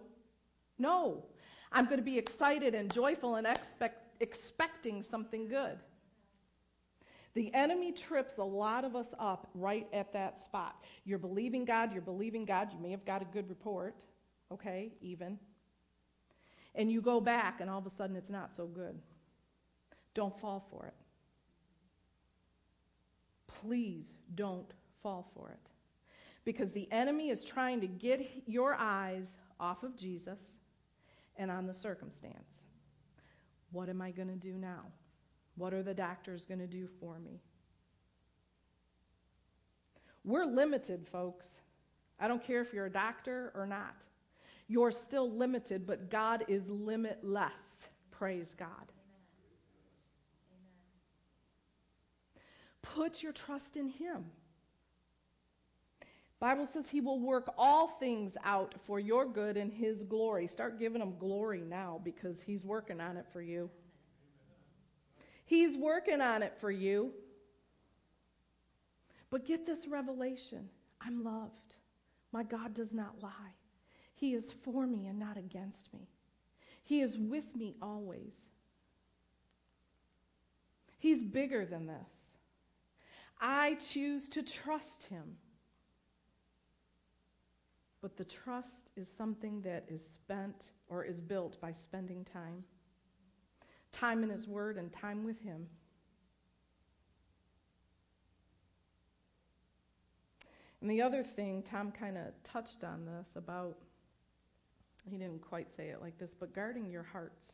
No. 0.78 1.24
I'm 1.72 1.86
going 1.86 1.98
to 1.98 2.04
be 2.04 2.18
excited 2.18 2.74
and 2.74 2.92
joyful 2.92 3.36
and 3.36 3.46
expect, 3.46 4.22
expecting 4.22 5.04
something 5.04 5.48
good. 5.48 5.78
The 7.36 7.54
enemy 7.54 7.92
trips 7.92 8.38
a 8.38 8.44
lot 8.44 8.84
of 8.84 8.96
us 8.96 9.14
up 9.20 9.50
right 9.54 9.88
at 9.94 10.12
that 10.14 10.40
spot. 10.40 10.84
You're 11.06 11.20
believing 11.20 11.64
God, 11.64 11.94
you're 11.94 12.02
believing 12.02 12.46
God, 12.46 12.72
you 12.74 12.80
may 12.80 12.92
have 12.92 13.06
got 13.06 13.22
a 13.22 13.26
good 13.26 13.50
report, 13.50 13.96
okay, 14.52 14.92
even. 15.02 15.38
And 16.76 16.92
you 16.92 17.02
go 17.02 17.22
back, 17.22 17.62
and 17.62 17.70
all 17.70 17.80
of 17.80 17.86
a 17.86 17.90
sudden 17.90 18.16
it's 18.16 18.30
not 18.30 18.54
so 18.54 18.66
good. 18.66 19.00
Don't 20.14 20.38
fall 20.40 20.66
for 20.72 20.86
it. 20.86 20.94
Please 23.48 24.16
don't 24.36 24.72
fall 25.04 25.30
for 25.36 25.50
it. 25.50 25.70
Because 26.46 26.72
the 26.72 26.92
enemy 26.92 27.30
is 27.30 27.44
trying 27.44 27.82
to 27.82 27.88
get 27.88 28.26
your 28.48 28.76
eyes 28.76 29.28
off 29.60 29.84
of 29.84 29.96
Jesus 29.96 30.40
and 31.36 31.52
on 31.52 31.68
the 31.68 31.74
circumstance. 31.74 32.64
What 33.72 33.90
am 33.90 34.02
I 34.02 34.12
going 34.12 34.30
to 34.30 34.36
do 34.36 34.54
now? 34.54 34.86
What 35.60 35.74
are 35.74 35.84
the 35.84 35.94
doctors 35.94 36.46
going 36.46 36.62
to 36.62 36.68
do 36.68 36.88
for 37.02 37.20
me? 37.20 37.42
We're 40.24 40.46
limited, 40.46 41.06
folks. 41.06 41.48
I 42.18 42.30
don't 42.30 42.42
care 42.42 42.62
if 42.62 42.74
you're 42.74 42.86
a 42.86 42.92
doctor 42.92 43.52
or 43.54 43.68
not. 43.68 44.06
You're 44.70 44.92
still 44.92 45.30
limited, 45.30 45.86
but 45.86 46.10
God 46.10 46.46
is 46.48 46.70
limitless. 46.70 47.90
Praise 48.10 48.56
God. 48.58 48.70
Amen. 50.50 50.72
Put 52.82 53.22
your 53.22 53.34
trust 53.34 53.76
in 53.76 53.90
Him. 53.90 54.26
Bible 56.40 56.66
says 56.66 56.90
he 56.90 57.02
will 57.02 57.20
work 57.20 57.54
all 57.58 57.90
things 58.00 58.38
out 58.46 58.74
for 58.86 58.98
your 58.98 59.26
good 59.26 59.58
and 59.58 59.74
his 59.74 60.06
glory. 60.06 60.48
Start 60.48 60.80
giving 60.80 61.02
him 61.02 61.18
glory 61.20 61.60
now 61.68 62.00
because 62.02 62.42
he's 62.42 62.64
working 62.64 63.02
on 63.02 63.18
it 63.18 63.26
for 63.34 63.42
you. 63.42 63.70
He's 65.50 65.76
working 65.76 66.22
on 66.22 66.44
it 66.44 66.54
for 66.62 66.70
you. 66.70 67.10
But 69.32 69.46
get 69.46 69.66
this 69.66 69.88
revelation 69.88 70.70
I'm 71.02 71.24
loved. 71.24 71.74
My 72.32 72.44
God 72.44 72.76
does 72.76 72.94
not 72.94 73.24
lie. 73.24 73.56
He 74.14 74.36
is 74.36 74.54
for 74.54 74.86
me 74.86 75.08
and 75.08 75.18
not 75.18 75.38
against 75.38 75.92
me. 75.92 76.08
He 76.84 77.02
is 77.02 77.18
with 77.18 77.56
me 77.56 77.76
always. 77.82 78.46
He's 81.00 81.24
bigger 81.24 81.66
than 81.66 81.88
this. 81.88 81.96
I 83.42 83.74
choose 83.76 84.28
to 84.30 84.44
trust 84.44 85.06
him. 85.06 85.38
But 88.04 88.18
the 88.18 88.26
trust 88.26 88.92
is 88.96 89.12
something 89.12 89.62
that 89.62 89.86
is 89.88 90.06
spent 90.06 90.74
or 90.90 91.04
is 91.04 91.22
built 91.22 91.60
by 91.60 91.72
spending 91.72 92.24
time 92.24 92.64
time 93.92 94.24
in 94.24 94.30
His 94.30 94.48
Word 94.48 94.78
and 94.78 94.92
time 94.92 95.24
with 95.24 95.42
Him. 95.42 95.68
And 100.82 100.90
the 100.90 101.02
other 101.02 101.24
thing, 101.24 101.62
Tom 101.62 101.92
kind 101.92 102.18
of 102.18 102.28
touched 102.44 102.84
on 102.84 103.06
this 103.06 103.36
about, 103.36 103.78
he 105.10 105.18
didn't 105.18 105.42
quite 105.42 105.70
say 105.70 105.90
it 105.90 106.02
like 106.02 106.18
this, 106.18 106.34
but 106.34 106.54
guarding 106.54 106.90
your 106.90 107.04
hearts. 107.04 107.50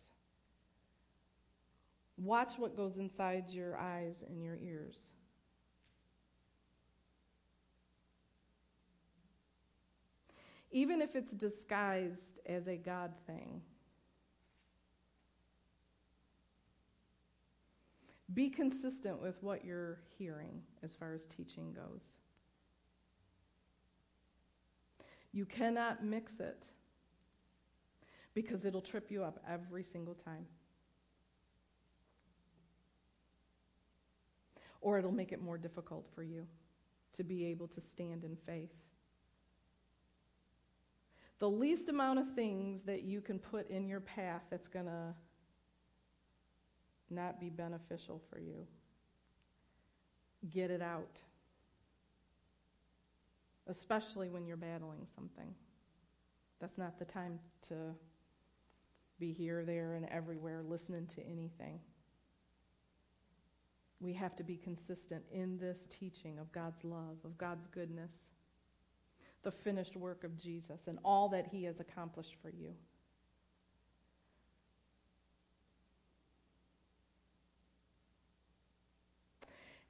Watch 2.18 2.54
what 2.58 2.78
goes 2.78 2.98
inside 2.98 3.50
your 3.50 3.78
eyes 3.78 4.24
and 4.28 4.42
your 4.44 4.58
ears. 4.58 5.12
Even 10.72 11.02
if 11.02 11.16
it's 11.16 11.32
disguised 11.32 12.40
as 12.46 12.68
a 12.68 12.76
God 12.76 13.12
thing. 13.26 13.62
Be 18.34 18.50
consistent 18.50 19.22
with 19.22 19.42
what 19.42 19.64
you're 19.64 20.00
hearing 20.18 20.62
as 20.84 20.96
far 20.96 21.14
as 21.14 21.28
teaching 21.28 21.74
goes. 21.74 22.16
You 25.32 25.46
cannot 25.46 26.04
mix 26.04 26.40
it 26.40 26.66
because 28.34 28.66
it'll 28.66 28.82
trip 28.82 29.12
you 29.12 29.24
up 29.24 29.40
every 29.48 29.84
single 29.84 30.16
time. 30.16 30.46
Or 34.82 34.98
it'll 34.98 35.12
make 35.12 35.32
it 35.32 35.42
more 35.42 35.58
difficult 35.58 36.08
for 36.14 36.24
you 36.24 36.48
to 37.14 37.24
be 37.24 37.46
able 37.46 37.68
to 37.70 37.82
stand 37.82 38.24
in 38.24 38.36
faith. 38.36 38.74
The 41.40 41.50
least 41.50 41.90
amount 41.90 42.20
of 42.20 42.34
things 42.34 42.84
that 42.84 43.04
you 43.04 43.22
can 43.22 43.40
put 43.40 43.70
in 43.70 43.88
your 43.88 44.00
path 44.00 44.44
that's 44.50 44.68
going 44.68 44.86
to 44.86 45.14
not 47.10 47.40
be 47.40 47.50
beneficial 47.50 48.22
for 48.30 48.40
you. 48.40 48.68
Get 50.50 50.72
it 50.72 50.82
out, 50.82 51.20
especially 53.68 54.30
when 54.30 54.46
you're 54.46 54.58
battling 54.58 55.08
something. 55.16 55.54
That's 56.60 56.78
not 56.78 57.00
the 57.00 57.06
time 57.06 57.40
to 57.70 57.76
be 59.20 59.32
here, 59.32 59.64
there, 59.64 59.94
and 59.94 60.08
everywhere 60.10 60.62
listening 60.64 61.08
to 61.16 61.22
anything. 61.26 61.80
We 64.00 64.14
have 64.14 64.36
to 64.36 64.44
be 64.44 64.58
consistent 64.58 65.24
in 65.32 65.58
this 65.58 65.88
teaching 65.90 66.38
of 66.38 66.52
God's 66.52 66.84
love, 66.84 67.18
of 67.24 67.38
God's 67.38 67.66
goodness, 67.68 68.12
the 69.44 69.52
finished 69.52 69.96
work 69.96 70.24
of 70.24 70.38
Jesus, 70.38 70.88
and 70.88 71.00
all 71.04 71.30
that 71.30 71.48
He 71.48 71.64
has 71.64 71.80
accomplished 71.80 72.36
for 72.42 72.50
you. 72.50 72.74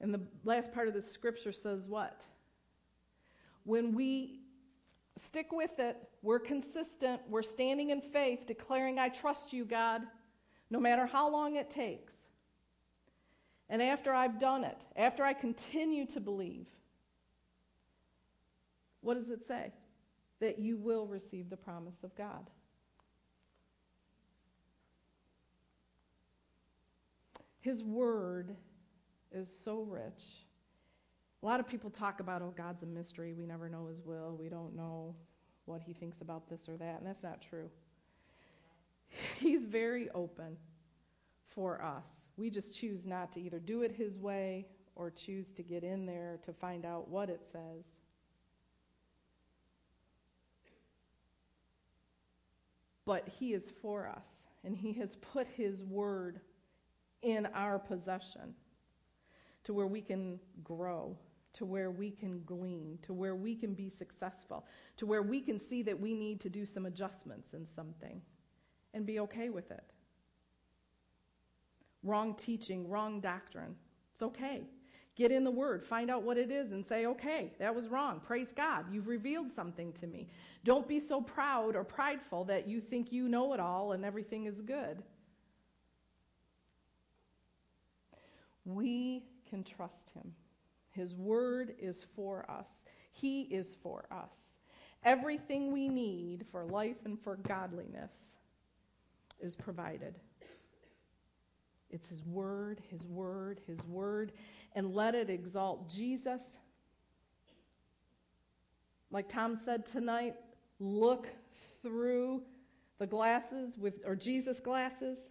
And 0.01 0.13
the 0.13 0.21
last 0.43 0.73
part 0.73 0.87
of 0.87 0.93
the 0.93 1.01
scripture 1.01 1.51
says 1.51 1.87
what? 1.87 2.23
When 3.63 3.93
we 3.93 4.41
stick 5.17 5.51
with 5.51 5.79
it, 5.79 5.97
we're 6.21 6.39
consistent, 6.39 7.21
we're 7.29 7.41
standing 7.41 7.89
in 7.91 8.01
faith, 8.01 8.45
declaring, 8.45 8.99
I 8.99 9.09
trust 9.09 9.53
you, 9.53 9.65
God, 9.65 10.01
no 10.69 10.79
matter 10.79 11.05
how 11.05 11.29
long 11.29 11.55
it 11.55 11.69
takes. 11.69 12.13
And 13.69 13.81
after 13.81 14.13
I've 14.13 14.39
done 14.39 14.63
it, 14.63 14.85
after 14.95 15.23
I 15.23 15.33
continue 15.33 16.05
to 16.07 16.19
believe, 16.19 16.67
what 19.01 19.15
does 19.15 19.29
it 19.29 19.47
say? 19.47 19.71
That 20.39 20.59
you 20.59 20.77
will 20.77 21.07
receive 21.07 21.49
the 21.49 21.57
promise 21.57 22.03
of 22.03 22.15
God. 22.15 22.49
His 27.61 27.83
word 27.83 28.55
is 29.31 29.49
so 29.63 29.81
rich. 29.81 30.45
A 31.43 31.45
lot 31.45 31.59
of 31.59 31.67
people 31.67 31.89
talk 31.89 32.19
about, 32.19 32.41
oh, 32.41 32.53
God's 32.57 32.83
a 32.83 32.87
mystery. 32.87 33.33
We 33.33 33.45
never 33.45 33.69
know 33.69 33.87
his 33.87 34.01
will. 34.03 34.35
We 34.39 34.49
don't 34.49 34.75
know 34.75 35.15
what 35.65 35.81
he 35.81 35.93
thinks 35.93 36.21
about 36.21 36.49
this 36.49 36.67
or 36.67 36.77
that. 36.77 36.99
And 36.99 37.07
that's 37.07 37.23
not 37.23 37.41
true. 37.41 37.69
He's 39.39 39.63
very 39.65 40.09
open 40.11 40.57
for 41.47 41.81
us. 41.81 42.07
We 42.37 42.49
just 42.49 42.73
choose 42.73 43.05
not 43.05 43.31
to 43.33 43.41
either 43.41 43.59
do 43.59 43.83
it 43.83 43.91
his 43.91 44.19
way 44.19 44.65
or 44.95 45.11
choose 45.11 45.51
to 45.51 45.63
get 45.63 45.83
in 45.83 46.05
there 46.05 46.39
to 46.43 46.53
find 46.53 46.85
out 46.85 47.09
what 47.09 47.29
it 47.29 47.45
says. 47.45 47.95
But 53.05 53.27
he 53.27 53.53
is 53.53 53.71
for 53.81 54.07
us, 54.07 54.47
and 54.63 54.75
he 54.75 54.93
has 54.93 55.15
put 55.17 55.47
his 55.47 55.83
word 55.83 56.39
in 57.21 57.45
our 57.53 57.77
possession 57.77 58.55
to 59.65 59.73
where 59.73 59.87
we 59.87 60.01
can 60.01 60.39
grow, 60.63 61.17
to 61.53 61.65
where 61.65 61.91
we 61.91 62.09
can 62.09 62.41
glean, 62.45 62.97
to 63.01 63.13
where 63.13 63.35
we 63.35 63.55
can 63.55 63.73
be 63.73 63.89
successful, 63.89 64.65
to 64.97 65.05
where 65.05 65.21
we 65.21 65.41
can 65.41 65.59
see 65.59 65.81
that 65.83 65.99
we 65.99 66.13
need 66.13 66.39
to 66.41 66.49
do 66.49 66.65
some 66.65 66.85
adjustments 66.85 67.53
in 67.53 67.65
something 67.65 68.21
and 68.93 69.05
be 69.05 69.19
okay 69.19 69.49
with 69.49 69.71
it. 69.71 69.83
Wrong 72.03 72.35
teaching, 72.35 72.87
wrong 72.89 73.19
doctrine. 73.19 73.75
It's 74.13 74.21
okay. 74.21 74.63
Get 75.15 75.31
in 75.31 75.43
the 75.43 75.51
Word, 75.51 75.85
find 75.85 76.11
out 76.11 76.23
what 76.23 76.37
it 76.37 76.51
is, 76.51 76.71
and 76.71 76.85
say, 76.85 77.05
okay, 77.05 77.53
that 77.57 77.73
was 77.73 77.87
wrong. 77.87 78.19
Praise 78.19 78.53
God. 78.55 78.85
You've 78.91 79.07
revealed 79.07 79.49
something 79.49 79.93
to 79.93 80.07
me. 80.07 80.27
Don't 80.65 80.87
be 80.87 80.99
so 80.99 81.21
proud 81.21 81.75
or 81.75 81.85
prideful 81.85 82.43
that 82.45 82.67
you 82.67 82.81
think 82.81 83.11
you 83.11 83.29
know 83.29 83.53
it 83.53 83.59
all 83.59 83.93
and 83.93 84.03
everything 84.03 84.45
is 84.45 84.59
good. 84.59 85.01
We 88.65 89.23
can 89.49 89.63
trust 89.63 90.11
Him. 90.11 90.33
His 90.91 91.15
Word 91.15 91.75
is 91.79 92.05
for 92.15 92.49
us, 92.49 92.85
He 93.11 93.41
is 93.43 93.75
for 93.81 94.05
us. 94.11 94.35
Everything 95.03 95.71
we 95.71 95.87
need 95.87 96.45
for 96.51 96.65
life 96.65 96.97
and 97.05 97.19
for 97.19 97.35
godliness 97.35 98.11
is 99.39 99.55
provided. 99.55 100.15
It's 101.91 102.09
His 102.09 102.23
Word, 102.23 102.81
His 102.89 103.05
Word, 103.05 103.61
His 103.67 103.85
Word, 103.85 104.31
and 104.73 104.93
let 104.93 105.15
it 105.15 105.29
exalt 105.29 105.89
Jesus. 105.89 106.57
Like 109.11 109.29
Tom 109.29 109.55
said 109.55 109.85
tonight, 109.85 110.35
look 110.79 111.27
through 111.81 112.41
the 112.97 113.07
glasses 113.07 113.77
with 113.77 113.99
or 114.05 114.15
Jesus 114.15 114.59
glasses 114.59 115.29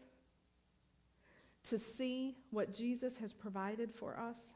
to 1.69 1.79
see 1.79 2.37
what 2.51 2.75
Jesus 2.75 3.17
has 3.17 3.33
provided 3.33 3.93
for 3.93 4.19
us 4.19 4.55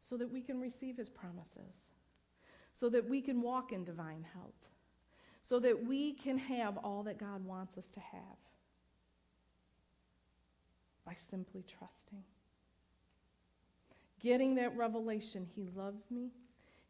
so 0.00 0.16
that 0.16 0.30
we 0.30 0.40
can 0.40 0.60
receive 0.60 0.96
his 0.96 1.08
promises, 1.08 1.88
so 2.72 2.88
that 2.88 3.08
we 3.08 3.20
can 3.20 3.40
walk 3.40 3.72
in 3.72 3.84
divine 3.84 4.24
health, 4.34 4.68
so 5.40 5.58
that 5.60 5.86
we 5.86 6.12
can 6.12 6.38
have 6.38 6.78
all 6.78 7.02
that 7.04 7.18
God 7.18 7.44
wants 7.44 7.76
us 7.76 7.90
to 7.90 8.00
have 8.00 8.38
by 11.04 11.14
simply 11.14 11.64
trusting. 11.78 12.22
Getting 14.20 14.54
that 14.54 14.76
revelation, 14.76 15.46
he 15.54 15.68
loves 15.76 16.10
me, 16.10 16.30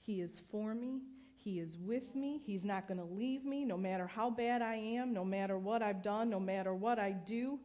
he 0.00 0.20
is 0.20 0.40
for 0.50 0.74
me, 0.74 1.00
he 1.34 1.58
is 1.58 1.76
with 1.78 2.14
me, 2.14 2.40
he's 2.44 2.64
not 2.64 2.86
going 2.86 2.98
to 2.98 3.04
leave 3.04 3.44
me 3.44 3.64
no 3.64 3.76
matter 3.76 4.06
how 4.06 4.30
bad 4.30 4.62
I 4.62 4.76
am, 4.76 5.12
no 5.12 5.24
matter 5.24 5.58
what 5.58 5.82
I've 5.82 6.02
done, 6.02 6.30
no 6.30 6.38
matter 6.38 6.74
what 6.74 6.98
I 6.98 7.10
do 7.10 7.58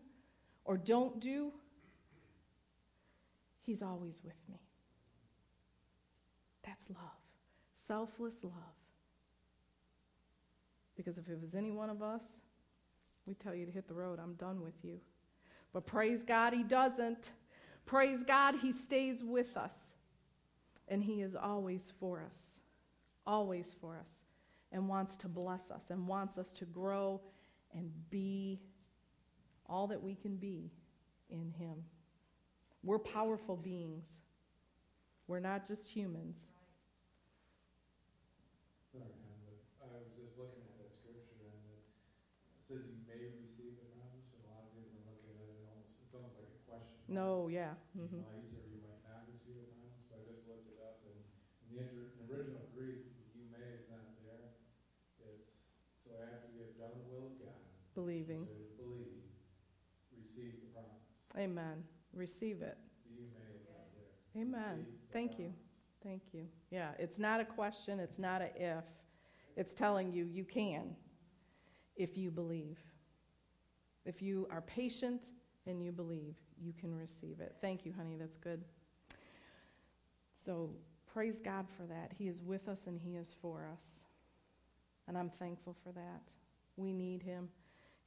or 0.68 0.78
don't 0.78 1.20
do. 1.20 1.52
He's 3.64 3.82
always 3.82 4.22
with 4.24 4.36
me. 4.50 4.60
That's 6.64 6.90
love, 6.90 7.18
selfless 7.88 8.44
love. 8.44 8.54
Because 10.96 11.18
if 11.18 11.30
it 11.30 11.40
was 11.42 11.56
any 11.56 11.72
one 11.72 11.90
of 11.90 12.04
us, 12.04 12.24
we 13.26 13.34
tell 13.34 13.56
you 13.56 13.66
to 13.66 13.72
hit 13.72 13.88
the 13.88 13.94
road, 13.94 14.20
I'm 14.22 14.34
done 14.34 14.62
with 14.62 14.76
you. 14.84 15.00
But 15.74 15.86
praise 15.86 16.24
God, 16.24 16.54
He 16.54 16.64
doesn't. 16.64 17.32
Praise 17.86 18.24
God, 18.24 18.56
He 18.62 18.72
stays 18.72 19.24
with 19.24 19.56
us. 19.56 19.94
And 20.90 21.04
He 21.04 21.22
is 21.22 21.36
always 21.36 21.94
for 22.00 22.22
us, 22.22 22.62
always 23.26 23.76
for 23.80 23.98
us, 23.98 24.24
and 24.72 24.90
wants 24.90 25.16
to 25.18 25.28
bless 25.28 25.72
us 25.72 25.90
and 25.92 26.08
wants 26.08 26.38
us 26.38 26.52
to 26.54 26.66
grow 26.66 27.22
and 27.74 27.92
be 28.10 28.60
all 29.70 29.88
that 29.88 30.02
we 30.02 30.16
can 30.16 30.36
be 30.38 30.72
in 31.30 31.52
Him. 31.58 31.84
We're 32.84 33.00
powerful 33.00 33.56
beings, 33.58 34.20
we're 35.28 35.40
not 35.40 35.68
just 35.68 35.88
humans. 35.90 36.38
Sorry, 38.92 39.12
I 39.82 39.86
was 39.86 40.08
just 40.16 40.36
looking 40.36 40.62
at 40.64 40.74
that 40.80 40.90
scripture 40.90 41.46
and 41.52 41.62
it 42.58 42.64
says 42.66 42.84
you 42.88 42.98
may 43.06 43.28
receive 43.30 43.76
the 43.76 43.86
promise, 43.94 44.28
and 44.34 44.42
a 44.44 44.48
lot 44.50 44.64
of 44.64 44.70
people 44.72 44.98
look 45.04 45.22
at 45.24 45.36
it, 45.36 45.56
and 45.56 45.64
almost, 45.64 45.94
it's 46.02 46.14
almost 46.14 46.36
like 46.36 46.50
a 46.50 46.60
question. 46.66 47.00
No, 47.08 47.48
yeah. 47.48 47.72
You 47.96 48.10
hmm 48.10 48.20
might 48.20 48.44
or 48.52 48.64
you 48.64 48.78
might 48.80 49.02
not 49.02 49.24
receive 49.26 49.56
the 49.56 49.64
promise, 49.64 50.02
but 50.08 50.18
I 50.18 50.22
just 50.22 50.44
looked 50.46 50.66
it 50.68 50.78
up, 50.78 51.00
and 51.04 51.24
in 51.62 51.68
the 51.68 51.78
inter- 51.80 52.08
in 52.18 52.26
original 52.26 52.62
Greek, 52.62 53.00
you 53.32 53.44
may 53.44 53.72
is 53.76 53.86
not 53.88 54.08
there. 54.16 54.50
It's, 55.18 55.68
so 56.04 56.16
after 56.16 56.46
you 56.48 56.60
have 56.60 56.76
done 56.76 56.94
the 56.96 57.02
will 57.02 57.26
of 57.26 57.38
God, 57.38 57.62
Believing. 57.96 58.46
so 58.46 58.54
believe, 58.76 59.22
receive 60.12 60.56
the 60.58 60.66
promise. 60.66 61.04
Amen. 61.38 61.84
Receive 62.14 62.62
it. 62.62 62.78
Amen. 64.36 64.62
Receive 64.78 64.86
Thank 65.12 65.40
you. 65.40 65.54
Thank 66.04 66.22
you. 66.34 66.46
Yeah, 66.72 66.92
it's 67.00 67.20
not 67.20 67.40
a 67.40 67.46
question, 67.46 68.00
it's 68.00 68.20
not 68.20 68.42
a 68.42 68.50
if. 68.56 68.84
It's 69.56 69.74
telling 69.74 70.12
you 70.12 70.26
you 70.26 70.44
can 70.44 70.96
if 71.96 72.18
you 72.18 72.32
believe. 72.32 72.80
If 74.06 74.22
you 74.22 74.48
are 74.52 74.62
patient 74.62 75.26
and 75.66 75.84
you 75.84 75.92
believe, 75.92 76.36
you 76.62 76.74
can 76.74 76.96
receive 76.96 77.40
it. 77.40 77.56
Thank 77.62 77.86
you, 77.86 77.94
honey. 77.96 78.16
That's 78.18 78.38
good. 78.38 78.64
So, 80.32 80.70
praise 81.12 81.42
God 81.42 81.66
for 81.76 81.84
that. 81.88 82.14
He 82.18 82.28
is 82.28 82.42
with 82.42 82.70
us 82.70 82.86
and 82.88 83.00
He 83.00 83.16
is 83.16 83.36
for 83.42 83.68
us. 83.72 84.06
And 85.08 85.18
I'm 85.18 85.30
thankful 85.30 85.76
for 85.84 85.92
that. 85.94 86.22
We 86.78 86.94
need 86.94 87.24
Him. 87.24 87.50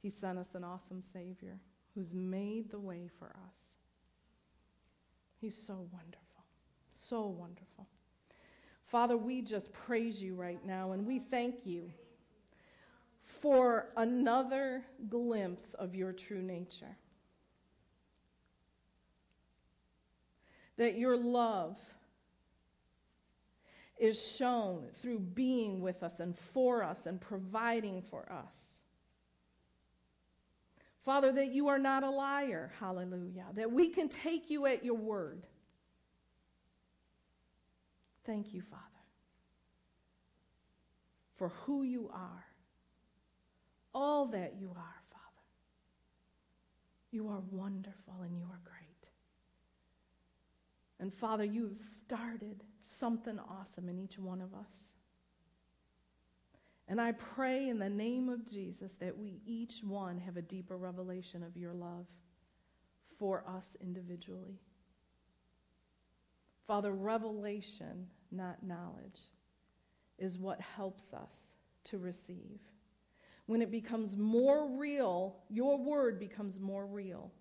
He 0.01 0.09
sent 0.09 0.39
us 0.39 0.55
an 0.55 0.63
awesome 0.63 1.01
Savior 1.01 1.59
who's 1.95 2.13
made 2.13 2.69
the 2.71 2.79
way 2.79 3.09
for 3.19 3.27
us. 3.27 3.61
He's 5.39 5.57
so 5.57 5.87
wonderful. 5.91 6.45
So 6.89 7.25
wonderful. 7.25 7.87
Father, 8.87 9.17
we 9.17 9.41
just 9.41 9.71
praise 9.73 10.21
you 10.21 10.35
right 10.35 10.63
now 10.65 10.91
and 10.91 11.05
we 11.05 11.17
thank 11.17 11.65
you 11.65 11.91
for 13.41 13.87
another 13.97 14.83
glimpse 15.09 15.73
of 15.75 15.95
your 15.95 16.11
true 16.11 16.41
nature. 16.41 16.97
That 20.77 20.97
your 20.97 21.17
love 21.17 21.77
is 23.97 24.19
shown 24.19 24.83
through 25.01 25.19
being 25.19 25.79
with 25.79 26.03
us 26.03 26.19
and 26.19 26.37
for 26.53 26.83
us 26.83 27.05
and 27.05 27.21
providing 27.21 28.01
for 28.01 28.31
us. 28.31 28.70
Father, 31.03 31.31
that 31.31 31.51
you 31.51 31.67
are 31.67 31.79
not 31.79 32.03
a 32.03 32.09
liar, 32.09 32.71
hallelujah, 32.79 33.45
that 33.55 33.71
we 33.71 33.89
can 33.89 34.07
take 34.07 34.49
you 34.49 34.67
at 34.67 34.85
your 34.85 34.95
word. 34.95 35.47
Thank 38.25 38.53
you, 38.53 38.61
Father, 38.61 38.83
for 41.37 41.49
who 41.65 41.81
you 41.83 42.09
are, 42.13 42.45
all 43.95 44.27
that 44.27 44.55
you 44.59 44.69
are, 44.69 45.01
Father. 45.11 45.41
You 47.11 47.29
are 47.29 47.41
wonderful 47.49 48.21
and 48.23 48.37
you 48.37 48.43
are 48.43 48.59
great. 48.63 49.09
And 50.99 51.11
Father, 51.11 51.43
you 51.43 51.67
have 51.67 51.77
started 51.77 52.63
something 52.81 53.39
awesome 53.39 53.89
in 53.89 53.97
each 53.97 54.19
one 54.19 54.39
of 54.39 54.53
us. 54.53 55.00
And 56.91 56.99
I 56.99 57.13
pray 57.13 57.69
in 57.69 57.79
the 57.79 57.87
name 57.87 58.27
of 58.27 58.45
Jesus 58.45 58.95
that 58.95 59.17
we 59.17 59.39
each 59.45 59.79
one 59.81 60.19
have 60.19 60.35
a 60.35 60.41
deeper 60.41 60.75
revelation 60.75 61.41
of 61.41 61.55
your 61.55 61.73
love 61.73 62.05
for 63.17 63.45
us 63.47 63.77
individually. 63.79 64.59
Father, 66.67 66.91
revelation, 66.91 68.07
not 68.29 68.61
knowledge, 68.61 69.21
is 70.19 70.37
what 70.37 70.59
helps 70.59 71.13
us 71.13 71.53
to 71.85 71.97
receive. 71.97 72.59
When 73.45 73.61
it 73.61 73.71
becomes 73.71 74.17
more 74.17 74.67
real, 74.67 75.37
your 75.49 75.77
word 75.77 76.19
becomes 76.19 76.59
more 76.59 76.85
real 76.85 77.31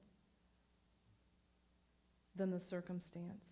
than 2.37 2.53
the 2.53 2.61
circumstance. 2.61 3.49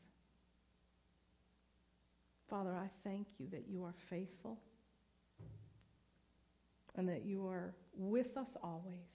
Father, 2.49 2.76
I 2.76 2.88
thank 3.03 3.26
you 3.38 3.49
that 3.51 3.66
you 3.68 3.82
are 3.82 3.94
faithful 4.09 4.61
and 6.99 7.09
that 7.09 7.24
you 7.24 7.46
are 7.46 7.74
with 7.96 8.36
us 8.36 8.57
always. 8.62 9.07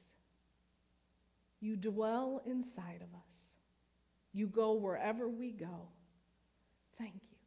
You 1.59 1.75
dwell 1.75 2.41
inside 2.45 3.01
of 3.01 3.13
us. 3.13 3.37
You 4.31 4.47
go 4.47 4.73
wherever 4.73 5.27
we 5.27 5.51
go. 5.51 5.89
Thank 6.97 7.13
you. 7.13 7.37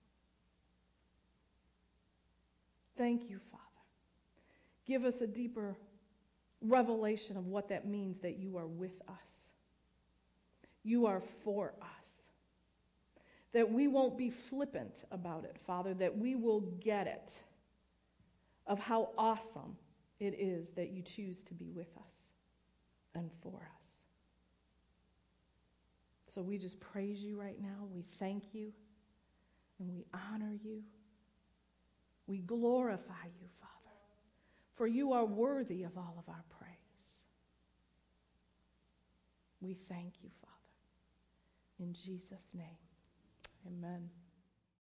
Thank 2.97 3.29
you, 3.31 3.41
Father. 3.51 3.63
Give 4.87 5.05
us 5.05 5.21
a 5.23 5.27
deeper 5.27 5.77
revelation 6.61 7.37
of 7.37 7.47
what 7.47 7.69
that 7.71 7.87
means 7.87 8.19
that 8.19 8.37
you 8.37 8.59
are 8.59 8.67
with 8.67 9.01
us. 9.09 9.51
You 10.85 11.07
are 11.07 11.23
for 11.45 11.73
us. 11.81 12.09
That 13.53 13.71
we 13.71 13.89
won't 13.89 14.19
be 14.19 14.31
flippant 14.31 15.05
about 15.11 15.45
it, 15.45 15.57
Father, 15.67 15.95
that 15.95 16.17
we 16.17 16.37
will 16.37 16.61
get 16.61 17.07
it 17.07 17.41
of 18.67 18.79
how 18.79 19.11
awesome 19.17 19.77
it 20.21 20.35
is 20.39 20.71
that 20.73 20.91
you 20.91 21.03
choose 21.03 21.43
to 21.45 21.55
be 21.55 21.71
with 21.73 21.97
us 21.99 22.19
and 23.15 23.31
for 23.43 23.69
us. 23.81 23.89
So 26.29 26.43
we 26.43 26.59
just 26.59 26.81
praise 26.81 27.21
you 27.21 27.41
right 27.41 27.61
now. 27.61 27.87
We 27.95 28.03
thank 28.19 28.55
you. 28.55 28.73
and 29.79 29.91
we 29.93 30.07
honor 30.15 30.55
you. 30.65 30.83
We 32.27 32.39
glorify 32.39 33.27
you, 33.41 33.49
Father, 33.61 33.97
for 34.77 34.87
you 34.87 35.13
are 35.13 35.25
worthy 35.27 35.85
of 35.85 35.97
all 35.99 36.17
of 36.19 36.29
our 36.29 36.45
praise. 36.59 36.73
We 39.61 39.75
thank 39.75 40.15
you, 40.23 40.31
Father. 40.41 40.55
In 41.81 41.95
Jesus' 41.95 42.55
name, 42.55 42.79
amen. 43.67 44.11